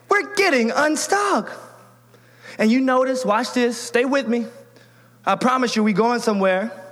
We're 0.10 0.34
getting 0.36 0.72
unstuck. 0.72 1.52
And 2.58 2.72
you 2.72 2.80
notice, 2.80 3.26
watch 3.26 3.54
this, 3.54 3.78
stay 3.78 4.06
with 4.06 4.28
me. 4.28 4.46
I 5.26 5.36
promise 5.36 5.76
you, 5.76 5.84
we 5.84 5.94
going 5.94 6.22
somewhere. 6.22 6.85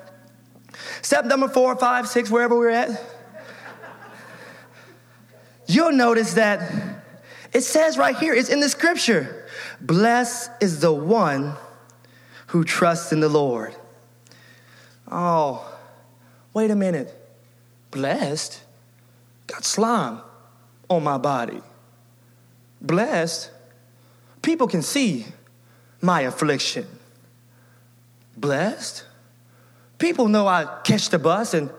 Step 1.01 1.25
number 1.25 1.47
four, 1.47 1.75
five, 1.75 2.07
six, 2.07 2.29
wherever 2.29 2.55
we're 2.55 2.69
at. 2.69 3.01
You'll 5.65 5.93
notice 5.93 6.33
that 6.33 7.03
it 7.53 7.61
says 7.61 7.97
right 7.97 8.15
here, 8.15 8.33
it's 8.33 8.49
in 8.49 8.59
the 8.59 8.69
scripture 8.69 9.45
Blessed 9.79 10.49
is 10.61 10.79
the 10.79 10.93
one 10.93 11.53
who 12.47 12.63
trusts 12.63 13.11
in 13.11 13.19
the 13.19 13.29
Lord. 13.29 13.75
Oh, 15.11 15.77
wait 16.53 16.71
a 16.71 16.75
minute. 16.75 17.13
Blessed? 17.91 18.61
Got 19.47 19.63
slime 19.63 20.21
on 20.89 21.03
my 21.03 21.17
body. 21.17 21.61
Blessed? 22.81 23.51
People 24.41 24.67
can 24.67 24.81
see 24.81 25.25
my 26.01 26.21
affliction. 26.21 26.87
Blessed? 28.35 29.05
People 30.03 30.27
know 30.27 30.47
I 30.47 30.65
catch 30.83 31.07
the 31.11 31.17
bus 31.17 31.53
and 31.53 31.69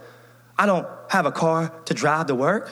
I 0.59 0.65
don't 0.65 0.89
have 1.11 1.27
a 1.27 1.31
car 1.31 1.69
to 1.85 1.93
drive 1.93 2.29
to 2.29 2.35
work. 2.35 2.71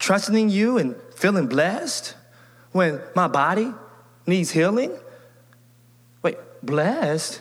Trusting 0.00 0.34
in 0.34 0.50
you 0.50 0.76
and 0.76 0.96
feeling 1.14 1.46
blessed 1.46 2.16
when 2.72 3.00
my 3.14 3.28
body 3.28 3.72
needs 4.26 4.50
healing. 4.50 4.90
Wait, 6.20 6.36
blessed? 6.64 7.40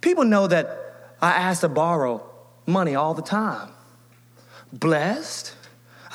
People 0.00 0.22
know 0.22 0.46
that 0.46 1.16
I 1.20 1.32
ask 1.32 1.62
to 1.62 1.68
borrow 1.68 2.22
money 2.64 2.94
all 2.94 3.14
the 3.14 3.22
time. 3.22 3.70
Blessed? 4.72 5.56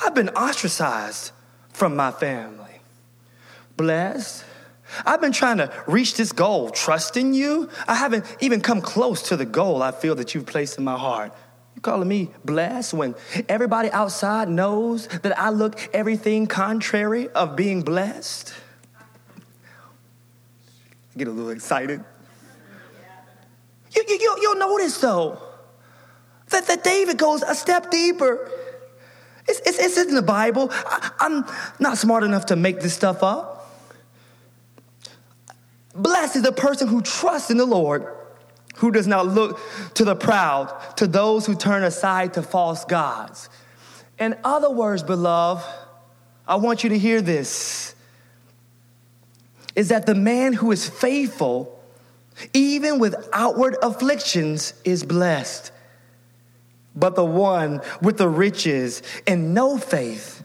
I've 0.02 0.14
been 0.14 0.30
ostracized 0.30 1.32
from 1.68 1.94
my 1.94 2.12
family. 2.12 2.80
Blessed? 3.76 4.42
I've 5.04 5.20
been 5.20 5.32
trying 5.32 5.58
to 5.58 5.72
reach 5.86 6.16
this 6.16 6.32
goal, 6.32 6.70
trusting 6.70 7.34
you. 7.34 7.68
I 7.86 7.94
haven't 7.94 8.24
even 8.40 8.60
come 8.60 8.80
close 8.80 9.22
to 9.28 9.36
the 9.36 9.44
goal 9.44 9.82
I 9.82 9.92
feel 9.92 10.14
that 10.16 10.34
you've 10.34 10.46
placed 10.46 10.78
in 10.78 10.84
my 10.84 10.98
heart. 10.98 11.32
You 11.74 11.82
calling 11.82 12.08
me 12.08 12.30
blessed 12.44 12.94
when 12.94 13.14
everybody 13.48 13.90
outside 13.90 14.48
knows 14.48 15.08
that 15.08 15.38
I 15.38 15.50
look 15.50 15.78
everything 15.92 16.46
contrary 16.46 17.28
of 17.30 17.56
being 17.56 17.82
blessed? 17.82 18.54
I 21.14 21.18
get 21.18 21.28
a 21.28 21.30
little 21.30 21.50
excited. 21.50 22.04
You, 23.92 24.04
you, 24.08 24.36
you'll 24.40 24.56
notice 24.56 24.98
though 25.00 25.40
that, 26.48 26.66
that 26.66 26.84
David 26.84 27.18
goes 27.18 27.42
a 27.42 27.54
step 27.54 27.90
deeper. 27.90 28.50
It's, 29.46 29.60
it's, 29.60 29.78
it's 29.78 29.98
in 29.98 30.14
the 30.14 30.22
Bible. 30.22 30.68
I, 30.70 31.10
I'm 31.20 31.44
not 31.78 31.98
smart 31.98 32.24
enough 32.24 32.46
to 32.46 32.56
make 32.56 32.80
this 32.80 32.94
stuff 32.94 33.22
up. 33.22 33.53
Blessed 35.94 36.36
is 36.36 36.42
the 36.42 36.52
person 36.52 36.88
who 36.88 37.00
trusts 37.02 37.50
in 37.50 37.56
the 37.56 37.64
Lord, 37.64 38.06
who 38.76 38.90
does 38.90 39.06
not 39.06 39.26
look 39.26 39.60
to 39.94 40.04
the 40.04 40.16
proud, 40.16 40.96
to 40.96 41.06
those 41.06 41.46
who 41.46 41.54
turn 41.54 41.84
aside 41.84 42.34
to 42.34 42.42
false 42.42 42.84
gods. 42.84 43.48
In 44.18 44.36
other 44.42 44.70
words, 44.70 45.02
beloved, 45.02 45.64
I 46.46 46.56
want 46.56 46.82
you 46.82 46.90
to 46.90 46.98
hear 46.98 47.20
this 47.20 47.94
is 49.74 49.88
that 49.88 50.06
the 50.06 50.14
man 50.14 50.52
who 50.52 50.70
is 50.70 50.88
faithful, 50.88 51.82
even 52.52 52.98
with 52.98 53.28
outward 53.32 53.76
afflictions, 53.82 54.72
is 54.84 55.02
blessed. 55.02 55.72
But 56.94 57.16
the 57.16 57.24
one 57.24 57.80
with 58.00 58.18
the 58.18 58.28
riches 58.28 59.02
and 59.26 59.52
no 59.52 59.78
faith 59.78 60.44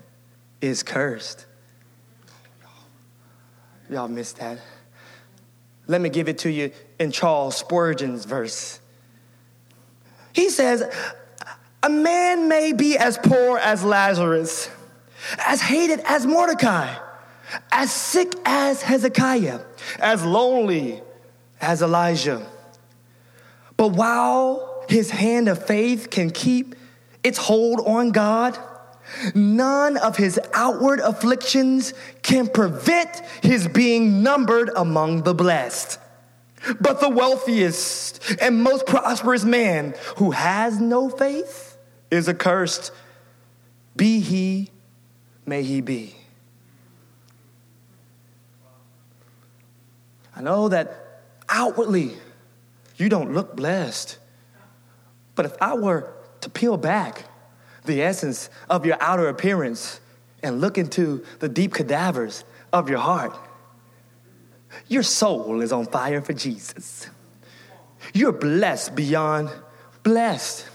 is 0.62 0.82
cursed. 0.82 1.46
Y'all 3.88 4.08
missed 4.08 4.38
that. 4.38 4.60
Let 5.90 6.02
me 6.02 6.10
give 6.10 6.30
it 6.30 6.38
to 6.40 6.52
you 6.52 6.72
in 7.00 7.12
Charles 7.12 7.58
Spurgeon's 7.58 8.24
verse. 8.24 8.80
He 10.34 10.52
says, 10.52 10.84
A 11.82 11.90
man 11.90 12.48
may 12.48 12.74
be 12.74 12.96
as 12.96 13.18
poor 13.18 13.58
as 13.58 13.84
Lazarus, 13.84 14.70
as 15.40 15.62
hated 15.62 16.02
as 16.02 16.28
Mordecai, 16.28 16.96
as 17.72 17.92
sick 17.92 18.36
as 18.46 18.84
Hezekiah, 18.84 19.62
as 19.98 20.24
lonely 20.24 21.02
as 21.60 21.82
Elijah. 21.82 22.46
But 23.76 23.94
while 23.94 24.86
his 24.88 25.10
hand 25.10 25.50
of 25.50 25.66
faith 25.66 26.12
can 26.12 26.30
keep 26.30 26.76
its 27.24 27.40
hold 27.40 27.80
on 27.80 28.12
God, 28.12 28.56
None 29.34 29.98
of 29.98 30.18
his 30.18 30.40
outward 30.54 31.00
afflictions 31.00 31.94
can 32.22 32.48
prevent 32.48 33.22
his 33.42 33.68
being 33.68 34.24
numbered 34.24 34.70
among 34.76 35.24
the 35.24 35.34
blessed. 35.34 36.00
But 36.80 37.00
the 37.00 37.10
wealthiest 37.10 38.38
and 38.42 38.62
most 38.62 38.86
prosperous 38.86 39.46
man 39.46 39.96
who 40.18 40.32
has 40.32 40.80
no 40.80 41.10
faith 41.10 41.78
is 42.12 42.28
accursed. 42.28 42.92
Be 43.96 44.20
he, 44.20 44.70
may 45.46 45.64
he 45.64 45.82
be. 45.82 46.16
I 50.36 50.42
know 50.42 50.70
that 50.70 51.22
outwardly 51.50 52.14
you 52.98 53.10
don't 53.10 53.34
look 53.34 53.56
blessed. 53.56 54.18
But 55.36 55.46
if 55.46 55.56
I 55.62 55.74
were 55.76 56.14
to 56.42 56.50
peel 56.50 56.78
back 56.78 57.26
the 57.86 58.02
essence 58.02 58.50
of 58.70 58.86
your 58.86 58.98
outer 59.00 59.28
appearance 59.28 60.00
and 60.44 60.62
look 60.62 60.78
into 60.78 61.24
the 61.40 61.50
deep 61.50 61.74
cadavers 61.74 62.44
of 62.72 62.90
your 62.90 63.00
heart, 63.00 63.38
your 64.88 65.04
soul 65.04 65.62
is 65.62 65.72
on 65.72 65.86
fire 65.86 66.22
for 66.22 66.34
Jesus. 66.34 67.10
You're 68.14 68.32
blessed 68.32 68.96
beyond 68.96 69.50
blessed. 70.04 70.68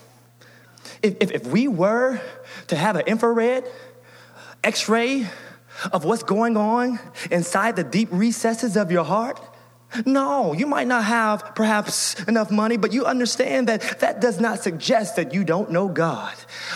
If, 1.03 1.17
if, 1.21 1.31
if 1.31 1.47
we 1.47 1.69
were 1.69 2.21
to 2.69 2.77
have 2.77 2.97
an 2.97 3.07
infrared 3.07 3.69
x 4.63 4.89
ray 4.89 5.27
of 5.93 6.05
what's 6.05 6.23
going 6.23 6.57
on 6.57 6.99
inside 7.31 7.77
the 7.77 7.85
deep 7.85 8.09
recesses 8.11 8.77
of 8.77 8.91
your 8.91 9.05
heart, 9.05 9.41
no, 10.07 10.53
you 10.53 10.67
might 10.67 10.87
not 10.87 11.05
have 11.05 11.55
perhaps 11.55 12.15
enough 12.25 12.51
money, 12.51 12.77
but 12.77 12.93
you 12.93 13.05
understand 13.05 13.69
that 13.69 14.01
that 14.01 14.21
does 14.21 14.41
not 14.41 14.63
suggest 14.63 15.17
that 15.17 15.33
you 15.33 15.45
don't 15.45 15.71
know 15.71 15.89
God. 15.89 16.35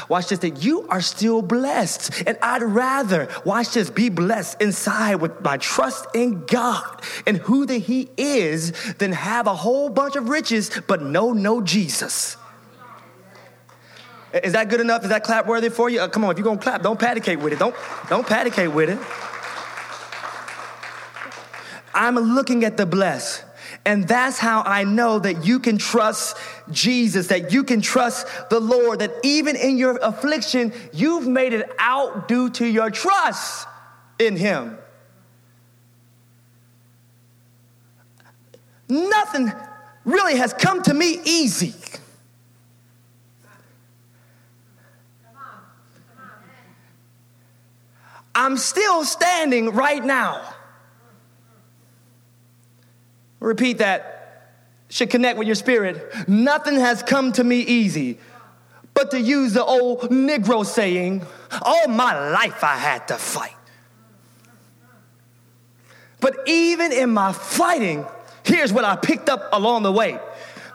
Watch 0.08 0.28
this, 0.28 0.38
that 0.40 0.62
you 0.62 0.86
are 0.88 1.00
still 1.00 1.42
blessed. 1.42 2.22
And 2.26 2.38
I'd 2.42 2.62
rather, 2.62 3.28
watch 3.44 3.74
this, 3.74 3.90
be 3.90 4.08
blessed 4.08 4.60
inside 4.60 5.16
with 5.16 5.40
my 5.40 5.56
trust 5.56 6.06
in 6.14 6.44
God 6.46 7.02
and 7.26 7.38
who 7.38 7.66
that 7.66 7.78
He 7.78 8.08
is 8.16 8.72
than 8.94 9.12
have 9.12 9.46
a 9.46 9.54
whole 9.54 9.88
bunch 9.88 10.16
of 10.16 10.28
riches 10.28 10.70
but 10.86 11.02
no, 11.02 11.32
no 11.32 11.60
Jesus. 11.60 12.36
Is 14.32 14.52
that 14.52 14.68
good 14.68 14.80
enough? 14.80 15.02
Is 15.04 15.08
that 15.08 15.24
clap 15.24 15.46
worthy 15.46 15.70
for 15.70 15.88
you? 15.88 16.00
Uh, 16.00 16.08
come 16.08 16.24
on, 16.24 16.32
if 16.32 16.38
you're 16.38 16.44
gonna 16.44 16.60
clap, 16.60 16.82
don't 16.82 17.00
patty 17.00 17.20
cake 17.20 17.42
with 17.42 17.54
it. 17.54 17.58
Don't, 17.58 17.74
don't 18.10 18.26
patty 18.26 18.68
with 18.68 18.90
it. 18.90 18.98
I'm 21.99 22.16
looking 22.16 22.64
at 22.64 22.76
the 22.76 22.86
blessed. 22.86 23.44
And 23.84 24.07
that's 24.07 24.38
how 24.38 24.62
I 24.62 24.84
know 24.84 25.18
that 25.18 25.44
you 25.44 25.59
can 25.59 25.78
trust 25.78 26.36
Jesus, 26.70 27.26
that 27.26 27.53
you 27.53 27.64
can 27.64 27.80
trust 27.80 28.26
the 28.51 28.61
Lord, 28.61 29.01
that 29.01 29.12
even 29.22 29.57
in 29.57 29.76
your 29.76 29.99
affliction, 30.01 30.72
you've 30.92 31.26
made 31.26 31.53
it 31.53 31.70
out 31.78 32.28
due 32.28 32.51
to 32.51 32.66
your 32.66 32.90
trust 32.90 33.66
in 34.18 34.36
Him. 34.36 34.78
Nothing 38.88 39.53
really 40.05 40.36
has 40.36 40.55
come 40.55 40.82
to 40.84 40.94
me 40.94 41.20
easy. 41.24 41.74
I'm 48.34 48.57
still 48.57 49.05
standing 49.05 49.70
right 49.70 50.03
now. 50.03 50.55
Repeat 53.41 53.78
that. 53.78 54.14
Should 54.91 55.11
connect 55.11 55.39
with 55.39 55.47
your 55.47 55.55
spirit. 55.55 56.28
Nothing 56.28 56.76
has 56.76 57.03
come 57.03 57.32
to 57.32 57.45
me 57.45 57.61
easy. 57.61 58.18
But 58.95 59.11
to 59.12 59.20
use 59.20 59.53
the 59.53 59.64
old 59.64 60.01
Negro 60.11 60.64
saying, 60.64 61.24
all 61.62 61.89
my 61.89 62.30
life 62.30 62.64
I 62.64 62.76
had 62.76 63.07
to 63.09 63.16
fight. 63.16 63.55
But 66.20 66.36
even 66.47 66.93
in 66.93 67.11
my 67.11 67.32
fighting, 67.32 68.07
here's 68.45 68.72
what 68.72 68.84
I 68.84 68.97
picked 68.97 69.28
up 69.28 69.49
along 69.53 69.84
the 69.84 69.93
way. 69.93 70.18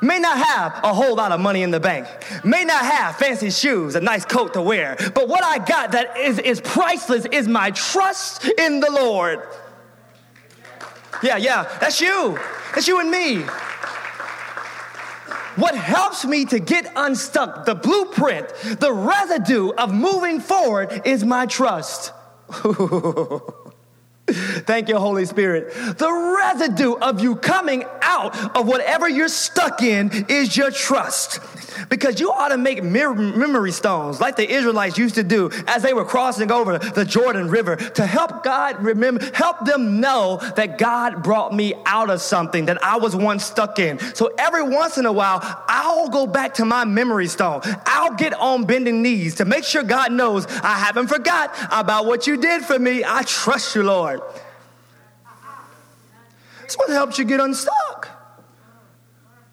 May 0.01 0.19
not 0.19 0.37
have 0.37 0.83
a 0.83 0.93
whole 0.93 1.15
lot 1.15 1.31
of 1.31 1.39
money 1.39 1.63
in 1.63 1.71
the 1.71 1.79
bank, 1.79 2.07
may 2.43 2.65
not 2.65 2.85
have 2.85 3.15
fancy 3.15 3.49
shoes, 3.49 3.95
a 3.95 4.01
nice 4.01 4.25
coat 4.25 4.53
to 4.53 4.61
wear, 4.61 4.97
but 5.15 5.29
what 5.29 5.45
I 5.45 5.59
got 5.59 5.93
that 5.93 6.17
is, 6.17 6.39
is 6.39 6.59
priceless 6.59 7.25
is 7.31 7.47
my 7.47 7.71
trust 7.71 8.45
in 8.45 8.81
the 8.81 8.91
Lord. 8.91 9.41
Yeah, 11.23 11.37
yeah, 11.37 11.77
that's 11.79 12.01
you. 12.01 12.37
That's 12.75 12.87
you 12.87 12.99
and 12.99 13.09
me. 13.09 13.45
What 15.55 15.75
helps 15.75 16.25
me 16.25 16.45
to 16.45 16.59
get 16.59 16.91
unstuck, 16.95 17.65
the 17.65 17.75
blueprint, 17.75 18.49
the 18.79 18.91
residue 18.91 19.69
of 19.69 19.93
moving 19.93 20.39
forward 20.39 21.03
is 21.05 21.23
my 21.23 21.45
trust. 21.45 22.11
Thank 24.27 24.89
you, 24.89 24.97
Holy 24.97 25.25
Spirit. 25.25 25.73
The 25.97 26.11
residue 26.11 26.93
of 26.93 27.21
you 27.21 27.35
coming 27.35 27.83
out 28.01 28.57
of 28.57 28.67
whatever 28.67 29.07
you're 29.07 29.27
stuck 29.27 29.83
in 29.83 30.25
is 30.27 30.57
your 30.57 30.71
trust. 30.71 31.39
Because 31.89 32.19
you 32.19 32.31
ought 32.31 32.49
to 32.49 32.57
make 32.57 32.83
memory 32.83 33.71
stones 33.71 34.19
like 34.21 34.35
the 34.35 34.49
Israelites 34.49 34.97
used 34.97 35.15
to 35.15 35.23
do 35.23 35.49
as 35.67 35.83
they 35.83 35.93
were 35.93 36.05
crossing 36.05 36.51
over 36.51 36.77
the 36.77 37.05
Jordan 37.05 37.49
River 37.49 37.75
to 37.75 38.05
help 38.05 38.43
God 38.43 38.83
remember, 38.83 39.23
help 39.33 39.65
them 39.65 39.99
know 39.99 40.37
that 40.55 40.77
God 40.77 41.23
brought 41.23 41.53
me 41.53 41.73
out 41.85 42.09
of 42.09 42.21
something 42.21 42.65
that 42.65 42.83
I 42.83 42.97
was 42.97 43.15
once 43.15 43.43
stuck 43.43 43.79
in. 43.79 43.99
So 44.15 44.33
every 44.37 44.63
once 44.63 44.97
in 44.97 45.05
a 45.05 45.11
while, 45.11 45.39
I'll 45.67 46.09
go 46.09 46.27
back 46.27 46.55
to 46.55 46.65
my 46.65 46.85
memory 46.85 47.27
stone. 47.27 47.61
I'll 47.85 48.15
get 48.15 48.33
on 48.33 48.65
bending 48.65 49.01
knees 49.01 49.35
to 49.35 49.45
make 49.45 49.63
sure 49.63 49.83
God 49.83 50.11
knows 50.11 50.45
I 50.47 50.75
haven't 50.75 51.07
forgot 51.07 51.55
about 51.71 52.05
what 52.05 52.27
you 52.27 52.37
did 52.37 52.63
for 52.63 52.77
me. 52.77 53.03
I 53.05 53.23
trust 53.23 53.75
you, 53.75 53.83
Lord. 53.83 54.21
It's 56.63 56.77
what 56.77 56.89
helps 56.89 57.19
you 57.19 57.25
get 57.25 57.39
unstuck. 57.39 58.09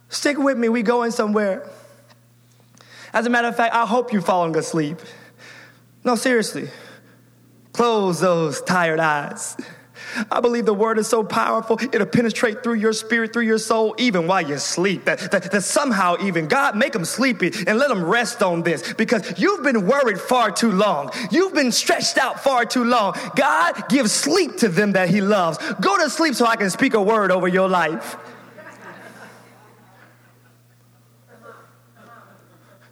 Stick 0.08 0.38
with 0.38 0.58
me, 0.58 0.68
we 0.68 0.82
going 0.82 1.10
somewhere. 1.10 1.68
As 3.12 3.26
a 3.26 3.30
matter 3.30 3.48
of 3.48 3.56
fact, 3.56 3.74
I 3.74 3.86
hope 3.86 4.12
you're 4.12 4.22
falling 4.22 4.56
asleep. 4.56 4.98
No, 6.04 6.14
seriously. 6.14 6.68
Close 7.72 8.20
those 8.20 8.60
tired 8.62 9.00
eyes. 9.00 9.56
I 10.30 10.40
believe 10.40 10.66
the 10.66 10.74
word 10.74 10.98
is 10.98 11.06
so 11.06 11.22
powerful, 11.22 11.78
it'll 11.92 12.06
penetrate 12.06 12.62
through 12.62 12.74
your 12.74 12.92
spirit, 12.92 13.32
through 13.32 13.44
your 13.44 13.58
soul, 13.58 13.94
even 13.98 14.26
while 14.26 14.42
you 14.42 14.58
sleep. 14.58 15.04
That, 15.04 15.30
that, 15.30 15.50
that 15.50 15.62
somehow, 15.62 16.16
even 16.22 16.48
God, 16.48 16.76
make 16.76 16.92
them 16.92 17.04
sleepy 17.04 17.52
and 17.66 17.78
let 17.78 17.88
them 17.88 18.04
rest 18.04 18.42
on 18.42 18.62
this 18.62 18.92
because 18.94 19.38
you've 19.38 19.62
been 19.62 19.86
worried 19.86 20.20
far 20.20 20.50
too 20.50 20.72
long. 20.72 21.10
You've 21.30 21.54
been 21.54 21.72
stretched 21.72 22.18
out 22.18 22.40
far 22.40 22.64
too 22.64 22.84
long. 22.84 23.14
God 23.36 23.88
gives 23.88 24.12
sleep 24.12 24.56
to 24.58 24.68
them 24.68 24.92
that 24.92 25.08
He 25.10 25.20
loves. 25.20 25.58
Go 25.80 25.96
to 25.98 26.10
sleep 26.10 26.34
so 26.34 26.46
I 26.46 26.56
can 26.56 26.70
speak 26.70 26.94
a 26.94 27.02
word 27.02 27.30
over 27.30 27.48
your 27.48 27.68
life. 27.68 28.16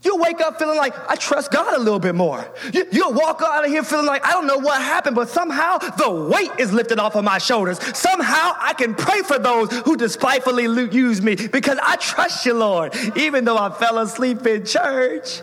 You'll 0.09 0.19
wake 0.21 0.41
up 0.41 0.59
feeling 0.59 0.79
like, 0.79 0.95
I 1.07 1.17
trust 1.17 1.51
God 1.51 1.75
a 1.75 1.79
little 1.79 1.99
bit 1.99 2.15
more. 2.15 2.51
You, 2.73 2.87
will 2.93 3.13
walk 3.13 3.43
out 3.43 3.67
of 3.67 3.71
here 3.71 3.83
feeling 3.83 4.07
like, 4.07 4.25
I 4.25 4.31
don't 4.31 4.47
know 4.47 4.57
what 4.57 4.81
happened, 4.81 5.15
but 5.15 5.29
somehow 5.29 5.77
the 5.77 6.11
weight 6.11 6.51
is 6.59 6.73
lifted 6.73 6.99
off 6.99 7.15
of 7.15 7.25
my 7.25 7.37
shoulders. 7.37 7.79
Somehow 7.95 8.55
I 8.59 8.73
can 8.73 8.95
pray 8.95 9.21
for 9.21 9.39
those 9.39 9.71
who 9.81 9.99
despitefully 9.99 10.65
use 10.65 11.21
me 11.21 11.35
because 11.35 11.79
I 11.83 11.97
trust 11.97 12.47
you, 12.47 12.55
Lord, 12.55 12.97
even 13.17 13.45
though 13.45 13.59
I 13.59 13.69
fell 13.69 13.99
asleep 13.99 14.47
in 14.47 14.65
church. 14.65 15.43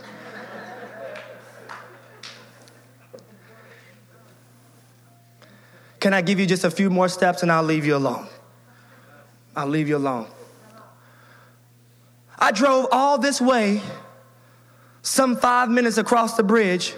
Can 5.99 6.11
I 6.11 6.23
give 6.23 6.39
you 6.39 6.47
just 6.47 6.63
a 6.63 6.71
few 6.71 6.89
more 6.89 7.07
steps 7.07 7.43
and 7.43 7.51
I'll 7.51 7.61
leave 7.61 7.85
you 7.85 7.95
alone? 7.95 8.25
I'll 9.55 9.67
leave 9.67 9.87
you 9.87 9.97
alone. 9.97 10.25
I 12.39 12.51
drove 12.51 12.87
all 12.91 13.19
this 13.19 13.39
way 13.39 13.83
some 15.05 15.37
five 15.37 15.69
minutes 15.69 15.99
across 15.99 16.35
the 16.35 16.41
bridge 16.41 16.95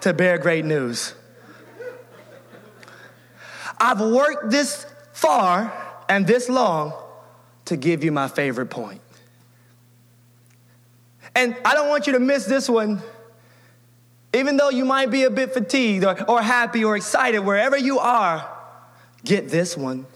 to 0.00 0.12
bear 0.12 0.38
great 0.38 0.64
news. 0.64 1.14
I've 3.76 4.00
worked 4.00 4.50
this 4.50 4.86
far 5.12 5.72
and 6.08 6.24
this 6.28 6.48
long 6.48 6.92
to 7.64 7.76
give 7.76 8.04
you 8.04 8.12
my 8.12 8.28
favorite 8.28 8.70
point. 8.70 9.00
And 11.34 11.56
I 11.64 11.74
don't 11.74 11.88
want 11.88 12.06
you 12.06 12.12
to 12.12 12.20
miss 12.20 12.44
this 12.44 12.68
one. 12.68 13.02
Even 14.32 14.56
though 14.56 14.70
you 14.70 14.84
might 14.84 15.10
be 15.10 15.24
a 15.24 15.30
bit 15.30 15.52
fatigued 15.52 16.04
or, 16.04 16.30
or 16.30 16.40
happy 16.40 16.84
or 16.84 16.96
excited, 16.96 17.40
wherever 17.40 17.76
you 17.76 17.98
are, 17.98 18.48
get 19.24 19.48
this 19.48 19.76
one. 19.76 20.06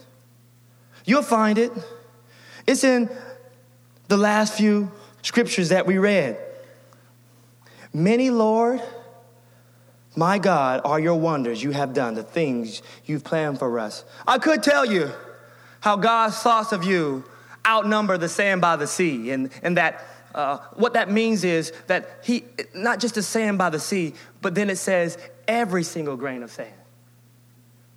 You'll 1.03 1.21
find 1.21 1.57
it. 1.57 1.71
It's 2.65 2.85
in 2.85 3.09
the 4.07 4.17
last 4.17 4.53
few 4.53 4.91
scriptures 5.21 5.69
that 5.69 5.85
we 5.85 5.97
read. 5.97 6.37
Many, 7.93 8.29
Lord, 8.29 8.81
my 10.15 10.39
God, 10.39 10.81
are 10.83 10.99
your 10.99 11.15
wonders 11.15 11.63
you 11.63 11.71
have 11.71 11.93
done, 11.93 12.15
the 12.15 12.23
things 12.23 12.81
you've 13.05 13.23
planned 13.23 13.59
for 13.59 13.79
us. 13.79 14.03
I 14.27 14.37
could 14.37 14.63
tell 14.63 14.85
you 14.85 15.11
how 15.79 15.95
God's 15.95 16.37
thoughts 16.37 16.71
of 16.71 16.83
you 16.83 17.23
outnumber 17.65 18.17
the 18.17 18.29
sand 18.29 18.61
by 18.61 18.75
the 18.75 18.87
sea, 18.87 19.31
and, 19.31 19.49
and 19.61 19.77
that 19.77 20.03
uh, 20.35 20.57
what 20.73 20.93
that 20.93 21.11
means 21.11 21.43
is 21.43 21.71
that 21.87 22.19
He, 22.23 22.43
not 22.73 22.99
just 22.99 23.15
the 23.15 23.23
sand 23.23 23.57
by 23.57 23.69
the 23.69 23.79
sea, 23.79 24.13
but 24.41 24.55
then 24.55 24.69
it 24.69 24.77
says 24.77 25.17
every 25.47 25.83
single 25.83 26.17
grain 26.17 26.43
of 26.43 26.51
sand. 26.51 26.73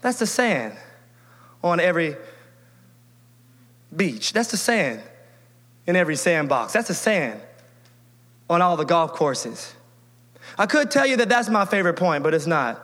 That's 0.03 0.19
the 0.19 0.27
sand 0.27 0.77
on 1.65 1.81
every 1.81 2.17
beach. 3.95 4.33
That's 4.33 4.51
the 4.51 4.57
sand 4.57 5.03
in 5.87 5.97
every 5.97 6.17
sandbox. 6.17 6.73
That's 6.73 6.89
the 6.89 6.95
sand 6.95 7.41
on 8.49 8.63
all 8.63 8.77
the 8.77 8.85
golf 8.85 9.13
courses. 9.13 9.75
I 10.59 10.67
could 10.67 10.91
tell 10.91 11.07
you 11.07 11.17
that 11.19 11.29
that's 11.29 11.49
my 11.49 11.65
favorite 11.65 11.95
point, 11.95 12.23
but 12.23 12.35
it's 12.35 12.47
not. 12.47 12.83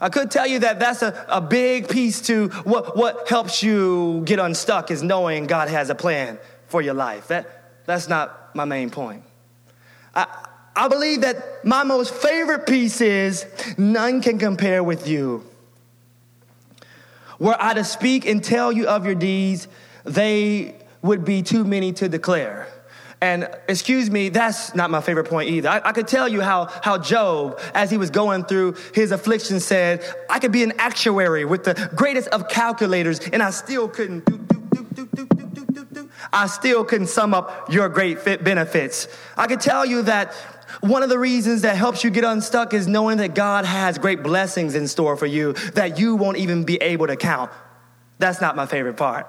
I 0.00 0.10
could 0.10 0.30
tell 0.30 0.46
you 0.46 0.58
that 0.60 0.78
that's 0.78 1.02
a, 1.02 1.24
a 1.28 1.40
big 1.40 1.88
piece 1.88 2.20
to 2.22 2.48
what, 2.64 2.96
what 2.96 3.28
helps 3.28 3.62
you 3.62 4.22
get 4.26 4.38
unstuck 4.38 4.90
is 4.90 5.02
knowing 5.02 5.46
God 5.46 5.68
has 5.68 5.88
a 5.88 5.94
plan 5.94 6.38
for 6.66 6.82
your 6.82 6.94
life. 6.94 7.28
That, 7.28 7.48
that's 7.86 8.08
not 8.08 8.54
my 8.54 8.66
main 8.66 8.90
point. 8.90 9.22
I, 10.14 10.26
I 10.74 10.88
believe 10.88 11.22
that 11.22 11.64
my 11.64 11.84
most 11.84 12.12
favorite 12.12 12.66
piece 12.66 13.00
is 13.00 13.46
none 13.78 14.20
can 14.20 14.38
compare 14.38 14.82
with 14.82 15.08
you. 15.08 15.44
Were 17.38 17.56
I 17.58 17.74
to 17.74 17.84
speak 17.84 18.26
and 18.26 18.44
tell 18.44 18.72
you 18.72 18.86
of 18.86 19.06
your 19.06 19.14
deeds, 19.14 19.68
they 20.04 20.74
would 21.02 21.24
be 21.24 21.42
too 21.42 21.64
many 21.64 21.92
to 21.94 22.08
declare. 22.08 22.68
And 23.20 23.48
excuse 23.66 24.10
me, 24.10 24.28
that's 24.28 24.74
not 24.74 24.90
my 24.90 25.00
favorite 25.00 25.28
point 25.28 25.48
either. 25.48 25.70
I, 25.70 25.80
I, 25.86 25.92
could 25.92 26.06
tell 26.06 26.28
you 26.28 26.42
how, 26.42 26.66
how 26.82 26.98
Job, 26.98 27.58
as 27.72 27.90
he 27.90 27.96
was 27.96 28.10
going 28.10 28.44
through 28.44 28.76
his 28.94 29.10
affliction, 29.10 29.58
said, 29.58 30.04
I 30.28 30.38
could 30.38 30.52
be 30.52 30.62
an 30.62 30.74
actuary 30.78 31.46
with 31.46 31.64
the 31.64 31.90
greatest 31.96 32.28
of 32.28 32.48
calculators, 32.48 33.20
and 33.20 33.42
I 33.42 33.50
still 33.50 33.88
couldn't 33.88 34.26
do, 34.26 34.36
do, 34.74 34.86
do, 34.94 35.06
do, 35.06 35.26
do, 35.26 35.46
do, 35.46 35.64
do, 35.64 35.84
do. 35.86 36.10
I 36.30 36.46
still 36.46 36.84
couldn't 36.84 37.06
sum 37.06 37.32
up 37.32 37.72
your 37.72 37.88
great 37.88 38.22
benefits. 38.24 39.08
I 39.36 39.46
could 39.46 39.60
tell 39.60 39.86
you 39.86 40.02
that 40.02 40.34
one 40.80 41.02
of 41.02 41.08
the 41.08 41.18
reasons 41.18 41.62
that 41.62 41.76
helps 41.76 42.04
you 42.04 42.10
get 42.10 42.24
unstuck 42.24 42.74
is 42.74 42.86
knowing 42.86 43.16
that 43.18 43.34
God 43.34 43.64
has 43.64 43.96
great 43.96 44.22
blessings 44.22 44.74
in 44.74 44.86
store 44.88 45.16
for 45.16 45.26
you 45.26 45.54
that 45.74 45.98
you 45.98 46.16
won't 46.16 46.36
even 46.36 46.64
be 46.64 46.76
able 46.76 47.06
to 47.06 47.16
count. 47.16 47.50
That's 48.18 48.42
not 48.42 48.56
my 48.56 48.66
favorite 48.66 48.98
part. 48.98 49.26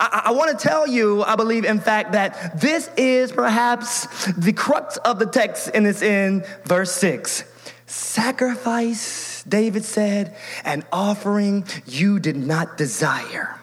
I, 0.00 0.22
I 0.26 0.30
want 0.32 0.58
to 0.58 0.68
tell 0.68 0.86
you, 0.86 1.22
I 1.22 1.36
believe, 1.36 1.64
in 1.64 1.78
fact, 1.78 2.12
that 2.12 2.58
this 2.58 2.90
is 2.96 3.30
perhaps 3.30 4.26
the 4.32 4.52
crux 4.52 4.96
of 4.98 5.18
the 5.18 5.26
text, 5.26 5.70
and 5.74 5.86
it's 5.86 6.00
in 6.00 6.44
verse 6.64 6.92
6. 6.92 7.44
Sacrifice, 7.86 9.44
David 9.44 9.84
said, 9.84 10.36
an 10.64 10.84
offering 10.90 11.66
you 11.86 12.18
did 12.18 12.36
not 12.36 12.78
desire. 12.78 13.60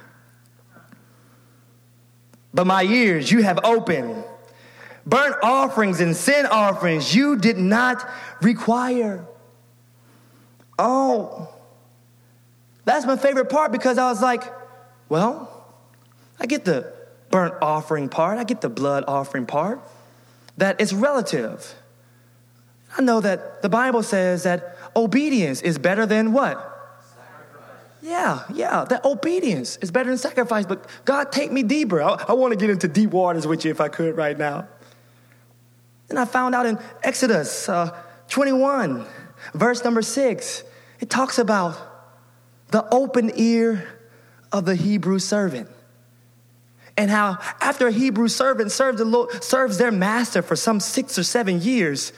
But 2.54 2.68
my 2.68 2.84
ears 2.84 3.32
you 3.32 3.42
have 3.42 3.60
opened. 3.64 4.24
Burnt 5.06 5.38
offerings 5.42 6.02
and 6.02 6.16
sin 6.16 6.46
offerings 6.46 7.16
you 7.16 7.38
did 7.38 7.58
not 7.58 8.08
require. 8.42 9.26
Oh, 10.78 11.54
that's 12.86 13.06
my 13.06 13.16
favorite 13.16 13.50
part 13.50 13.72
because 13.72 13.98
I 13.98 14.10
was 14.10 14.22
like, 14.22 14.44
well, 15.10 15.57
I 16.40 16.46
get 16.46 16.66
the 16.66 16.94
burnt 17.30 17.56
offering 17.62 18.10
part, 18.10 18.38
I 18.38 18.44
get 18.44 18.62
the 18.62 18.70
blood 18.70 19.04
offering 19.08 19.46
part, 19.46 19.82
that 20.58 20.80
it's 20.80 20.94
relative. 20.94 21.76
I 22.98 23.02
know 23.02 23.20
that 23.22 23.62
the 23.62 23.70
Bible 23.70 24.04
says 24.04 24.44
that 24.44 24.78
obedience 24.96 25.62
is 25.62 25.78
better 25.78 26.06
than 26.06 26.34
what? 26.34 26.74
Yeah, 28.02 28.44
yeah, 28.54 28.86
that 28.90 29.04
obedience 29.04 29.78
is 29.78 29.92
better 29.92 30.10
than 30.10 30.18
sacrifice. 30.18 30.66
But 30.66 30.88
God, 31.04 31.32
take 31.32 31.52
me 31.52 31.64
deeper. 31.64 32.02
I, 32.02 32.26
I 32.30 32.34
want 32.34 32.54
to 32.54 32.58
get 32.58 32.70
into 32.70 32.88
deep 32.88 33.10
waters 33.10 33.46
with 33.46 33.66
you 33.66 33.72
if 33.72 33.82
I 33.82 33.90
could 33.90 34.16
right 34.16 34.38
now. 34.38 34.68
And 36.10 36.18
I 36.18 36.26
found 36.26 36.56
out 36.56 36.66
in 36.66 36.80
Exodus 37.04 37.68
uh, 37.68 37.94
21, 38.30 39.06
verse 39.54 39.84
number 39.84 40.02
six, 40.02 40.64
it 41.00 41.10
talks 41.10 41.38
about 41.38 41.78
the 42.70 42.88
open 42.94 43.32
ear 43.36 43.88
of 44.52 44.66
the 44.66 44.76
Hebrew 44.76 45.20
servant 45.20 45.70
and 46.98 47.12
how 47.12 47.38
after 47.62 47.88
a 47.88 47.92
Hebrew 47.92 48.28
servant 48.28 48.72
the 48.72 49.06
Lord, 49.06 49.44
serves 49.44 49.78
their 49.78 49.92
master 49.92 50.42
for 50.42 50.56
some 50.56 50.80
six 50.80 51.18
or 51.18 51.24
seven 51.24 51.62
years, 51.62 52.12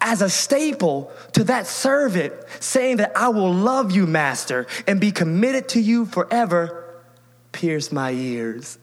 as 0.00 0.22
a 0.22 0.30
staple 0.30 1.10
to 1.32 1.42
that 1.44 1.66
servant, 1.66 2.32
saying 2.60 2.98
that 2.98 3.12
I 3.16 3.28
will 3.28 3.52
love 3.52 3.90
you, 3.90 4.06
master, 4.06 4.68
and 4.86 5.00
be 5.00 5.10
committed 5.10 5.68
to 5.70 5.80
you 5.80 6.06
forever, 6.06 7.02
pierce 7.50 7.90
my 7.90 8.12
ears. 8.12 8.78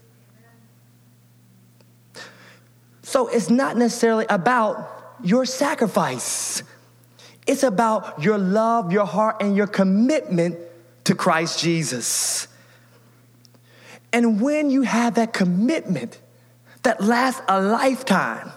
So 3.04 3.28
it's 3.28 3.50
not 3.50 3.78
necessarily 3.78 4.26
about 4.30 5.18
your 5.24 5.46
sacrifice. 5.46 6.64
It's 7.48 7.64
about 7.64 8.22
your 8.22 8.38
love, 8.38 8.92
your 8.92 9.06
heart, 9.06 9.42
and 9.42 9.56
your 9.56 9.68
commitment 9.68 10.58
to 11.06 11.16
Christ 11.16 11.60
Jesus. 11.60 12.48
And 14.14 14.42
when 14.42 14.70
you 14.70 14.82
have 14.84 15.16
that 15.16 15.34
commitment 15.34 16.20
that 16.84 17.02
lasts 17.02 17.42
a 17.48 17.62
lifetime, 17.62 18.52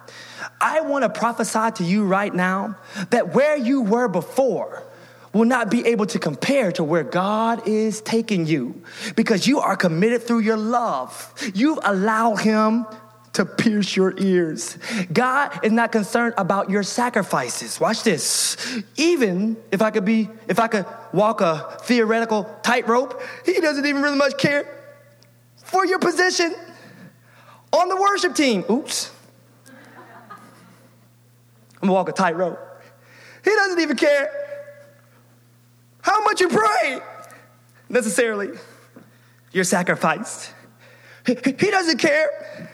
I 0.61 0.80
want 0.80 1.02
to 1.02 1.09
prophesy 1.09 1.70
to 1.76 1.84
you 1.84 2.05
right 2.05 2.34
now 2.34 2.76
that 3.11 3.34
where 3.34 3.57
you 3.57 3.82
were 3.82 4.09
before 4.09 4.82
will 5.32 5.44
not 5.44 5.70
be 5.70 5.86
able 5.86 6.07
to 6.07 6.18
compare 6.18 6.72
to 6.72 6.84
where 6.84 7.02
God 7.02 7.66
is 7.66 8.00
taking 8.00 8.46
you 8.46 8.82
because 9.16 9.46
you 9.46 9.59
are 9.59 9.76
committed 9.76 10.22
through 10.22 10.40
your 10.40 10.57
love. 10.57 11.34
You 11.55 11.78
allow 11.82 12.36
Him 12.36 12.86
to 13.34 13.44
pierce 13.44 13.96
your 13.96 14.14
ears. 14.16 14.78
God 15.12 15.59
is 15.64 15.72
not 15.72 15.90
concerned 15.90 16.34
about 16.38 16.70
your 16.70 16.84
sacrifices. 16.84 17.80
Watch 17.80 18.05
this. 18.05 18.57
Even 18.96 19.57
if 19.72 19.82
I 19.82 19.90
could 19.90 20.05
be, 20.05 20.28
if 20.46 20.61
I 20.61 20.68
could 20.68 20.86
walk 21.12 21.40
a 21.40 21.78
theoretical 21.82 22.44
tightrope, 22.62 23.20
He 23.44 23.61
doesn't 23.61 23.84
even 23.84 24.02
really 24.02 24.16
much 24.16 24.38
care 24.38 24.84
for 25.74 25.84
your 25.84 25.98
position 25.98 26.54
on 27.72 27.88
the 27.88 27.96
worship 27.96 28.32
team. 28.36 28.64
Oops. 28.70 29.10
I'm 31.82 31.88
walk 31.88 32.08
a 32.08 32.12
tightrope. 32.12 32.60
He 33.42 33.50
doesn't 33.50 33.80
even 33.80 33.96
care 33.96 34.30
how 36.00 36.22
much 36.22 36.40
you 36.40 36.48
pray 36.48 37.00
necessarily. 37.88 38.50
You're 39.50 39.64
sacrificed. 39.64 40.54
He 41.26 41.34
doesn't 41.70 41.98
care 41.98 42.70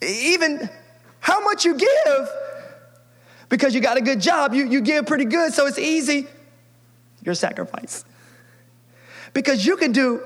even 0.00 0.66
how 1.18 1.44
much 1.44 1.66
you 1.66 1.76
give 1.76 2.28
because 3.50 3.74
you 3.74 3.82
got 3.82 3.98
a 3.98 4.00
good 4.00 4.20
job. 4.20 4.54
You, 4.54 4.66
you 4.66 4.80
give 4.80 5.04
pretty 5.04 5.26
good, 5.26 5.52
so 5.52 5.66
it's 5.66 5.78
easy. 5.78 6.26
You're 7.22 7.34
sacrificed. 7.34 8.06
Because 9.34 9.66
you 9.66 9.76
can 9.76 9.92
do 9.92 10.22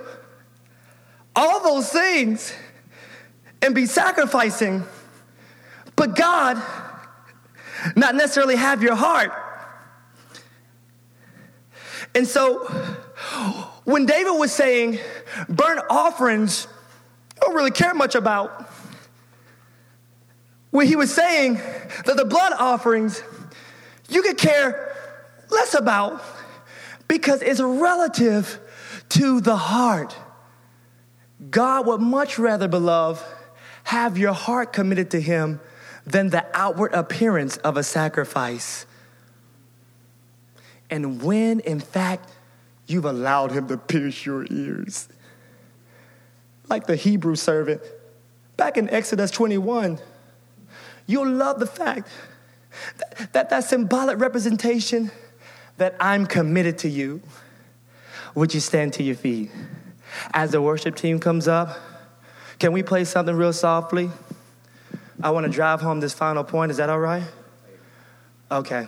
all 1.37 1.63
those 1.63 1.89
things 1.91 2.53
and 3.63 3.75
be 3.75 3.87
sacrificing, 3.87 4.85
but 5.97 6.17
God 6.17 6.63
not 7.97 8.15
necessarily 8.15 8.57
have 8.57 8.83
your 8.83 8.95
heart. 8.95 9.33
And 12.15 12.27
so 12.27 12.65
when 13.85 14.07
David 14.07 14.33
was 14.33 14.53
saying 14.53 14.99
burnt 15.49 15.81
offerings, 15.91 16.69
I 17.37 17.47
don't 17.47 17.55
really 17.55 17.71
care 17.71 17.95
much 17.95 18.15
about. 18.15 18.71
When 20.71 20.87
he 20.87 20.97
was 20.97 21.13
saying 21.13 21.55
that 21.55 22.17
the 22.17 22.25
blood 22.25 22.53
offerings 22.59 23.23
you 24.09 24.23
could 24.23 24.39
care 24.39 24.95
less 25.51 25.75
about 25.75 26.23
because 27.09 27.43
it's 27.43 27.61
relative 27.61 28.61
to 29.11 29.41
the 29.41 29.57
heart. 29.57 30.17
God 31.51 31.87
would 31.87 32.01
much 32.01 32.39
rather, 32.39 32.69
beloved, 32.69 33.25
have 33.85 34.17
your 34.17 34.33
heart 34.33 34.73
committed 34.73 35.11
to 35.11 35.21
Him 35.21 35.61
than 36.07 36.31
the 36.31 36.47
outward 36.55 36.93
appearance 36.95 37.57
of 37.59 37.77
a 37.77 37.83
sacrifice. 37.83 38.87
And 40.91 41.23
when, 41.23 41.61
in 41.61 41.81
fact, 41.81 42.31
you've 42.87 43.05
allowed 43.05 43.53
Him 43.53 43.69
to 43.69 43.77
pierce 43.77 44.25
your 44.25 44.47
ears, 44.51 45.09
like 46.69 46.87
the 46.87 46.97
Hebrew 46.97 47.37
servant 47.37 47.83
back 48.57 48.77
in 48.77 48.89
Exodus 48.91 49.31
21, 49.31 49.99
you'll 51.07 51.29
love 51.29 51.59
the 51.59 51.67
fact 51.67 52.09
that 52.99 53.33
that, 53.33 53.51
that 53.51 53.65
symbolic 53.65 54.19
representation 54.19 55.11
that 55.77 55.95
I'm 56.01 56.27
committed 56.27 56.79
to 56.79 56.89
you. 56.89 57.21
Would 58.35 58.55
you 58.55 58.61
stand 58.61 58.95
to 58.95 59.03
your 59.03 59.15
feet? 59.15 59.51
As 60.33 60.51
the 60.51 60.61
worship 60.61 60.97
team 60.97 61.19
comes 61.19 61.49
up, 61.49 61.79
can 62.59 62.73
we 62.73 62.83
play 62.83 63.05
something 63.05 63.35
real 63.35 63.53
softly? 63.53 64.11
I 65.23 65.31
want 65.31 65.47
to 65.47 65.53
drive 65.53 65.81
home 65.81 66.01
this 66.01 66.13
final 66.13 66.45
point. 66.45 66.71
Is 66.71 66.77
that 66.79 66.91
all 66.91 67.01
right? 67.01 67.25
Okay. 68.51 68.87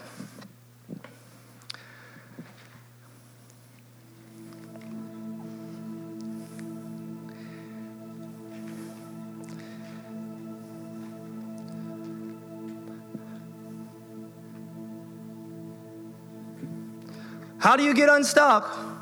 How 17.58 17.74
do 17.74 17.82
you 17.82 17.94
get 17.94 18.08
unstuck? 18.08 18.95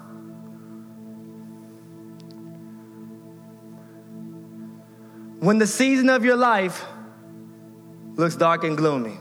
When 5.44 5.58
the 5.58 5.66
season 5.66 6.08
of 6.08 6.24
your 6.24 6.36
life 6.36 6.86
looks 8.14 8.34
dark 8.34 8.64
and 8.64 8.78
gloomy? 8.78 9.18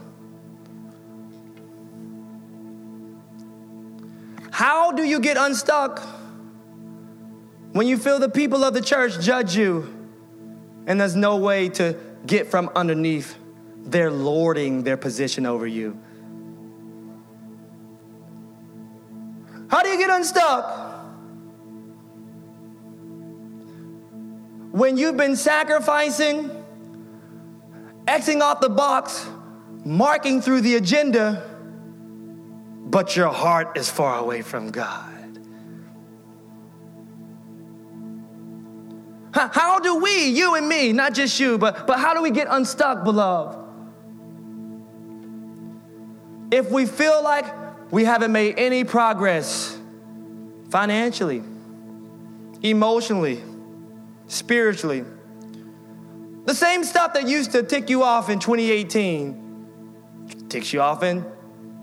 How 4.50 4.92
do 4.92 5.02
you 5.04 5.20
get 5.20 5.36
unstuck 5.36 6.00
when 7.72 7.86
you 7.86 7.98
feel 7.98 8.18
the 8.18 8.30
people 8.30 8.64
of 8.64 8.72
the 8.72 8.80
church 8.80 9.20
judge 9.20 9.54
you 9.54 9.86
and 10.86 10.98
there's 10.98 11.14
no 11.14 11.36
way 11.36 11.68
to 11.70 11.94
get 12.24 12.46
from 12.50 12.70
underneath 12.74 13.36
their 13.82 14.10
lording 14.10 14.82
their 14.82 14.96
position 14.96 15.44
over 15.44 15.66
you? 15.66 16.00
How 19.68 19.82
do 19.82 19.90
you 19.90 19.98
get 19.98 20.08
unstuck? 20.08 20.93
When 24.74 24.96
you've 24.96 25.16
been 25.16 25.36
sacrificing, 25.36 26.50
Xing 28.06 28.40
off 28.40 28.60
the 28.60 28.68
box, 28.68 29.24
marking 29.84 30.40
through 30.42 30.62
the 30.62 30.74
agenda, 30.74 31.48
but 32.80 33.14
your 33.14 33.28
heart 33.28 33.78
is 33.78 33.88
far 33.88 34.18
away 34.18 34.42
from 34.42 34.72
God? 34.72 35.38
How 39.32 39.78
do 39.78 40.00
we, 40.00 40.26
you 40.30 40.56
and 40.56 40.68
me, 40.68 40.92
not 40.92 41.14
just 41.14 41.38
you, 41.38 41.56
but, 41.56 41.86
but 41.86 42.00
how 42.00 42.12
do 42.12 42.20
we 42.20 42.32
get 42.32 42.48
unstuck, 42.50 43.04
beloved? 43.04 43.56
If 46.50 46.72
we 46.72 46.86
feel 46.86 47.22
like 47.22 47.46
we 47.92 48.04
haven't 48.04 48.32
made 48.32 48.58
any 48.58 48.82
progress 48.82 49.78
financially, 50.68 51.44
emotionally, 52.64 53.40
spiritually. 54.34 55.04
The 56.44 56.54
same 56.54 56.84
stuff 56.84 57.14
that 57.14 57.26
used 57.26 57.52
to 57.52 57.62
tick 57.62 57.88
you 57.88 58.02
off 58.02 58.28
in 58.28 58.38
2018 58.38 59.40
ticks 60.48 60.72
you 60.72 60.80
off 60.80 61.02
in 61.02 61.22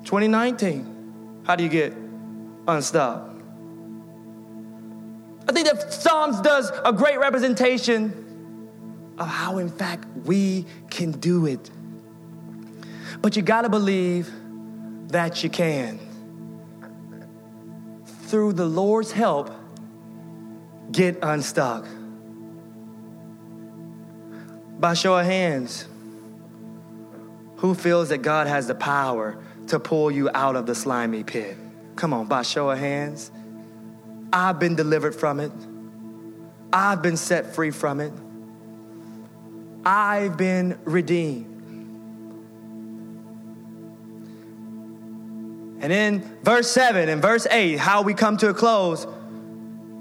2019. 0.04 1.44
How 1.46 1.56
do 1.56 1.64
you 1.64 1.70
get 1.70 1.94
unstuck? 2.68 3.30
I 5.48 5.52
think 5.54 5.68
that 5.68 5.92
Psalms 5.92 6.40
does 6.42 6.72
a 6.86 6.94
great 6.94 7.20
representation 7.20 9.16
of 9.18 9.28
how, 9.28 9.58
in 9.58 9.70
fact, 9.70 10.06
we 10.26 10.66
can 10.90 11.12
do 11.12 11.48
it. 11.48 11.70
But 13.22 13.36
you 13.36 13.42
gotta 13.42 13.70
believe 13.70 14.32
that 15.08 15.44
you 15.44 15.50
can. 15.50 16.00
Through 18.28 18.54
the 18.54 18.66
Lord's 18.66 19.12
help, 19.12 19.52
get 20.92 21.18
unstuck 21.22 21.86
by 24.82 24.96
show 24.96 25.16
of 25.16 25.26
hands, 25.26 25.88
who 27.58 27.76
feels 27.76 28.10
that 28.10 28.18
God 28.24 28.48
has 28.48 28.66
the 28.66 28.74
power 28.74 29.38
to 29.68 29.80
pull 29.80 30.10
you 30.10 30.28
out 30.34 30.56
of 30.56 30.66
the 30.66 30.74
slimy 30.74 31.24
pit? 31.24 31.56
Come 31.96 32.14
on, 32.14 32.26
by 32.26 32.42
show 32.42 32.72
of 32.72 32.80
hands. 32.80 33.32
I've 34.34 34.60
been 34.60 34.76
delivered 34.76 35.14
from 35.14 35.40
it. 35.40 35.52
I've 36.74 37.04
been 37.04 37.16
set 37.16 37.54
free 37.54 37.70
from 37.70 38.00
it. 38.00 38.12
I've 39.86 40.36
been 40.36 40.80
redeemed. 40.84 41.48
And 45.84 45.92
in 45.92 46.22
verse 46.44 46.70
7 46.72 47.08
and 47.08 47.22
verse 47.22 47.46
8, 47.50 47.78
how 47.78 48.02
we 48.02 48.16
come 48.16 48.38
to 48.38 48.50
a 48.50 48.54
close 48.54 49.06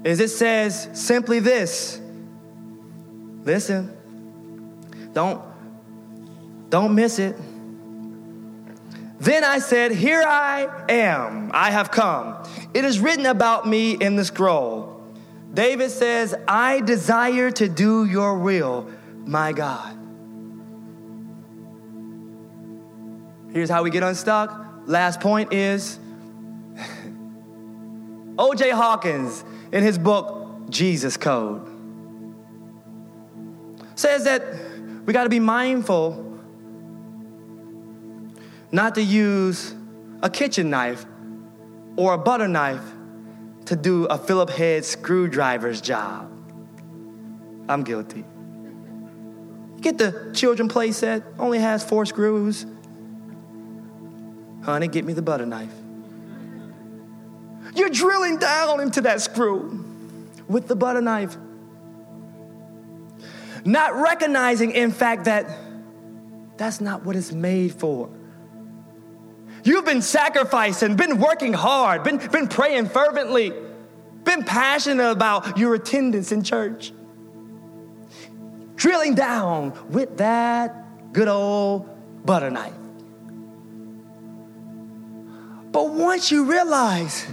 is 0.03 0.19
it 0.19 0.29
says 0.29 0.89
simply 0.93 1.39
this 1.39 1.99
listen, 3.43 3.95
don't, 5.13 5.41
don't 6.69 6.95
miss 6.95 7.19
it. 7.19 7.35
Then 9.19 9.43
I 9.43 9.59
said, 9.59 9.91
Here 9.91 10.23
I 10.25 10.85
am, 10.89 11.51
I 11.53 11.69
have 11.69 11.91
come. 11.91 12.37
It 12.73 12.85
is 12.85 12.99
written 12.99 13.27
about 13.27 13.67
me 13.67 13.91
in 13.91 14.15
the 14.15 14.25
scroll. 14.25 15.03
David 15.53 15.91
says, 15.91 16.33
I 16.47 16.79
desire 16.81 17.51
to 17.51 17.67
do 17.67 18.05
your 18.05 18.39
will, 18.39 18.89
my 19.25 19.51
God. 19.51 19.97
Here's 23.53 23.69
how 23.69 23.83
we 23.83 23.89
get 23.89 24.01
unstuck. 24.01 24.65
Last 24.85 25.19
point 25.19 25.53
is 25.53 25.99
O.J. 28.39 28.71
Hawkins, 28.71 29.43
in 29.71 29.83
his 29.83 29.97
book, 29.97 30.69
Jesus 30.69 31.17
Code, 31.17 31.67
says 33.95 34.23
that 34.23 34.41
we 35.11 35.13
got 35.13 35.23
to 35.23 35.29
be 35.29 35.41
mindful 35.41 36.39
not 38.71 38.95
to 38.95 39.03
use 39.03 39.75
a 40.23 40.29
kitchen 40.29 40.69
knife 40.69 41.05
or 41.97 42.13
a 42.13 42.17
butter 42.17 42.47
knife 42.47 42.93
to 43.65 43.75
do 43.75 44.05
a 44.05 44.17
Philip 44.17 44.49
head 44.49 44.85
screwdriver's 44.85 45.81
job. 45.81 46.31
I'm 47.67 47.83
guilty. 47.83 48.23
Get 49.81 49.97
the 49.97 50.31
children 50.33 50.69
play 50.69 50.93
set, 50.93 51.23
only 51.37 51.59
has 51.59 51.83
four 51.83 52.05
screws. 52.05 52.65
Honey, 54.63 54.87
get 54.87 55.03
me 55.03 55.11
the 55.11 55.21
butter 55.21 55.45
knife. 55.45 55.73
You're 57.75 57.89
drilling 57.89 58.37
down 58.37 58.79
into 58.79 59.01
that 59.01 59.19
screw 59.19 59.83
with 60.47 60.69
the 60.69 60.75
butter 60.77 61.01
knife 61.01 61.35
not 63.65 63.95
recognizing, 63.95 64.71
in 64.71 64.91
fact, 64.91 65.25
that 65.25 65.49
that's 66.57 66.81
not 66.81 67.05
what 67.05 67.15
it's 67.15 67.31
made 67.31 67.73
for. 67.73 68.09
You've 69.63 69.85
been 69.85 70.01
sacrificing, 70.01 70.95
been 70.95 71.19
working 71.19 71.53
hard, 71.53 72.03
been, 72.03 72.17
been 72.17 72.47
praying 72.47 72.89
fervently, 72.89 73.53
been 74.23 74.43
passionate 74.43 75.11
about 75.11 75.57
your 75.57 75.75
attendance 75.75 76.31
in 76.31 76.43
church. 76.43 76.93
Drilling 78.75 79.13
down 79.13 79.73
with 79.89 80.17
that 80.17 81.13
good 81.13 81.27
old 81.27 81.89
butter 82.25 82.49
knife. 82.49 82.73
But 85.71 85.91
once 85.91 86.31
you 86.31 86.45
realize 86.45 87.27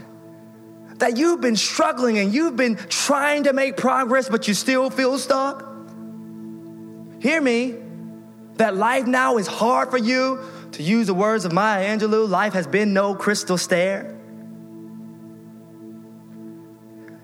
that 0.99 1.17
you've 1.17 1.41
been 1.41 1.57
struggling 1.57 2.19
and 2.19 2.33
you've 2.33 2.57
been 2.57 2.77
trying 2.77 3.45
to 3.45 3.53
make 3.53 3.77
progress, 3.77 4.29
but 4.29 4.47
you 4.49 4.55
still 4.55 4.91
feel 4.91 5.19
stuck, 5.19 5.68
hear 7.21 7.41
me, 7.41 7.75
that 8.55 8.77
life 8.77 9.07
now 9.07 9.39
is 9.39 9.47
hard 9.47 9.91
for 9.91 9.99
you. 9.99 10.41
To 10.73 10.83
use 10.83 11.07
the 11.07 11.15
words 11.15 11.45
of 11.45 11.53
Maya 11.53 11.87
Angelou, 11.97 12.29
life 12.29 12.53
has 12.53 12.67
been 12.67 12.93
no 12.93 13.15
crystal 13.15 13.57
stair. 13.57 14.15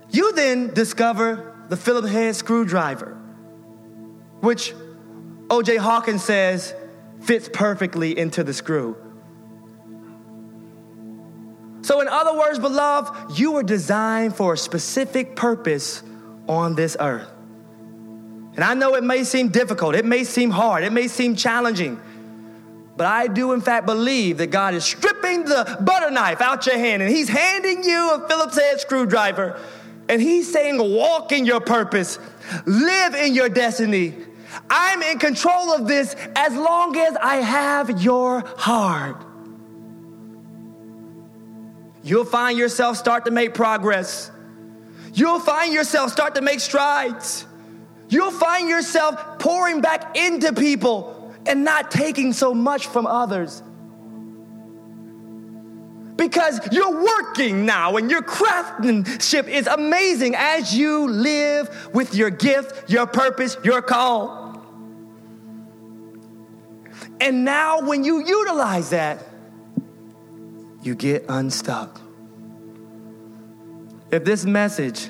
You 0.09 0.31
then 0.33 0.73
discover 0.73 1.55
the 1.69 1.77
Phillips 1.77 2.09
head 2.09 2.35
screwdriver, 2.35 3.17
which 4.39 4.73
O.J. 5.49 5.77
Hawkins 5.77 6.23
says 6.23 6.73
fits 7.21 7.49
perfectly 7.51 8.17
into 8.17 8.43
the 8.43 8.53
screw. 8.53 8.95
So, 11.81 12.01
in 12.01 12.07
other 12.07 12.35
words, 12.35 12.57
beloved, 12.57 13.37
you 13.37 13.51
were 13.51 13.63
designed 13.63 14.35
for 14.35 14.53
a 14.53 14.57
specific 14.57 15.35
purpose 15.35 16.01
on 16.47 16.75
this 16.75 16.97
earth. 16.99 17.34
And 18.55 18.63
I 18.63 18.73
know 18.73 18.95
it 18.95 19.03
may 19.03 19.23
seem 19.23 19.49
difficult, 19.49 19.95
it 19.95 20.05
may 20.05 20.23
seem 20.23 20.49
hard, 20.49 20.83
it 20.83 20.91
may 20.91 21.07
seem 21.07 21.35
challenging, 21.35 21.99
but 22.95 23.05
I 23.05 23.27
do, 23.27 23.51
in 23.51 23.59
fact, 23.59 23.85
believe 23.85 24.37
that 24.37 24.47
God 24.47 24.73
is 24.73 24.85
stripping 24.85 25.43
the 25.43 25.77
butter 25.81 26.09
knife 26.09 26.39
out 26.39 26.65
your 26.65 26.77
hand 26.77 27.01
and 27.01 27.11
He's 27.11 27.27
handing 27.27 27.83
you 27.83 28.11
a 28.13 28.27
Phillips 28.27 28.57
head 28.57 28.79
screwdriver. 28.79 29.59
And 30.07 30.21
He's 30.21 30.51
saying, 30.51 30.77
Walk 30.77 31.33
in 31.33 31.45
your 31.45 31.59
purpose, 31.59 32.17
live 32.65 33.15
in 33.15 33.33
your 33.33 33.49
destiny. 33.49 34.13
I'm 34.69 35.01
in 35.01 35.19
control 35.19 35.73
of 35.73 35.87
this 35.87 36.15
as 36.35 36.55
long 36.55 36.95
as 36.95 37.17
I 37.17 37.37
have 37.37 38.01
your 38.01 38.39
heart 38.57 39.25
you'll 42.05 42.23
find 42.23 42.57
yourself 42.57 42.95
start 42.95 43.25
to 43.25 43.31
make 43.31 43.53
progress. 43.55 44.31
You'll 45.13 45.39
find 45.39 45.73
yourself 45.73 46.11
start 46.11 46.35
to 46.35 46.41
make 46.41 46.59
strides. 46.59 47.44
You'll 48.15 48.31
find 48.31 48.69
yourself 48.69 49.39
pouring 49.39 49.81
back 49.81 50.15
into 50.15 50.53
people 50.53 51.33
and 51.45 51.65
not 51.65 51.91
taking 51.91 52.31
so 52.31 52.53
much 52.53 52.87
from 52.87 53.05
others. 53.05 53.61
Because 56.15 56.61
you're 56.71 57.03
working 57.03 57.65
now 57.65 57.97
and 57.97 58.09
your 58.09 58.21
craftsmanship 58.21 59.49
is 59.49 59.67
amazing 59.67 60.33
as 60.37 60.73
you 60.73 61.09
live 61.09 61.89
with 61.93 62.15
your 62.15 62.29
gift, 62.29 62.89
your 62.89 63.05
purpose, 63.05 63.57
your 63.65 63.81
call. 63.81 64.63
And 67.19 67.43
now, 67.43 67.81
when 67.81 68.05
you 68.05 68.25
utilize 68.25 68.91
that, 68.91 69.25
you 70.83 70.95
get 70.95 71.25
unstuck. 71.27 71.99
If 74.09 74.23
this 74.23 74.45
message 74.45 75.09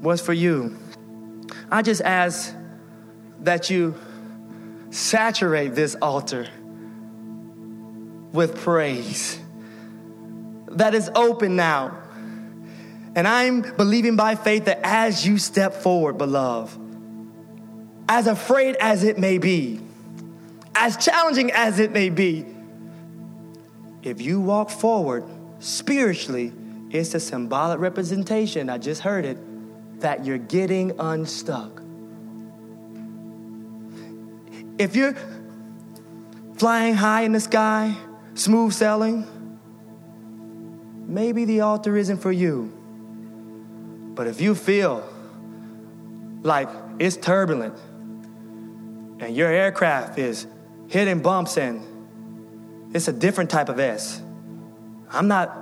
was 0.00 0.20
for 0.20 0.32
you, 0.32 0.76
I 1.70 1.82
just 1.82 2.02
ask 2.02 2.54
that 3.40 3.70
you 3.70 3.94
saturate 4.90 5.74
this 5.74 5.96
altar 6.00 6.46
with 8.32 8.56
praise 8.58 9.38
that 10.68 10.94
is 10.94 11.10
open 11.14 11.56
now. 11.56 11.98
And 13.16 13.28
I'm 13.28 13.62
believing 13.76 14.16
by 14.16 14.34
faith 14.34 14.64
that 14.64 14.80
as 14.82 15.26
you 15.26 15.38
step 15.38 15.74
forward, 15.74 16.18
beloved, 16.18 16.80
as 18.08 18.26
afraid 18.26 18.76
as 18.76 19.04
it 19.04 19.18
may 19.18 19.38
be, 19.38 19.80
as 20.74 20.96
challenging 20.96 21.52
as 21.52 21.78
it 21.78 21.92
may 21.92 22.10
be, 22.10 22.44
if 24.02 24.20
you 24.20 24.40
walk 24.40 24.68
forward 24.68 25.24
spiritually, 25.60 26.52
it's 26.90 27.14
a 27.14 27.20
symbolic 27.20 27.78
representation, 27.78 28.68
I 28.68 28.78
just 28.78 29.00
heard 29.00 29.24
it, 29.24 29.38
that 30.04 30.22
you're 30.22 30.36
getting 30.36 30.92
unstuck. 30.98 31.80
If 34.76 34.94
you're 34.94 35.16
flying 36.58 36.94
high 36.94 37.22
in 37.22 37.32
the 37.32 37.40
sky, 37.40 37.96
smooth 38.34 38.74
sailing, 38.74 39.26
maybe 41.06 41.46
the 41.46 41.62
altar 41.62 41.96
isn't 41.96 42.18
for 42.18 42.30
you. 42.30 42.70
But 44.14 44.26
if 44.26 44.42
you 44.42 44.54
feel 44.54 45.08
like 46.42 46.68
it's 46.98 47.16
turbulent 47.16 47.74
and 49.20 49.34
your 49.34 49.48
aircraft 49.48 50.18
is 50.18 50.46
hitting 50.88 51.20
bumps 51.20 51.56
and 51.56 51.80
it's 52.94 53.08
a 53.08 53.12
different 53.12 53.48
type 53.48 53.70
of 53.70 53.80
S. 53.80 54.20
I'm 55.08 55.28
not 55.28 55.56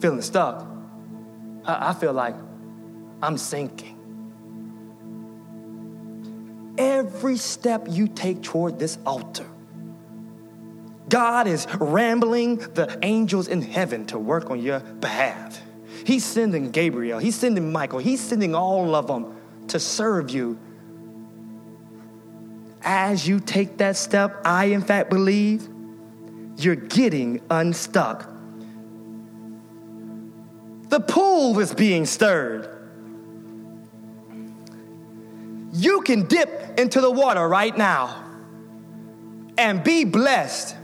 feeling 0.00 0.20
stuck. 0.20 0.66
I, 1.64 1.88
I 1.88 1.94
feel 1.94 2.12
like 2.12 2.34
I'm 3.22 3.38
sinking. 3.38 3.94
Every 6.78 7.36
step 7.36 7.86
you 7.88 8.08
take 8.08 8.42
toward 8.42 8.78
this 8.78 8.98
altar, 9.06 9.46
God 11.08 11.46
is 11.46 11.66
rambling 11.80 12.56
the 12.56 12.98
angels 13.02 13.48
in 13.48 13.62
heaven 13.62 14.04
to 14.06 14.18
work 14.18 14.50
on 14.50 14.60
your 14.60 14.80
behalf. 14.80 15.60
He's 16.04 16.24
sending 16.24 16.70
Gabriel, 16.70 17.18
He's 17.18 17.36
sending 17.36 17.72
Michael, 17.72 17.98
He's 17.98 18.20
sending 18.20 18.54
all 18.54 18.94
of 18.94 19.06
them 19.06 19.34
to 19.68 19.80
serve 19.80 20.30
you. 20.30 20.58
As 22.82 23.26
you 23.26 23.40
take 23.40 23.78
that 23.78 23.96
step, 23.96 24.42
I 24.44 24.66
in 24.66 24.82
fact 24.82 25.10
believe 25.10 25.68
you're 26.56 26.76
getting 26.76 27.40
unstuck. 27.50 28.30
The 30.88 31.00
pool 31.00 31.58
is 31.58 31.74
being 31.74 32.06
stirred. 32.06 32.75
You 35.76 36.00
can 36.00 36.22
dip 36.26 36.80
into 36.80 37.02
the 37.02 37.10
water 37.10 37.46
right 37.46 37.76
now 37.76 38.24
and 39.58 39.84
be 39.84 40.04
blessed. 40.04 40.74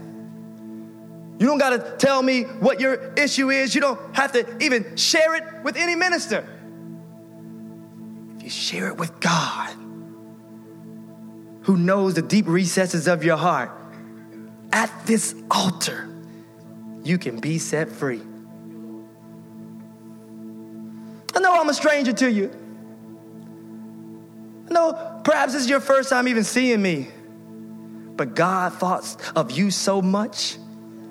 You 1.39 1.47
don't 1.47 1.57
got 1.57 1.71
to 1.71 1.95
tell 1.97 2.21
me 2.21 2.43
what 2.43 2.79
your 2.79 3.11
issue 3.15 3.49
is. 3.49 3.73
You 3.73 3.81
don't 3.81 4.15
have 4.15 4.33
to 4.33 4.63
even 4.63 4.95
share 4.95 5.33
it 5.33 5.63
with 5.63 5.77
any 5.77 5.95
minister. 5.95 6.47
If 8.37 8.43
you 8.43 8.49
share 8.51 8.87
it 8.89 8.97
with 8.97 9.19
God, 9.19 9.75
who 11.63 11.75
knows 11.75 12.13
the 12.13 12.21
deep 12.21 12.45
recesses 12.47 13.07
of 13.07 13.23
your 13.23 13.37
heart, 13.37 13.71
at 14.71 14.91
this 15.07 15.33
altar, 15.49 16.07
you 17.03 17.17
can 17.17 17.39
be 17.39 17.57
set 17.57 17.89
free. 17.91 18.21
I 21.35 21.39
know 21.39 21.59
I'm 21.59 21.69
a 21.69 21.73
stranger 21.73 22.13
to 22.13 22.31
you. 22.31 22.62
Know 24.69 25.21
perhaps 25.23 25.53
this 25.53 25.63
is 25.63 25.69
your 25.69 25.79
first 25.79 26.09
time 26.09 26.27
even 26.27 26.43
seeing 26.43 26.81
me. 26.81 27.09
But 28.15 28.35
God 28.35 28.73
thought 28.73 29.15
of 29.35 29.51
you 29.51 29.71
so 29.71 30.01
much, 30.01 30.57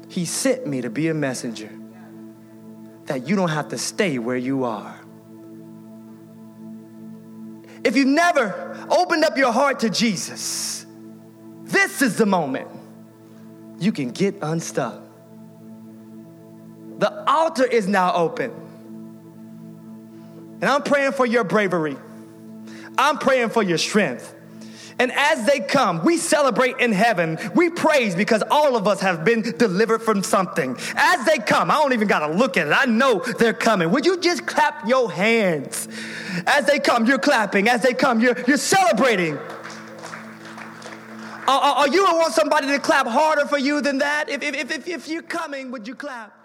He 0.09 0.25
sent 0.25 0.67
me 0.67 0.83
to 0.83 0.91
be 0.91 1.09
a 1.09 1.15
messenger 1.15 1.71
that 3.07 3.27
you 3.27 3.37
don't 3.37 3.49
have 3.49 3.69
to 3.69 3.79
stay 3.79 4.19
where 4.19 4.37
you 4.37 4.65
are. 4.65 4.99
If 7.85 7.97
you've 7.97 8.07
never 8.07 8.87
opened 8.89 9.25
up 9.25 9.37
your 9.37 9.53
heart 9.53 9.81
to 9.81 9.91
Jesus, 9.91 10.87
this 11.65 12.01
is 12.01 12.17
the 12.17 12.27
moment 12.27 12.69
you 13.81 13.91
can 13.91 14.11
get 14.11 14.37
unstuck. 14.41 15.03
The 16.99 17.29
altar 17.29 17.65
is 17.65 17.89
now 17.89 18.15
open. 18.15 18.53
And 20.61 20.65
I'm 20.71 20.83
praying 20.83 21.13
for 21.13 21.27
your 21.27 21.43
bravery. 21.43 21.97
I'm 22.99 23.19
praying 23.19 23.51
for 23.51 23.63
your 23.63 23.79
strength. 23.79 24.35
And 24.99 25.11
as 25.13 25.47
they 25.47 25.61
come, 25.61 26.05
we 26.05 26.17
celebrate 26.17 26.79
in 26.79 26.93
heaven. 26.93 27.39
We 27.55 27.71
praise 27.71 28.15
because 28.15 28.43
all 28.51 28.77
of 28.77 28.87
us 28.87 29.01
have 29.01 29.25
been 29.25 29.43
delivered 29.43 30.01
from 30.01 30.23
something. 30.23 30.77
As 30.95 31.27
they 31.27 31.39
come, 31.39 31.71
I 31.71 31.75
don't 31.75 31.93
even 31.93 32.09
got 32.09 32.27
to 32.27 32.33
look 32.33 32.57
at 32.57 32.67
it. 32.67 32.73
I 32.73 32.85
know 32.85 33.19
they're 33.39 33.53
coming. 33.53 33.91
Would 33.91 34.07
you 34.07 34.21
just 34.21 34.47
clap 34.47 34.87
your 34.87 35.11
hands? 35.11 35.89
As 36.47 36.67
they 36.67 36.79
come, 36.79 37.07
you're 37.07 37.19
clapping. 37.19 37.69
As 37.69 37.83
they 37.83 37.95
come, 37.95 38.21
you're, 38.21 38.39
you're 38.47 38.57
celebrating. 38.59 39.39
Are, 41.49 41.61
are 41.61 41.89
you 41.89 42.05
want 42.05 42.35
somebody 42.35 42.69
to 42.69 42.79
clap 42.79 43.07
harder 43.07 43.47
for 43.47 43.59
you 43.59 43.81
than 43.81 43.99
that? 43.99 44.29
If, 44.29 44.43
if, 44.43 44.71
if, 44.71 44.87
if 44.87 45.09
you're 45.09 45.23
coming, 45.23 45.73
would 45.73 45.89
you 45.89 45.95
clap? 45.95 46.42